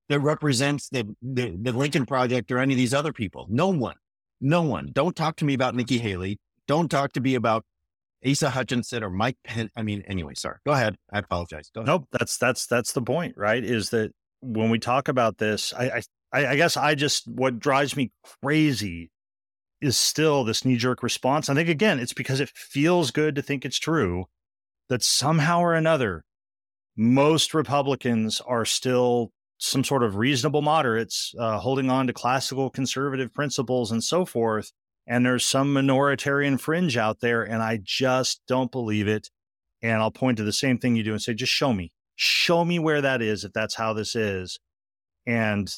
that 0.09 0.20
represents 0.20 0.88
the, 0.88 1.14
the, 1.20 1.57
the 1.61 1.72
Lincoln 1.72 2.07
Project 2.07 2.50
or 2.53 2.59
any 2.59 2.74
of 2.74 2.78
these 2.78 2.94
other 2.94 3.12
people? 3.12 3.46
No 3.48 3.68
one. 3.68 3.96
No 4.40 4.62
one. 4.62 4.90
Don't 4.92 5.16
talk 5.16 5.36
to 5.36 5.44
me 5.44 5.55
about 5.55 5.74
Nikki 5.74 5.98
Haley. 5.98 6.38
Don't 6.68 6.90
talk 6.90 7.12
to 7.14 7.20
me 7.20 7.34
about 7.34 7.64
Asa 8.24 8.50
Hutchinson 8.50 9.03
or 9.03 9.11
Mike 9.11 9.38
Penn. 9.44 9.68
I 9.76 9.82
mean, 9.82 10.05
anyway, 10.07 10.34
sorry. 10.34 10.59
Go 10.64 10.72
ahead. 10.72 10.96
I 11.12 11.18
apologize. 11.18 11.70
Go 11.74 11.82
nope. 11.82 12.07
That's, 12.12 12.36
that's, 12.38 12.66
that's 12.66 12.92
the 12.92 13.03
point, 13.03 13.34
right? 13.36 13.64
Is 13.64 13.90
that 13.90 14.12
when 14.43 14.68
we 14.68 14.78
talk 14.78 15.09
about 15.09 15.38
this, 15.38 15.72
I, 15.72 16.03
I, 16.32 16.47
I 16.47 16.57
guess 16.57 16.76
I 16.76 16.95
just, 16.95 17.26
what 17.26 17.59
drives 17.59 17.97
me 17.97 18.12
crazy 18.43 19.11
is 19.80 19.97
still 19.97 20.45
this 20.45 20.64
knee 20.64 20.76
jerk 20.76 21.03
response. 21.03 21.49
I 21.49 21.55
think, 21.55 21.68
again, 21.68 21.99
it's 21.99 22.12
because 22.12 22.40
it 22.40 22.51
feels 22.51 23.11
good 23.11 23.34
to 23.36 23.43
think 23.43 23.64
it's 23.64 23.78
true 23.78 24.26
that 24.88 25.03
somehow 25.03 25.61
or 25.61 25.74
another, 25.74 26.24
most 26.97 27.55
Republicans 27.55 28.40
are 28.43 28.64
still 28.64 29.32
some 29.59 29.84
sort 29.84 30.03
of 30.03 30.16
reasonable 30.16 30.61
moderates 30.61 31.34
uh, 31.38 31.59
holding 31.59 31.88
on 31.88 32.07
to 32.09 32.12
classical 32.12 32.68
conservative 32.68 33.32
principles 33.32 33.90
and 33.90 34.03
so 34.05 34.24
forth. 34.24 34.72
And 35.07 35.24
there's 35.24 35.47
some 35.47 35.74
minoritarian 35.74 36.61
fringe 36.61 36.97
out 36.97 37.20
there, 37.20 37.43
and 37.43 37.62
I 37.62 37.80
just 37.82 38.43
don't 38.47 38.70
believe 38.70 39.09
it. 39.09 39.30
And 39.80 40.01
I'll 40.01 40.12
point 40.12 40.36
to 40.36 40.45
the 40.45 40.53
same 40.53 40.78
thing 40.78 40.95
you 40.95 41.03
do 41.03 41.12
and 41.12 41.22
say, 41.22 41.34
just 41.34 41.53
show 41.53 41.72
me, 41.72 41.93
show 42.16 42.64
me 42.64 42.78
where 42.78 43.00
that 43.00 43.22
is, 43.22 43.44
if 43.44 43.52
that's 43.52 43.74
how 43.74 43.92
this 43.92 44.14
is. 44.14 44.58
And 45.26 45.72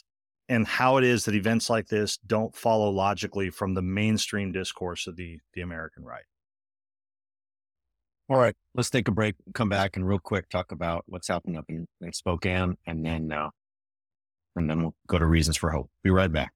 and 0.49 0.66
how 0.66 0.99
it 0.99 1.05
is 1.05 1.24
that 1.24 1.35
events 1.35 1.70
like 1.70 1.87
this 1.87 2.18
don't 2.18 2.55
follow 2.55 2.91
logically 2.91 3.51
from 3.51 3.74
the 3.74 3.82
mainstream 3.82 4.53
discourse 4.53 5.07
of 5.07 5.16
the 5.16 5.39
the 5.55 5.61
American 5.61 6.05
right. 6.05 6.24
All 8.30 8.39
right, 8.39 8.55
let's 8.74 8.89
take 8.89 9.07
a 9.09 9.11
break, 9.11 9.35
come 9.53 9.68
back, 9.68 9.97
and 9.97 10.09
real 10.09 10.18
quick 10.18 10.49
talk 10.49 10.72
about 10.72 11.05
what's 11.07 11.28
happening 11.28 11.59
up 11.59 11.66
in, 11.68 11.87
in 12.01 12.12
Spokane, 12.14 12.74
and 12.87 13.05
then 13.05 13.30
uh, 13.30 13.51
and 14.57 14.68
then 14.68 14.82
we'll 14.82 14.95
go 15.07 15.18
to 15.18 15.26
reasons 15.26 15.57
for 15.57 15.70
hope. 15.70 15.91
Be 16.03 16.11
right 16.11 16.32
back. 16.32 16.53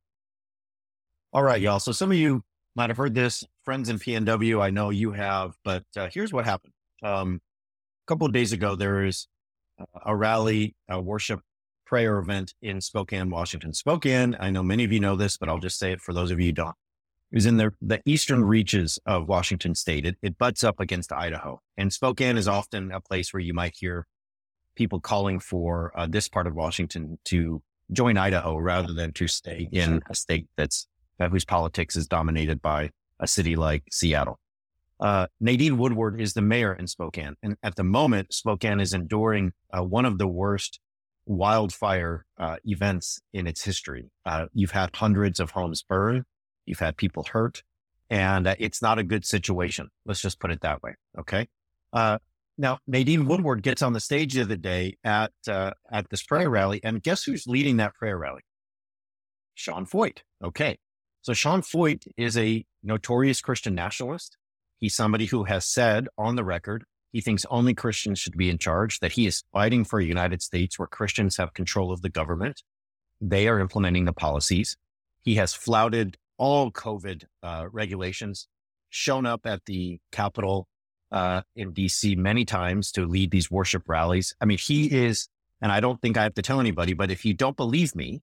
All 1.33 1.43
right, 1.43 1.61
y'all. 1.61 1.79
So 1.79 1.93
some 1.93 2.11
of 2.11 2.17
you 2.17 2.43
might 2.75 2.89
have 2.89 2.97
heard 2.97 3.15
this, 3.15 3.45
friends 3.65 3.91
in 3.91 3.99
PNW. 3.99 4.63
I 4.63 4.71
know 4.71 4.89
you 4.89 5.13
have, 5.13 5.57
but 5.63 5.85
uh, 5.95 6.09
here's 6.11 6.33
what 6.33 6.47
happened. 6.47 6.73
Um, 7.03 7.41
a 8.07 8.11
couple 8.11 8.27
of 8.27 8.33
days 8.33 8.53
ago, 8.53 8.75
there 8.75 9.05
is 9.05 9.29
a 10.05 10.15
rally, 10.15 10.75
a 10.89 11.01
worship 11.01 11.41
prayer 11.87 12.19
event 12.19 12.55
in 12.61 12.81
Spokane, 12.81 13.31
Washington. 13.31 13.73
Spokane, 13.73 14.37
I 14.39 14.51
know 14.51 14.63
many 14.63 14.85
of 14.85 14.93
you 14.93 15.01
know 15.01 15.17
this, 15.17 15.37
but 15.37 15.49
I'll 15.49 15.59
just 15.59 15.79
say 15.79 15.93
it 15.93 16.01
for 16.01 16.13
those 16.13 16.31
of 16.31 16.39
you 16.39 16.47
who 16.47 16.53
don't. 16.53 16.77
It 17.31 17.37
was 17.37 17.47
in 17.47 17.57
the, 17.57 17.73
the 17.81 18.01
eastern 18.07 18.45
reaches 18.45 18.99
of 19.07 19.29
Washington 19.29 19.75
state. 19.75 20.07
It, 20.07 20.17
it 20.23 20.39
butts 20.39 20.65
up 20.65 20.81
against 20.81 21.13
Idaho. 21.13 21.61
And 21.77 21.93
Spokane 21.93 22.37
is 22.37 22.49
often 22.49 22.91
a 22.93 23.01
place 23.01 23.33
where 23.33 23.41
you 23.41 23.55
might 23.55 23.75
hear 23.79 24.07
people 24.77 25.01
calling 25.01 25.41
for 25.41 25.93
uh, 25.95 26.07
this 26.07 26.29
part 26.29 26.47
of 26.47 26.55
Washington 26.55 27.19
to 27.25 27.63
join 27.93 28.17
Idaho 28.17 28.57
rather 28.57 28.93
than 28.93 29.13
to 29.13 29.27
stay 29.27 29.69
in 29.73 30.03
a 30.09 30.15
state 30.15 30.47
that's 30.57 30.87
uh, 31.21 31.29
whose 31.29 31.45
politics 31.45 31.97
is 31.97 32.07
dominated 32.07 32.63
by 32.63 32.91
a 33.21 33.27
city 33.27 33.57
like 33.57 33.83
Seattle. 33.91 34.39
Uh, 35.01 35.27
Nadine 35.41 35.79
Woodward 35.79 36.21
is 36.21 36.35
the 36.35 36.43
mayor 36.43 36.73
in 36.73 36.87
Spokane. 36.87 37.37
And 37.43 37.57
at 37.63 37.77
the 37.77 37.85
moment, 37.85 38.33
Spokane 38.33 38.81
is 38.81 38.93
enduring 38.93 39.53
uh, 39.73 39.83
one 39.83 40.05
of 40.05 40.19
the 40.19 40.27
worst 40.27 40.81
wildfire 41.27 42.25
uh, 42.39 42.57
events 42.65 43.21
in 43.33 43.47
its 43.47 43.63
history. 43.63 44.11
Uh, 44.25 44.47
you've 44.55 44.73
had 44.73 44.97
hundreds 44.97 45.39
of 45.39 45.51
homes 45.53 45.83
burn, 45.83 46.25
you've 46.67 46.79
had 46.79 46.97
people 46.97 47.25
hurt, 47.33 47.63
and 48.11 48.47
uh, 48.47 48.55
it's 48.59 48.83
not 48.83 48.99
a 48.99 49.05
good 49.05 49.25
situation. 49.25 49.89
Let's 50.07 50.21
just 50.21 50.41
put 50.41 50.51
it 50.51 50.63
that 50.63 50.83
way. 50.83 50.95
Okay. 51.19 51.49
Uh, 51.93 52.19
now, 52.57 52.79
Nadine 52.89 53.27
Woodward 53.27 53.63
gets 53.63 53.83
on 53.83 53.93
the 53.93 54.01
stage 54.01 54.35
the 54.35 54.43
other 54.43 54.57
day 54.57 54.97
at 55.05 55.33
uh, 55.47 55.73
at 55.93 56.11
this 56.11 56.23
prayer 56.23 56.51
rally, 56.51 56.81
and 56.83 57.03
guess 57.03 57.23
who's 57.23 57.47
leading 57.47 57.77
that 57.77 57.95
prayer 57.95 58.19
rally? 58.19 58.43
Sean 59.55 59.87
Feucht. 59.87 60.23
Okay. 60.43 60.79
So 61.23 61.35
Sean 61.35 61.63
Feucht 61.63 62.09
is 62.17 62.37
a 62.37 62.65
notorious 62.83 63.41
Christian 63.41 63.75
nationalist. 63.75 64.38
He's 64.79 64.95
somebody 64.95 65.27
who 65.27 65.45
has 65.45 65.67
said 65.67 66.09
on 66.17 66.37
the 66.37 66.45
record 66.45 66.85
he 67.13 67.21
thinks 67.21 67.47
only 67.51 67.75
Christians 67.75 68.19
should 68.19 68.37
be 68.37 68.51
in 68.51 68.59
charge, 68.59 69.01
that 69.01 69.13
he 69.13 69.27
is 69.27 69.43
fighting 69.53 69.85
for 69.85 69.99
a 69.99 70.05
United 70.05 70.43
States 70.43 70.79
where 70.79 70.87
Christians 70.87 71.37
have 71.39 71.55
control 71.55 71.91
of 71.91 72.03
the 72.03 72.11
government. 72.11 72.63
They 73.21 73.49
are 73.49 73.59
implementing 73.59 74.05
the 74.05 74.13
policies. 74.13 74.77
He 75.23 75.37
has 75.37 75.55
flouted 75.55 76.17
all 76.37 76.71
COVID 76.71 77.25
uh, 77.43 77.67
regulations, 77.73 78.47
shown 78.91 79.27
up 79.27 79.47
at 79.47 79.65
the 79.65 79.99
Capitol 80.13 80.69
uh, 81.11 81.43
in 81.57 81.73
DC 81.73 82.17
many 82.17 82.45
times 82.45 82.93
to 82.93 83.07
lead 83.07 83.31
these 83.31 83.51
worship 83.51 83.89
rallies. 83.89 84.35
I 84.41 84.45
mean, 84.45 84.59
he 84.59 84.87
is, 84.87 85.29
and 85.63 85.73
I 85.73 85.81
don't 85.81 86.01
think 86.01 86.17
I 86.17 86.23
have 86.23 86.35
to 86.35 86.43
tell 86.43 86.61
anybody, 86.61 86.93
but 86.93 87.11
if 87.11 87.25
you 87.25 87.33
don't 87.33 87.57
believe 87.57 87.97
me, 87.97 88.21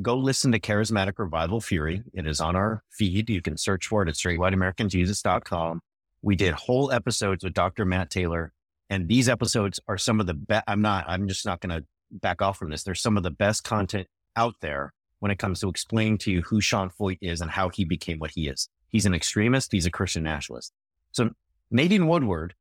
go 0.00 0.16
listen 0.16 0.52
to 0.52 0.58
Charismatic 0.58 1.18
Revival 1.18 1.60
Fury. 1.60 2.02
It 2.14 2.26
is 2.26 2.40
on 2.40 2.56
our 2.56 2.82
feed. 2.90 3.28
You 3.28 3.42
can 3.42 3.58
search 3.58 3.86
for 3.86 4.02
it 4.02 4.08
at 4.08 4.14
straightwhiteamericanjesus.com. 4.14 5.82
We 6.22 6.36
did 6.36 6.54
whole 6.54 6.90
episodes 6.92 7.44
with 7.44 7.52
Dr. 7.54 7.84
Matt 7.84 8.10
Taylor. 8.10 8.52
And 8.88 9.08
these 9.08 9.28
episodes 9.28 9.80
are 9.88 9.98
some 9.98 10.20
of 10.20 10.26
the 10.26 10.34
best. 10.34 10.64
I'm 10.66 10.82
not, 10.82 11.04
I'm 11.08 11.26
just 11.28 11.46
not 11.46 11.60
going 11.60 11.80
to 11.80 11.86
back 12.10 12.42
off 12.42 12.58
from 12.58 12.70
this. 12.70 12.82
There's 12.82 13.00
some 13.00 13.16
of 13.16 13.22
the 13.22 13.30
best 13.30 13.64
content 13.64 14.06
out 14.36 14.54
there 14.60 14.92
when 15.20 15.30
it 15.30 15.38
comes 15.38 15.60
to 15.60 15.68
explaining 15.68 16.18
to 16.18 16.30
you 16.30 16.42
who 16.42 16.60
Sean 16.60 16.90
Feucht 16.90 17.18
is 17.20 17.40
and 17.40 17.50
how 17.50 17.68
he 17.68 17.84
became 17.84 18.18
what 18.18 18.32
he 18.32 18.48
is. 18.48 18.68
He's 18.88 19.06
an 19.06 19.14
extremist. 19.14 19.72
He's 19.72 19.86
a 19.86 19.90
Christian 19.90 20.22
nationalist. 20.22 20.72
So 21.12 21.30
Nadine 21.70 22.06
Woodward, 22.06 22.54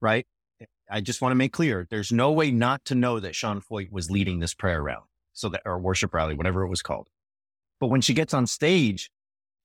right? 0.00 0.26
I 0.90 1.00
just 1.00 1.20
want 1.20 1.32
to 1.32 1.36
make 1.36 1.52
clear 1.52 1.86
there's 1.90 2.12
no 2.12 2.32
way 2.32 2.50
not 2.50 2.84
to 2.86 2.94
know 2.94 3.20
that 3.20 3.34
Sean 3.34 3.60
Feucht 3.60 3.90
was 3.90 4.10
leading 4.10 4.40
this 4.40 4.54
prayer 4.54 4.82
rally. 4.82 5.04
So 5.32 5.50
that, 5.50 5.62
or 5.64 5.78
worship 5.78 6.14
rally, 6.14 6.34
whatever 6.34 6.62
it 6.62 6.68
was 6.68 6.82
called. 6.82 7.08
But 7.78 7.88
when 7.88 8.00
she 8.00 8.14
gets 8.14 8.32
on 8.32 8.46
stage, 8.46 9.10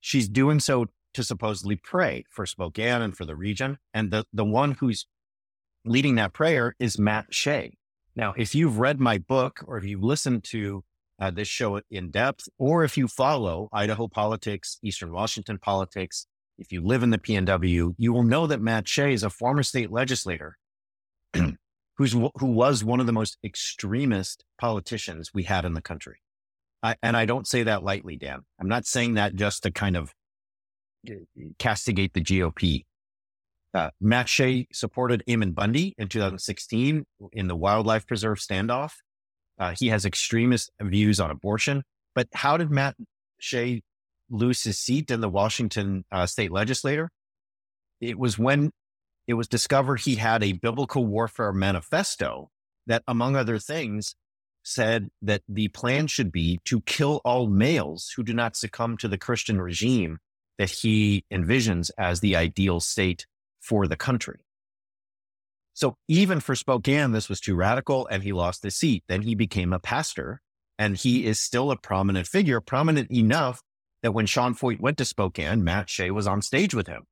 she's 0.00 0.28
doing 0.28 0.60
so 0.60 0.86
to 1.14 1.22
supposedly 1.22 1.76
pray 1.76 2.24
for 2.30 2.46
Spokane 2.46 3.02
and 3.02 3.16
for 3.16 3.24
the 3.24 3.36
region. 3.36 3.78
And 3.92 4.10
the, 4.10 4.24
the 4.32 4.44
one 4.44 4.72
who's 4.72 5.06
leading 5.84 6.14
that 6.16 6.32
prayer 6.32 6.74
is 6.78 6.98
Matt 6.98 7.26
Shea. 7.30 7.76
Now, 8.14 8.34
if 8.36 8.54
you've 8.54 8.78
read 8.78 9.00
my 9.00 9.18
book 9.18 9.60
or 9.66 9.78
if 9.78 9.84
you've 9.84 10.02
listened 10.02 10.44
to 10.44 10.84
uh, 11.18 11.30
this 11.30 11.48
show 11.48 11.80
in 11.90 12.10
depth, 12.10 12.48
or 12.58 12.84
if 12.84 12.96
you 12.96 13.06
follow 13.08 13.68
Idaho 13.72 14.08
politics, 14.08 14.78
Eastern 14.82 15.12
Washington 15.12 15.58
politics, 15.58 16.26
if 16.58 16.72
you 16.72 16.82
live 16.82 17.02
in 17.02 17.10
the 17.10 17.18
PNW, 17.18 17.94
you 17.96 18.12
will 18.12 18.22
know 18.22 18.46
that 18.46 18.60
Matt 18.60 18.88
Shea 18.88 19.12
is 19.12 19.22
a 19.22 19.30
former 19.30 19.62
state 19.62 19.90
legislator 19.90 20.58
who's, 21.96 22.12
who 22.12 22.46
was 22.46 22.84
one 22.84 23.00
of 23.00 23.06
the 23.06 23.12
most 23.12 23.38
extremist 23.44 24.44
politicians 24.58 25.30
we 25.32 25.44
had 25.44 25.64
in 25.64 25.74
the 25.74 25.80
country. 25.80 26.18
I, 26.82 26.96
and 27.02 27.16
I 27.16 27.24
don't 27.24 27.46
say 27.46 27.62
that 27.62 27.84
lightly, 27.84 28.16
Dan. 28.16 28.40
I'm 28.60 28.68
not 28.68 28.86
saying 28.86 29.14
that 29.14 29.34
just 29.34 29.62
to 29.62 29.70
kind 29.70 29.96
of 29.96 30.12
castigate 31.58 32.14
the 32.14 32.20
GOP. 32.20 32.84
Uh, 33.74 33.90
Matt 34.00 34.28
Shea 34.28 34.66
supported 34.72 35.22
Ammon 35.26 35.52
Bundy 35.52 35.94
in 35.96 36.08
2016 36.08 37.04
in 37.32 37.48
the 37.48 37.56
wildlife 37.56 38.06
preserve 38.06 38.38
standoff. 38.38 38.92
Uh, 39.58 39.74
he 39.78 39.88
has 39.88 40.04
extremist 40.04 40.70
views 40.80 41.20
on 41.20 41.30
abortion. 41.30 41.82
But 42.14 42.28
how 42.34 42.56
did 42.56 42.70
Matt 42.70 42.96
Shea 43.38 43.82
lose 44.30 44.62
his 44.62 44.78
seat 44.78 45.10
in 45.10 45.20
the 45.20 45.28
Washington 45.28 46.04
uh, 46.12 46.26
state 46.26 46.52
legislature? 46.52 47.10
It 48.00 48.18
was 48.18 48.38
when 48.38 48.72
it 49.26 49.34
was 49.34 49.48
discovered 49.48 50.00
he 50.00 50.16
had 50.16 50.42
a 50.42 50.52
biblical 50.52 51.06
warfare 51.06 51.52
manifesto 51.52 52.50
that, 52.86 53.02
among 53.06 53.36
other 53.36 53.58
things, 53.58 54.14
said 54.64 55.08
that 55.22 55.42
the 55.48 55.68
plan 55.68 56.06
should 56.06 56.30
be 56.30 56.60
to 56.64 56.80
kill 56.82 57.20
all 57.24 57.46
males 57.46 58.12
who 58.16 58.22
do 58.22 58.32
not 58.32 58.56
succumb 58.56 58.96
to 58.96 59.08
the 59.08 59.18
Christian 59.18 59.60
regime 59.60 60.18
that 60.58 60.70
he 60.70 61.24
envisions 61.32 61.90
as 61.98 62.20
the 62.20 62.36
ideal 62.36 62.80
state 62.80 63.26
for 63.60 63.86
the 63.86 63.96
country. 63.96 64.40
So 65.74 65.96
even 66.08 66.40
for 66.40 66.54
Spokane, 66.54 67.12
this 67.12 67.28
was 67.28 67.40
too 67.40 67.54
radical 67.54 68.06
and 68.06 68.22
he 68.22 68.32
lost 68.32 68.62
his 68.62 68.76
seat. 68.76 69.04
Then 69.08 69.22
he 69.22 69.34
became 69.34 69.72
a 69.72 69.78
pastor 69.78 70.40
and 70.78 70.96
he 70.96 71.26
is 71.26 71.40
still 71.40 71.70
a 71.70 71.76
prominent 71.76 72.26
figure, 72.26 72.60
prominent 72.60 73.10
enough 73.10 73.62
that 74.02 74.12
when 74.12 74.26
Sean 74.26 74.54
Feucht 74.54 74.80
went 74.80 74.98
to 74.98 75.04
Spokane, 75.04 75.64
Matt 75.64 75.88
Shea 75.88 76.10
was 76.10 76.26
on 76.26 76.42
stage 76.42 76.74
with 76.74 76.88
him. 76.88 77.04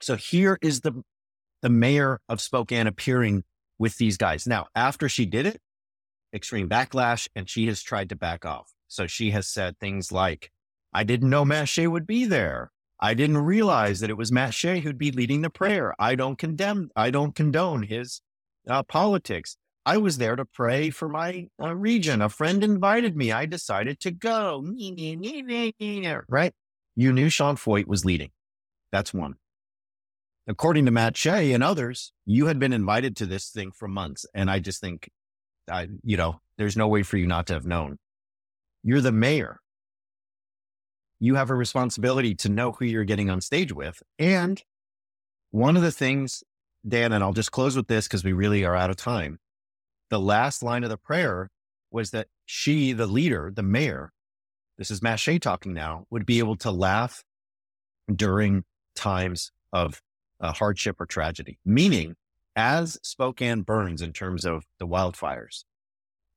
So 0.00 0.14
here 0.14 0.58
is 0.62 0.82
the, 0.82 1.02
the 1.62 1.70
mayor 1.70 2.20
of 2.28 2.40
Spokane 2.40 2.86
appearing 2.86 3.44
with 3.78 3.96
these 3.96 4.16
guys. 4.16 4.46
Now, 4.46 4.66
after 4.74 5.08
she 5.08 5.26
did 5.26 5.46
it, 5.46 5.60
extreme 6.32 6.68
backlash 6.68 7.28
and 7.34 7.48
she 7.48 7.66
has 7.66 7.82
tried 7.82 8.10
to 8.10 8.16
back 8.16 8.44
off. 8.44 8.72
So 8.86 9.06
she 9.06 9.30
has 9.30 9.48
said 9.48 9.78
things 9.78 10.12
like, 10.12 10.50
I 10.92 11.04
didn't 11.04 11.30
know 11.30 11.44
Matt 11.44 11.68
Shea 11.68 11.86
would 11.86 12.06
be 12.06 12.24
there. 12.24 12.72
I 13.00 13.14
didn't 13.14 13.38
realize 13.38 14.00
that 14.00 14.10
it 14.10 14.16
was 14.16 14.32
Matt 14.32 14.54
Shea 14.54 14.80
who'd 14.80 14.98
be 14.98 15.12
leading 15.12 15.42
the 15.42 15.50
prayer. 15.50 15.94
I 15.98 16.14
don't 16.14 16.36
condemn, 16.36 16.90
I 16.96 17.10
don't 17.10 17.34
condone 17.34 17.84
his 17.84 18.20
uh, 18.68 18.82
politics. 18.82 19.56
I 19.86 19.96
was 19.96 20.18
there 20.18 20.36
to 20.36 20.44
pray 20.44 20.90
for 20.90 21.08
my 21.08 21.48
uh, 21.62 21.74
region. 21.74 22.20
A 22.20 22.28
friend 22.28 22.62
invited 22.62 23.16
me. 23.16 23.32
I 23.32 23.46
decided 23.46 24.00
to 24.00 24.10
go. 24.10 24.62
Right? 26.28 26.52
You 26.96 27.12
knew 27.12 27.30
Sean 27.30 27.56
Feucht 27.56 27.86
was 27.86 28.04
leading. 28.04 28.30
That's 28.92 29.14
one. 29.14 29.36
According 30.46 30.86
to 30.86 30.90
Matt 30.90 31.16
Shea 31.16 31.52
and 31.52 31.62
others, 31.62 32.12
you 32.26 32.46
had 32.46 32.58
been 32.58 32.72
invited 32.72 33.16
to 33.16 33.26
this 33.26 33.50
thing 33.50 33.70
for 33.70 33.86
months. 33.86 34.26
And 34.34 34.50
I 34.50 34.58
just 34.58 34.80
think, 34.80 35.08
I, 35.70 35.88
you 36.02 36.16
know, 36.16 36.40
there's 36.56 36.76
no 36.76 36.88
way 36.88 37.02
for 37.02 37.16
you 37.16 37.26
not 37.26 37.46
to 37.46 37.54
have 37.54 37.66
known. 37.66 37.98
You're 38.82 39.00
the 39.00 39.12
mayor 39.12 39.60
you 41.20 41.34
have 41.34 41.50
a 41.50 41.54
responsibility 41.54 42.34
to 42.36 42.48
know 42.48 42.72
who 42.72 42.84
you're 42.84 43.04
getting 43.04 43.30
on 43.30 43.40
stage 43.40 43.72
with. 43.72 44.02
And 44.18 44.62
one 45.50 45.76
of 45.76 45.82
the 45.82 45.92
things, 45.92 46.44
Dan, 46.86 47.12
and 47.12 47.24
I'll 47.24 47.32
just 47.32 47.52
close 47.52 47.76
with 47.76 47.88
this 47.88 48.06
because 48.06 48.24
we 48.24 48.32
really 48.32 48.64
are 48.64 48.76
out 48.76 48.90
of 48.90 48.96
time. 48.96 49.38
The 50.10 50.20
last 50.20 50.62
line 50.62 50.84
of 50.84 50.90
the 50.90 50.96
prayer 50.96 51.50
was 51.90 52.10
that 52.10 52.28
she, 52.46 52.92
the 52.92 53.06
leader, 53.06 53.50
the 53.54 53.62
mayor, 53.62 54.12
this 54.76 54.90
is 54.90 55.02
Matt 55.02 55.20
Shea 55.20 55.38
talking 55.38 55.74
now, 55.74 56.04
would 56.10 56.24
be 56.24 56.38
able 56.38 56.56
to 56.56 56.70
laugh 56.70 57.24
during 58.14 58.64
times 58.94 59.50
of 59.72 60.00
uh, 60.40 60.52
hardship 60.52 61.00
or 61.00 61.06
tragedy, 61.06 61.58
meaning 61.64 62.14
as 62.54 62.98
Spokane 63.02 63.62
burns 63.62 64.02
in 64.02 64.12
terms 64.12 64.44
of 64.44 64.64
the 64.78 64.86
wildfires, 64.86 65.64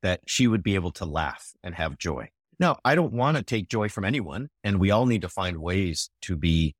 that 0.01 0.21
she 0.25 0.47
would 0.47 0.63
be 0.63 0.75
able 0.75 0.91
to 0.91 1.05
laugh 1.05 1.51
and 1.63 1.75
have 1.75 1.97
joy. 1.97 2.29
Now, 2.61 2.77
I 2.85 2.93
don't 2.93 3.11
want 3.11 3.37
to 3.37 3.43
take 3.43 3.67
joy 3.67 3.89
from 3.89 4.05
anyone, 4.05 4.49
and 4.63 4.79
we 4.79 4.91
all 4.91 5.07
need 5.07 5.23
to 5.23 5.29
find 5.29 5.57
ways 5.57 6.11
to 6.21 6.35
be 6.35 6.75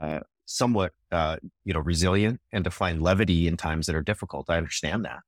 uh, 0.00 0.20
somewhat, 0.44 0.92
uh, 1.10 1.38
you 1.64 1.74
know, 1.74 1.80
resilient 1.80 2.40
and 2.52 2.62
to 2.62 2.70
find 2.70 3.02
levity 3.02 3.48
in 3.48 3.56
times 3.56 3.86
that 3.86 3.96
are 3.96 4.02
difficult. 4.02 4.48
I 4.48 4.56
understand 4.56 5.04
that, 5.04 5.18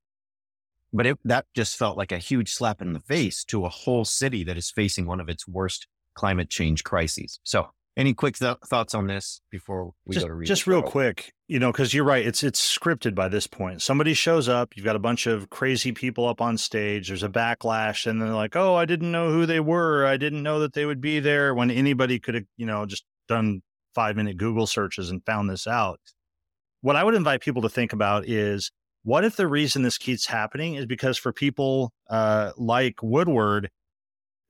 but 0.92 1.04
it, 1.04 1.18
that 1.24 1.46
just 1.52 1.76
felt 1.76 1.98
like 1.98 2.12
a 2.12 2.18
huge 2.18 2.52
slap 2.52 2.80
in 2.80 2.92
the 2.92 3.00
face 3.00 3.42
to 3.46 3.64
a 3.64 3.68
whole 3.68 4.04
city 4.04 4.44
that 4.44 4.56
is 4.56 4.70
facing 4.70 5.04
one 5.04 5.18
of 5.18 5.28
its 5.28 5.48
worst 5.48 5.88
climate 6.14 6.48
change 6.48 6.84
crises. 6.84 7.40
So 7.42 7.70
any 7.98 8.14
quick 8.14 8.36
th- 8.38 8.56
thoughts 8.64 8.94
on 8.94 9.08
this 9.08 9.40
before 9.50 9.92
we 10.06 10.14
just, 10.14 10.24
go 10.24 10.28
to 10.28 10.34
read? 10.34 10.46
Just 10.46 10.66
real 10.68 10.82
quick, 10.82 11.32
you 11.48 11.58
know, 11.58 11.72
because 11.72 11.92
you're 11.92 12.04
right. 12.04 12.24
It's 12.24 12.44
it's 12.44 12.78
scripted 12.78 13.14
by 13.14 13.28
this 13.28 13.46
point. 13.46 13.82
Somebody 13.82 14.14
shows 14.14 14.48
up. 14.48 14.76
You've 14.76 14.84
got 14.84 14.96
a 14.96 15.00
bunch 15.00 15.26
of 15.26 15.50
crazy 15.50 15.90
people 15.90 16.26
up 16.26 16.40
on 16.40 16.56
stage. 16.56 17.08
There's 17.08 17.24
a 17.24 17.28
backlash, 17.28 18.06
and 18.06 18.22
they're 18.22 18.28
like, 18.28 18.54
"Oh, 18.54 18.76
I 18.76 18.84
didn't 18.84 19.10
know 19.10 19.30
who 19.30 19.44
they 19.44 19.60
were. 19.60 20.06
I 20.06 20.16
didn't 20.16 20.44
know 20.44 20.60
that 20.60 20.72
they 20.72 20.86
would 20.86 21.00
be 21.00 21.18
there." 21.18 21.54
When 21.54 21.70
anybody 21.70 22.20
could 22.20 22.36
have, 22.36 22.44
you 22.56 22.66
know, 22.66 22.86
just 22.86 23.04
done 23.26 23.62
five 23.94 24.16
minute 24.16 24.36
Google 24.36 24.66
searches 24.66 25.10
and 25.10 25.24
found 25.26 25.50
this 25.50 25.66
out. 25.66 26.00
What 26.80 26.94
I 26.94 27.02
would 27.02 27.16
invite 27.16 27.40
people 27.40 27.62
to 27.62 27.68
think 27.68 27.92
about 27.92 28.28
is 28.28 28.70
what 29.02 29.24
if 29.24 29.34
the 29.34 29.48
reason 29.48 29.82
this 29.82 29.98
keeps 29.98 30.26
happening 30.26 30.74
is 30.74 30.86
because 30.86 31.18
for 31.18 31.32
people 31.32 31.92
uh, 32.08 32.52
like 32.56 33.02
Woodward, 33.02 33.70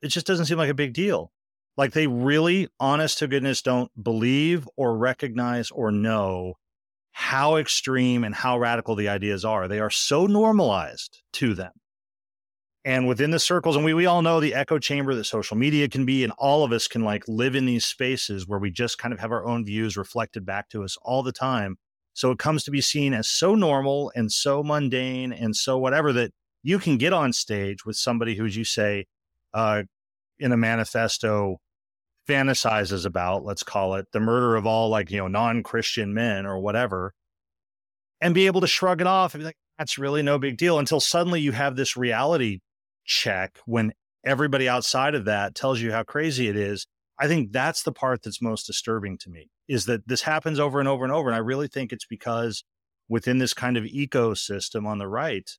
it 0.02 0.08
just 0.08 0.26
doesn't 0.26 0.44
seem 0.44 0.58
like 0.58 0.68
a 0.68 0.74
big 0.74 0.92
deal 0.92 1.32
like 1.78 1.92
they 1.92 2.08
really, 2.08 2.68
honest 2.80 3.18
to 3.18 3.28
goodness, 3.28 3.62
don't 3.62 3.90
believe 4.02 4.68
or 4.76 4.98
recognize 4.98 5.70
or 5.70 5.92
know 5.92 6.54
how 7.12 7.54
extreme 7.56 8.24
and 8.24 8.34
how 8.34 8.58
radical 8.58 8.96
the 8.96 9.08
ideas 9.08 9.44
are. 9.44 9.68
They 9.68 9.78
are 9.78 9.88
so 9.88 10.26
normalized 10.26 11.22
to 11.34 11.54
them. 11.54 11.70
And 12.84 13.06
within 13.06 13.30
the 13.30 13.38
circles, 13.38 13.76
and 13.76 13.84
we, 13.84 13.94
we 13.94 14.06
all 14.06 14.22
know 14.22 14.40
the 14.40 14.54
echo 14.54 14.80
chamber 14.80 15.14
that 15.14 15.24
social 15.24 15.56
media 15.56 15.88
can 15.88 16.04
be, 16.04 16.24
and 16.24 16.32
all 16.36 16.64
of 16.64 16.72
us 16.72 16.88
can 16.88 17.04
like 17.04 17.22
live 17.28 17.54
in 17.54 17.64
these 17.64 17.84
spaces 17.84 18.48
where 18.48 18.58
we 18.58 18.72
just 18.72 18.98
kind 18.98 19.14
of 19.14 19.20
have 19.20 19.30
our 19.30 19.46
own 19.46 19.64
views 19.64 19.96
reflected 19.96 20.44
back 20.44 20.68
to 20.70 20.82
us 20.82 20.96
all 21.02 21.22
the 21.22 21.32
time. 21.32 21.76
So 22.12 22.32
it 22.32 22.40
comes 22.40 22.64
to 22.64 22.72
be 22.72 22.80
seen 22.80 23.14
as 23.14 23.28
so 23.28 23.54
normal 23.54 24.10
and 24.16 24.32
so 24.32 24.64
mundane 24.64 25.32
and 25.32 25.54
so 25.54 25.78
whatever 25.78 26.12
that 26.14 26.32
you 26.64 26.80
can 26.80 26.98
get 26.98 27.12
on 27.12 27.32
stage 27.32 27.84
with 27.84 27.94
somebody 27.94 28.34
who, 28.34 28.46
as 28.46 28.56
you 28.56 28.64
say, 28.64 29.06
uh, 29.54 29.84
in 30.40 30.50
a 30.50 30.56
manifesto 30.56 31.60
fantasizes 32.28 33.06
about, 33.06 33.44
let's 33.44 33.62
call 33.62 33.94
it 33.94 34.06
the 34.12 34.20
murder 34.20 34.56
of 34.56 34.66
all 34.66 34.88
like, 34.88 35.10
you 35.10 35.18
know, 35.18 35.28
non 35.28 35.62
Christian 35.62 36.14
men 36.14 36.46
or 36.46 36.58
whatever, 36.58 37.14
and 38.20 38.34
be 38.34 38.46
able 38.46 38.60
to 38.60 38.66
shrug 38.66 39.00
it 39.00 39.06
off 39.06 39.34
and 39.34 39.40
be 39.40 39.46
like, 39.46 39.56
that's 39.78 39.98
really 39.98 40.22
no 40.22 40.38
big 40.38 40.56
deal 40.56 40.78
until 40.78 41.00
suddenly 41.00 41.40
you 41.40 41.52
have 41.52 41.76
this 41.76 41.96
reality 41.96 42.60
check 43.04 43.58
when 43.64 43.92
everybody 44.24 44.68
outside 44.68 45.14
of 45.14 45.24
that 45.24 45.54
tells 45.54 45.80
you 45.80 45.92
how 45.92 46.02
crazy 46.02 46.48
it 46.48 46.56
is. 46.56 46.86
I 47.18 47.26
think 47.26 47.52
that's 47.52 47.82
the 47.82 47.92
part 47.92 48.22
that's 48.22 48.42
most 48.42 48.66
disturbing 48.66 49.18
to 49.18 49.30
me 49.30 49.50
is 49.66 49.86
that 49.86 50.06
this 50.06 50.22
happens 50.22 50.58
over 50.58 50.78
and 50.78 50.88
over 50.88 51.04
and 51.04 51.12
over. 51.12 51.28
And 51.28 51.36
I 51.36 51.40
really 51.40 51.68
think 51.68 51.92
it's 51.92 52.06
because 52.06 52.64
within 53.08 53.38
this 53.38 53.54
kind 53.54 53.76
of 53.76 53.84
ecosystem 53.84 54.86
on 54.86 54.98
the 54.98 55.08
right, 55.08 55.50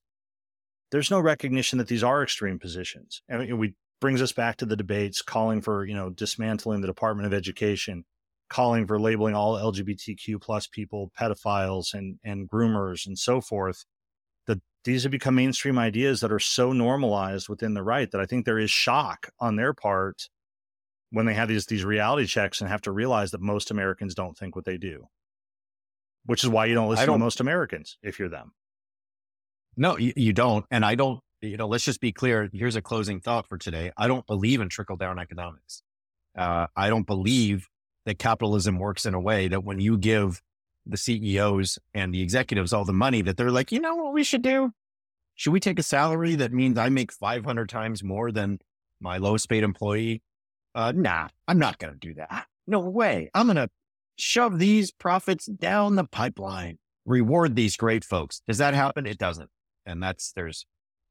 there's 0.91 1.11
no 1.11 1.19
recognition 1.19 1.77
that 1.79 1.87
these 1.87 2.03
are 2.03 2.23
extreme 2.23 2.59
positions. 2.59 3.21
And 3.27 3.57
we 3.57 3.75
brings 3.99 4.21
us 4.21 4.31
back 4.31 4.57
to 4.57 4.65
the 4.65 4.75
debates 4.75 5.21
calling 5.21 5.61
for 5.61 5.85
you 5.85 5.95
know 5.95 6.09
dismantling 6.09 6.81
the 6.81 6.87
department 6.87 7.27
of 7.27 7.33
education 7.33 8.05
calling 8.49 8.87
for 8.87 8.99
labeling 8.99 9.35
all 9.35 9.55
lgbtq 9.55 10.41
plus 10.41 10.67
people 10.67 11.11
pedophiles 11.17 11.93
and 11.93 12.17
and 12.23 12.49
groomers 12.49 13.05
and 13.05 13.17
so 13.17 13.39
forth. 13.39 13.85
That 14.47 14.61
these 14.83 15.03
have 15.03 15.11
become 15.11 15.35
mainstream 15.35 15.77
ideas 15.77 16.21
that 16.21 16.31
are 16.31 16.39
so 16.39 16.73
normalized 16.73 17.47
within 17.47 17.75
the 17.75 17.83
right 17.83 18.09
that 18.11 18.21
i 18.21 18.25
think 18.25 18.45
there 18.45 18.59
is 18.59 18.71
shock 18.71 19.29
on 19.39 19.55
their 19.55 19.73
part 19.73 20.29
when 21.11 21.25
they 21.25 21.33
have 21.33 21.47
these 21.47 21.67
these 21.67 21.85
reality 21.85 22.25
checks 22.25 22.61
and 22.61 22.69
have 22.69 22.81
to 22.81 22.91
realize 22.91 23.31
that 23.31 23.41
most 23.41 23.71
americans 23.71 24.15
don't 24.15 24.37
think 24.37 24.55
what 24.55 24.65
they 24.65 24.77
do. 24.77 25.07
Which 26.25 26.43
is 26.43 26.49
why 26.49 26.65
you 26.65 26.75
don't 26.75 26.89
listen 26.89 27.05
don't, 27.05 27.19
to 27.19 27.23
most 27.23 27.39
americans 27.39 27.97
if 28.01 28.19
you're 28.19 28.29
them. 28.29 28.53
No 29.77 29.97
you, 29.97 30.13
you 30.15 30.33
don't. 30.33 30.65
And 30.71 30.83
i 30.83 30.95
don't 30.95 31.21
you 31.41 31.57
know, 31.57 31.67
let's 31.67 31.85
just 31.85 32.01
be 32.01 32.11
clear. 32.11 32.49
Here's 32.51 32.75
a 32.75 32.81
closing 32.81 33.19
thought 33.19 33.47
for 33.47 33.57
today. 33.57 33.91
I 33.97 34.07
don't 34.07 34.25
believe 34.27 34.61
in 34.61 34.69
trickle 34.69 34.97
down 34.97 35.19
economics. 35.19 35.81
Uh, 36.37 36.67
I 36.75 36.89
don't 36.89 37.07
believe 37.07 37.67
that 38.05 38.19
capitalism 38.19 38.79
works 38.79 39.05
in 39.05 39.13
a 39.13 39.19
way 39.19 39.47
that 39.47 39.63
when 39.63 39.79
you 39.79 39.97
give 39.97 40.41
the 40.85 40.97
CEOs 40.97 41.79
and 41.93 42.13
the 42.13 42.21
executives 42.21 42.73
all 42.73 42.85
the 42.85 42.93
money 42.93 43.21
that 43.21 43.37
they're 43.37 43.51
like, 43.51 43.71
you 43.71 43.79
know 43.79 43.95
what 43.95 44.13
we 44.13 44.23
should 44.23 44.41
do? 44.41 44.71
Should 45.35 45.53
we 45.53 45.59
take 45.59 45.79
a 45.79 45.83
salary 45.83 46.35
that 46.35 46.51
means 46.51 46.77
I 46.77 46.89
make 46.89 47.11
500 47.11 47.69
times 47.69 48.03
more 48.03 48.31
than 48.31 48.59
my 48.99 49.17
lowest 49.17 49.47
paid 49.49 49.63
employee? 49.63 50.21
Uh, 50.75 50.91
nah, 50.95 51.29
I'm 51.47 51.59
not 51.59 51.77
going 51.77 51.93
to 51.93 51.99
do 51.99 52.13
that. 52.15 52.45
No 52.67 52.79
way. 52.79 53.29
I'm 53.33 53.47
going 53.47 53.55
to 53.55 53.69
shove 54.17 54.59
these 54.59 54.91
profits 54.91 55.45
down 55.45 55.95
the 55.95 56.03
pipeline, 56.03 56.77
reward 57.05 57.55
these 57.55 57.77
great 57.77 58.03
folks. 58.03 58.41
Does 58.47 58.57
that 58.57 58.73
happen? 58.73 59.05
It 59.05 59.17
doesn't. 59.17 59.49
And 59.85 60.03
that's, 60.03 60.31
there's 60.33 60.65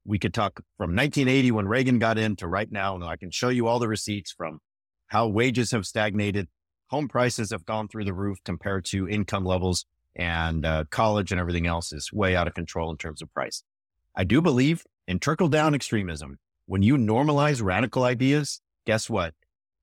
we 0.05 0.19
could 0.19 0.33
talk 0.33 0.61
from 0.77 0.95
1980 0.95 1.51
when 1.51 1.67
Reagan 1.67 1.99
got 1.99 2.17
in 2.17 2.35
to 2.37 2.47
right 2.47 2.71
now. 2.71 2.95
And 2.95 3.03
I 3.03 3.15
can 3.15 3.31
show 3.31 3.49
you 3.49 3.67
all 3.67 3.79
the 3.79 3.87
receipts 3.87 4.31
from 4.31 4.59
how 5.07 5.27
wages 5.27 5.71
have 5.71 5.85
stagnated, 5.85 6.47
home 6.87 7.07
prices 7.07 7.51
have 7.51 7.65
gone 7.65 7.87
through 7.87 8.05
the 8.05 8.13
roof 8.13 8.39
compared 8.43 8.85
to 8.85 9.07
income 9.07 9.45
levels, 9.45 9.85
and 10.15 10.65
uh, 10.65 10.83
college 10.89 11.31
and 11.31 11.39
everything 11.39 11.67
else 11.67 11.93
is 11.93 12.11
way 12.11 12.35
out 12.35 12.47
of 12.47 12.53
control 12.53 12.91
in 12.91 12.97
terms 12.97 13.21
of 13.21 13.33
price. 13.33 13.63
I 14.15 14.23
do 14.23 14.41
believe 14.41 14.83
in 15.07 15.19
trickle 15.19 15.47
down 15.47 15.73
extremism. 15.73 16.37
When 16.65 16.83
you 16.83 16.97
normalize 16.97 17.63
radical 17.63 18.03
ideas, 18.03 18.61
guess 18.85 19.09
what? 19.09 19.33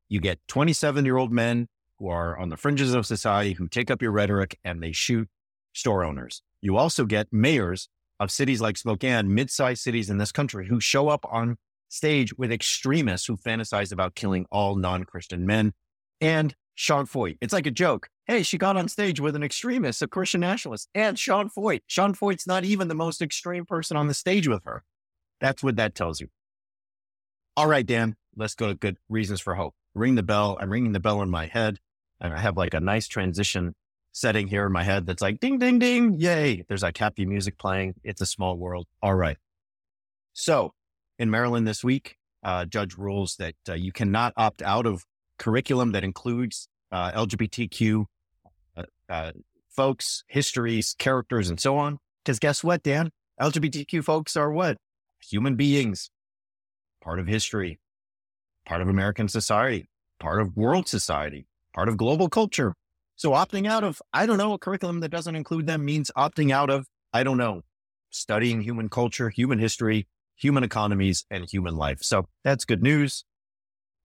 You 0.08 0.20
get 0.20 0.38
27 0.48 1.04
year 1.04 1.16
old 1.16 1.32
men 1.32 1.68
who 1.98 2.08
are 2.08 2.38
on 2.38 2.48
the 2.48 2.56
fringes 2.56 2.94
of 2.94 3.06
society 3.06 3.54
who 3.54 3.68
take 3.68 3.90
up 3.90 4.02
your 4.02 4.12
rhetoric 4.12 4.58
and 4.62 4.82
they 4.82 4.92
shoot 4.92 5.28
store 5.72 6.04
owners. 6.04 6.42
You 6.60 6.76
also 6.76 7.04
get 7.04 7.28
mayors 7.32 7.88
of 8.18 8.30
cities 8.30 8.60
like 8.60 8.76
Spokane, 8.76 9.34
mid-sized 9.34 9.82
cities 9.82 10.10
in 10.10 10.18
this 10.18 10.32
country 10.32 10.66
who 10.68 10.80
show 10.80 11.08
up 11.08 11.24
on 11.30 11.56
stage 11.88 12.36
with 12.36 12.52
extremists 12.52 13.26
who 13.26 13.36
fantasize 13.36 13.92
about 13.92 14.14
killing 14.14 14.46
all 14.50 14.76
non-Christian 14.76 15.46
men 15.46 15.72
and 16.20 16.54
Sean 16.74 17.06
Feucht. 17.06 17.38
It's 17.40 17.52
like 17.52 17.66
a 17.66 17.70
joke. 17.70 18.08
Hey, 18.26 18.42
she 18.42 18.58
got 18.58 18.76
on 18.76 18.88
stage 18.88 19.20
with 19.20 19.36
an 19.36 19.42
extremist, 19.42 20.02
a 20.02 20.08
Christian 20.08 20.40
nationalist, 20.40 20.88
and 20.94 21.18
Sean 21.18 21.48
Feucht. 21.48 21.82
Sean 21.86 22.14
Feucht's 22.14 22.46
not 22.46 22.64
even 22.64 22.88
the 22.88 22.94
most 22.94 23.22
extreme 23.22 23.64
person 23.64 23.96
on 23.96 24.08
the 24.08 24.14
stage 24.14 24.48
with 24.48 24.64
her. 24.64 24.84
That's 25.40 25.62
what 25.62 25.76
that 25.76 25.94
tells 25.94 26.20
you. 26.20 26.28
All 27.56 27.66
right, 27.66 27.86
Dan, 27.86 28.16
let's 28.36 28.54
go 28.54 28.68
to 28.68 28.74
good 28.74 28.98
reasons 29.08 29.40
for 29.40 29.54
hope. 29.54 29.74
Ring 29.94 30.14
the 30.14 30.22
bell. 30.22 30.58
I'm 30.60 30.70
ringing 30.70 30.92
the 30.92 31.00
bell 31.00 31.22
in 31.22 31.30
my 31.30 31.46
head 31.46 31.78
and 32.20 32.34
I 32.34 32.38
have 32.38 32.56
like 32.56 32.74
a 32.74 32.80
nice 32.80 33.08
transition 33.08 33.74
setting 34.16 34.48
here 34.48 34.64
in 34.64 34.72
my 34.72 34.82
head 34.82 35.04
that's 35.04 35.20
like 35.20 35.38
ding, 35.40 35.58
ding, 35.58 35.78
ding. 35.78 36.14
Yay. 36.14 36.64
There's 36.66 36.82
like 36.82 36.96
happy 36.96 37.26
music 37.26 37.58
playing. 37.58 37.96
It's 38.02 38.22
a 38.22 38.26
small 38.26 38.56
world. 38.56 38.86
All 39.02 39.14
right. 39.14 39.36
So 40.32 40.72
in 41.18 41.30
Maryland 41.30 41.68
this 41.68 41.84
week, 41.84 42.16
uh, 42.42 42.64
judge 42.64 42.96
rules 42.96 43.36
that 43.36 43.56
uh, 43.68 43.74
you 43.74 43.92
cannot 43.92 44.32
opt 44.38 44.62
out 44.62 44.86
of 44.86 45.04
curriculum 45.38 45.92
that 45.92 46.02
includes 46.02 46.66
uh, 46.90 47.12
LGBTQ 47.12 48.06
uh, 48.74 48.82
uh, 49.10 49.32
folks, 49.68 50.24
histories, 50.28 50.94
characters, 50.98 51.50
and 51.50 51.60
so 51.60 51.76
on. 51.76 51.98
Because 52.24 52.38
guess 52.38 52.64
what, 52.64 52.82
Dan? 52.82 53.10
LGBTQ 53.38 54.02
folks 54.02 54.34
are 54.34 54.50
what? 54.50 54.78
Human 55.28 55.56
beings, 55.56 56.08
part 57.02 57.20
of 57.20 57.26
history, 57.26 57.80
part 58.64 58.80
of 58.80 58.88
American 58.88 59.28
society, 59.28 59.90
part 60.18 60.40
of 60.40 60.56
world 60.56 60.88
society, 60.88 61.46
part 61.74 61.90
of 61.90 61.98
global 61.98 62.30
culture. 62.30 62.72
So 63.16 63.30
opting 63.30 63.66
out 63.66 63.82
of, 63.82 64.00
I 64.12 64.26
don't 64.26 64.38
know, 64.38 64.52
a 64.52 64.58
curriculum 64.58 65.00
that 65.00 65.08
doesn't 65.08 65.34
include 65.34 65.66
them 65.66 65.84
means 65.84 66.10
opting 66.16 66.52
out 66.52 66.70
of, 66.70 66.86
I 67.12 67.22
don't 67.22 67.38
know, 67.38 67.62
studying 68.10 68.60
human 68.60 68.88
culture, 68.88 69.30
human 69.30 69.58
history, 69.58 70.06
human 70.36 70.62
economies, 70.62 71.24
and 71.30 71.48
human 71.50 71.76
life. 71.76 72.00
So 72.02 72.28
that's 72.44 72.66
good 72.66 72.82
news. 72.82 73.24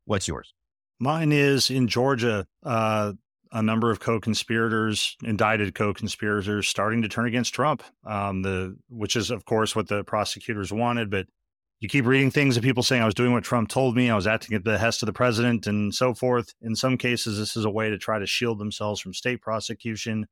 What's 0.05 0.27
yours? 0.27 0.53
Mine 0.99 1.31
is 1.31 1.69
in 1.69 1.87
Georgia. 1.87 2.47
Uh, 2.63 3.13
a 3.51 3.61
number 3.61 3.91
of 3.91 3.99
co-conspirators, 3.99 5.17
indicted 5.23 5.75
co-conspirators, 5.75 6.69
starting 6.69 7.01
to 7.01 7.09
turn 7.09 7.27
against 7.27 7.53
Trump. 7.53 7.83
Um, 8.05 8.43
the 8.43 8.77
which 8.87 9.17
is, 9.17 9.29
of 9.29 9.43
course, 9.43 9.75
what 9.75 9.89
the 9.89 10.05
prosecutors 10.05 10.71
wanted. 10.71 11.09
But 11.09 11.27
you 11.81 11.89
keep 11.89 12.05
reading 12.05 12.29
things 12.29 12.55
of 12.55 12.63
people 12.63 12.83
saying 12.83 13.01
I 13.01 13.05
was 13.05 13.15
doing 13.15 13.33
what 13.33 13.43
Trump 13.43 13.67
told 13.67 13.95
me, 13.95 14.09
I 14.09 14.15
was 14.15 14.27
acting 14.27 14.55
at 14.55 14.63
the 14.63 14.71
behest 14.71 15.01
of 15.01 15.07
the 15.07 15.13
president, 15.13 15.65
and 15.65 15.93
so 15.93 16.13
forth. 16.13 16.53
In 16.61 16.75
some 16.75 16.95
cases, 16.95 17.39
this 17.39 17.57
is 17.57 17.65
a 17.65 17.71
way 17.71 17.89
to 17.89 17.97
try 17.97 18.19
to 18.19 18.27
shield 18.27 18.59
themselves 18.59 19.01
from 19.01 19.15
state 19.15 19.41
prosecution. 19.41 20.27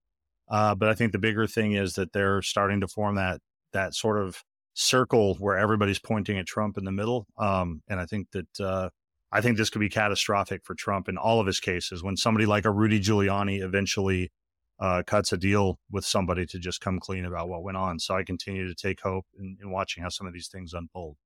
Uh, 0.47 0.76
but 0.76 0.89
I 0.89 0.93
think 0.93 1.12
the 1.12 1.18
bigger 1.18 1.47
thing 1.47 1.74
is 1.74 1.93
that 1.93 2.14
they're 2.14 2.43
starting 2.43 2.82
to 2.82 2.88
form 2.88 3.16
that 3.16 3.41
that 3.74 3.95
sort 3.95 4.20
of 4.20 4.43
circle 4.76 5.36
where 5.39 5.58
everybody's 5.58 6.00
pointing 6.00 6.38
at 6.38 6.45
Trump 6.45 6.78
in 6.78 6.86
the 6.86 6.91
middle. 6.91 7.26
Um, 7.38 7.82
and 7.88 8.00
I 8.00 8.06
think 8.06 8.28
that 8.32 8.60
uh, 8.60 8.89
I 9.32 9.41
think 9.41 9.58
this 9.58 9.72
could 9.72 9.80
be 9.80 9.89
catastrophic 9.89 10.64
for 10.64 10.76
Trump 10.76 11.10
in 11.10 11.18
all 11.18 11.39
of 11.39 11.47
his 11.47 11.60
cases. 11.60 12.04
When 12.04 12.16
somebody 12.16 12.45
like 12.45 12.66
a 12.66 12.72
Rudy 12.72 13.00
Giuliani 13.00 13.62
eventually 13.64 14.32
uh, 14.80 15.02
cuts 15.06 15.34
a 15.34 15.38
deal 15.38 15.80
with 15.91 16.06
somebody 16.06 16.45
to 16.45 16.60
just 16.60 16.80
come 16.80 17.00
clean 17.00 17.26
about 17.26 17.50
what 17.50 17.64
went 17.64 17.78
on. 17.78 18.00
So 18.00 18.16
I 18.16 18.24
continue 18.24 18.68
to 18.68 18.76
take 18.76 19.02
hope 19.02 19.26
in, 19.38 19.58
in 19.62 19.72
watching 19.72 20.04
how 20.04 20.10
some 20.10 20.28
of 20.28 20.34
these 20.34 20.47
things 20.47 20.74
unfold. 20.74 21.18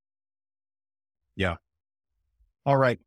Yeah. 1.36 1.56
All 2.66 2.78
right. 2.78 3.00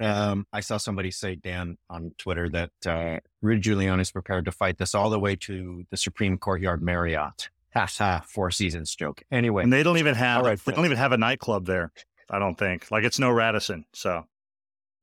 Um, 0.00 0.46
I 0.52 0.60
saw 0.60 0.78
somebody 0.78 1.10
say, 1.10 1.36
Dan, 1.36 1.78
on 1.88 2.12
Twitter 2.18 2.48
that 2.48 2.70
uh, 2.86 3.20
Rudy 3.40 3.60
Giuliani 3.60 4.00
is 4.00 4.10
prepared 4.10 4.46
to 4.46 4.52
fight 4.52 4.78
this 4.78 4.94
all 4.94 5.10
the 5.10 5.20
way 5.20 5.36
to 5.36 5.84
the 5.90 5.96
Supreme 5.96 6.38
Courtyard 6.38 6.82
Marriott. 6.82 7.50
Ha 7.74 7.86
ha, 7.98 8.22
Four 8.26 8.50
Seasons 8.50 8.94
joke. 8.94 9.22
Anyway, 9.30 9.62
and 9.62 9.72
they 9.72 9.82
don't 9.82 9.98
even 9.98 10.14
have 10.14 10.44
right, 10.44 10.62
they 10.62 10.72
don't 10.72 10.84
even 10.84 10.98
have 10.98 11.12
a 11.12 11.16
nightclub 11.16 11.66
there. 11.66 11.92
I 12.28 12.38
don't 12.38 12.58
think 12.58 12.90
like 12.90 13.04
it's 13.04 13.18
no 13.18 13.30
Radisson. 13.30 13.86
So 13.94 14.24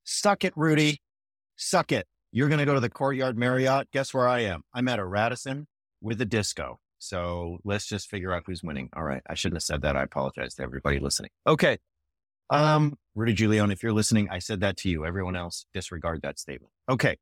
suck 0.03 0.43
it, 0.43 0.53
Rudy. 0.55 1.01
Suck 1.55 1.91
it. 1.91 2.07
You're 2.31 2.47
going 2.47 2.59
to 2.59 2.65
go 2.65 2.75
to 2.75 2.79
the 2.79 2.89
Courtyard 2.89 3.37
Marriott. 3.37 3.89
Guess 3.91 4.13
where 4.13 4.27
I 4.27 4.41
am? 4.41 4.63
I'm 4.73 4.87
at 4.87 4.99
a 4.99 5.05
Radisson 5.05 5.67
with 6.01 6.21
a 6.21 6.25
disco. 6.25 6.79
So 6.99 7.57
let's 7.63 7.87
just 7.87 8.09
figure 8.09 8.33
out 8.33 8.43
who's 8.45 8.61
winning. 8.61 8.89
All 8.93 9.03
right. 9.03 9.21
I 9.27 9.33
shouldn't 9.33 9.57
have 9.57 9.63
said 9.63 9.81
that. 9.81 9.95
I 9.95 10.03
apologize 10.03 10.55
to 10.55 10.63
everybody 10.63 10.99
listening. 10.99 11.31
Okay. 11.47 11.79
Um, 12.49 12.97
Rudy 13.15 13.35
Giuliani, 13.35 13.73
if 13.73 13.83
you're 13.83 13.93
listening, 13.93 14.29
I 14.29 14.39
said 14.39 14.61
that 14.61 14.77
to 14.77 14.89
you. 14.89 15.05
Everyone 15.05 15.35
else, 15.35 15.65
disregard 15.73 16.21
that 16.23 16.39
statement. 16.39 16.71
Okay. 16.89 17.17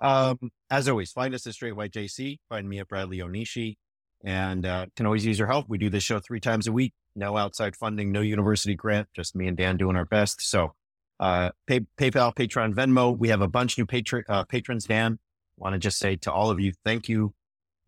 Um, 0.00 0.38
as 0.70 0.88
always, 0.88 1.10
find 1.10 1.34
us 1.34 1.46
at 1.46 1.54
Straight 1.54 1.74
White 1.74 1.92
JC. 1.92 2.38
Find 2.48 2.68
me 2.68 2.78
at 2.78 2.88
Bradley 2.88 3.18
Onishi 3.18 3.76
and 4.24 4.66
uh, 4.66 4.86
can 4.96 5.06
always 5.06 5.24
use 5.24 5.38
your 5.38 5.48
help. 5.48 5.68
We 5.68 5.78
do 5.78 5.90
this 5.90 6.02
show 6.02 6.18
three 6.18 6.40
times 6.40 6.66
a 6.66 6.72
week. 6.72 6.92
No 7.16 7.36
outside 7.36 7.74
funding, 7.74 8.12
no 8.12 8.20
university 8.20 8.74
grant, 8.74 9.08
just 9.14 9.34
me 9.34 9.48
and 9.48 9.56
Dan 9.56 9.76
doing 9.76 9.96
our 9.96 10.04
best. 10.04 10.40
So, 10.40 10.74
uh, 11.18 11.50
pay, 11.66 11.80
PayPal, 11.98 12.34
Patreon, 12.34 12.74
Venmo. 12.74 13.16
We 13.16 13.28
have 13.28 13.40
a 13.40 13.48
bunch 13.48 13.76
new 13.76 13.86
patron, 13.86 14.24
uh, 14.28 14.44
patrons. 14.44 14.84
Dan, 14.84 15.18
want 15.56 15.72
to 15.72 15.78
just 15.78 15.98
say 15.98 16.16
to 16.16 16.32
all 16.32 16.50
of 16.50 16.60
you, 16.60 16.72
thank 16.84 17.08
you. 17.08 17.34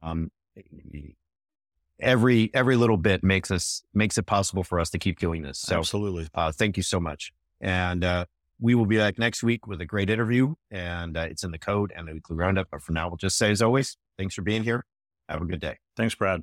Um, 0.03 0.31
every 2.01 2.51
every 2.55 2.77
little 2.77 2.97
bit 2.97 3.23
makes 3.23 3.51
us 3.51 3.83
makes 3.95 4.19
it 4.19 4.27
possible 4.27 4.65
for 4.65 4.81
us 4.81 4.91
to 4.91 4.99
keep 4.99 5.19
doing 5.19 5.43
this. 5.43 5.59
So, 5.59 5.79
absolutely, 5.79 6.29
uh, 6.35 6.53
thank 6.53 6.77
you 6.77 6.83
so 6.83 7.01
much. 7.01 7.33
And 7.61 8.05
uh, 8.05 8.25
we 8.61 8.75
will 8.75 8.87
be 8.87 8.97
back 8.97 9.19
next 9.19 9.43
week 9.43 9.67
with 9.67 9.81
a 9.81 9.87
great 9.87 10.11
interview, 10.11 10.55
and 10.71 11.17
uh, 11.17 11.21
it's 11.21 11.45
in 11.45 11.51
the 11.51 11.59
code 11.59 11.93
and 11.95 12.09
the 12.09 12.15
weekly 12.15 12.37
roundup. 12.37 12.69
But 12.71 12.83
for 12.83 12.93
now, 12.93 13.09
we'll 13.09 13.17
just 13.17 13.39
say 13.39 13.51
as 13.51 13.63
always, 13.63 13.97
thanks 14.19 14.35
for 14.35 14.43
being 14.43 14.65
here. 14.65 14.85
Have 15.29 15.43
a 15.43 15.47
good 15.47 15.61
day. 15.61 15.79
Thanks, 15.97 16.15
Brad. 16.15 16.43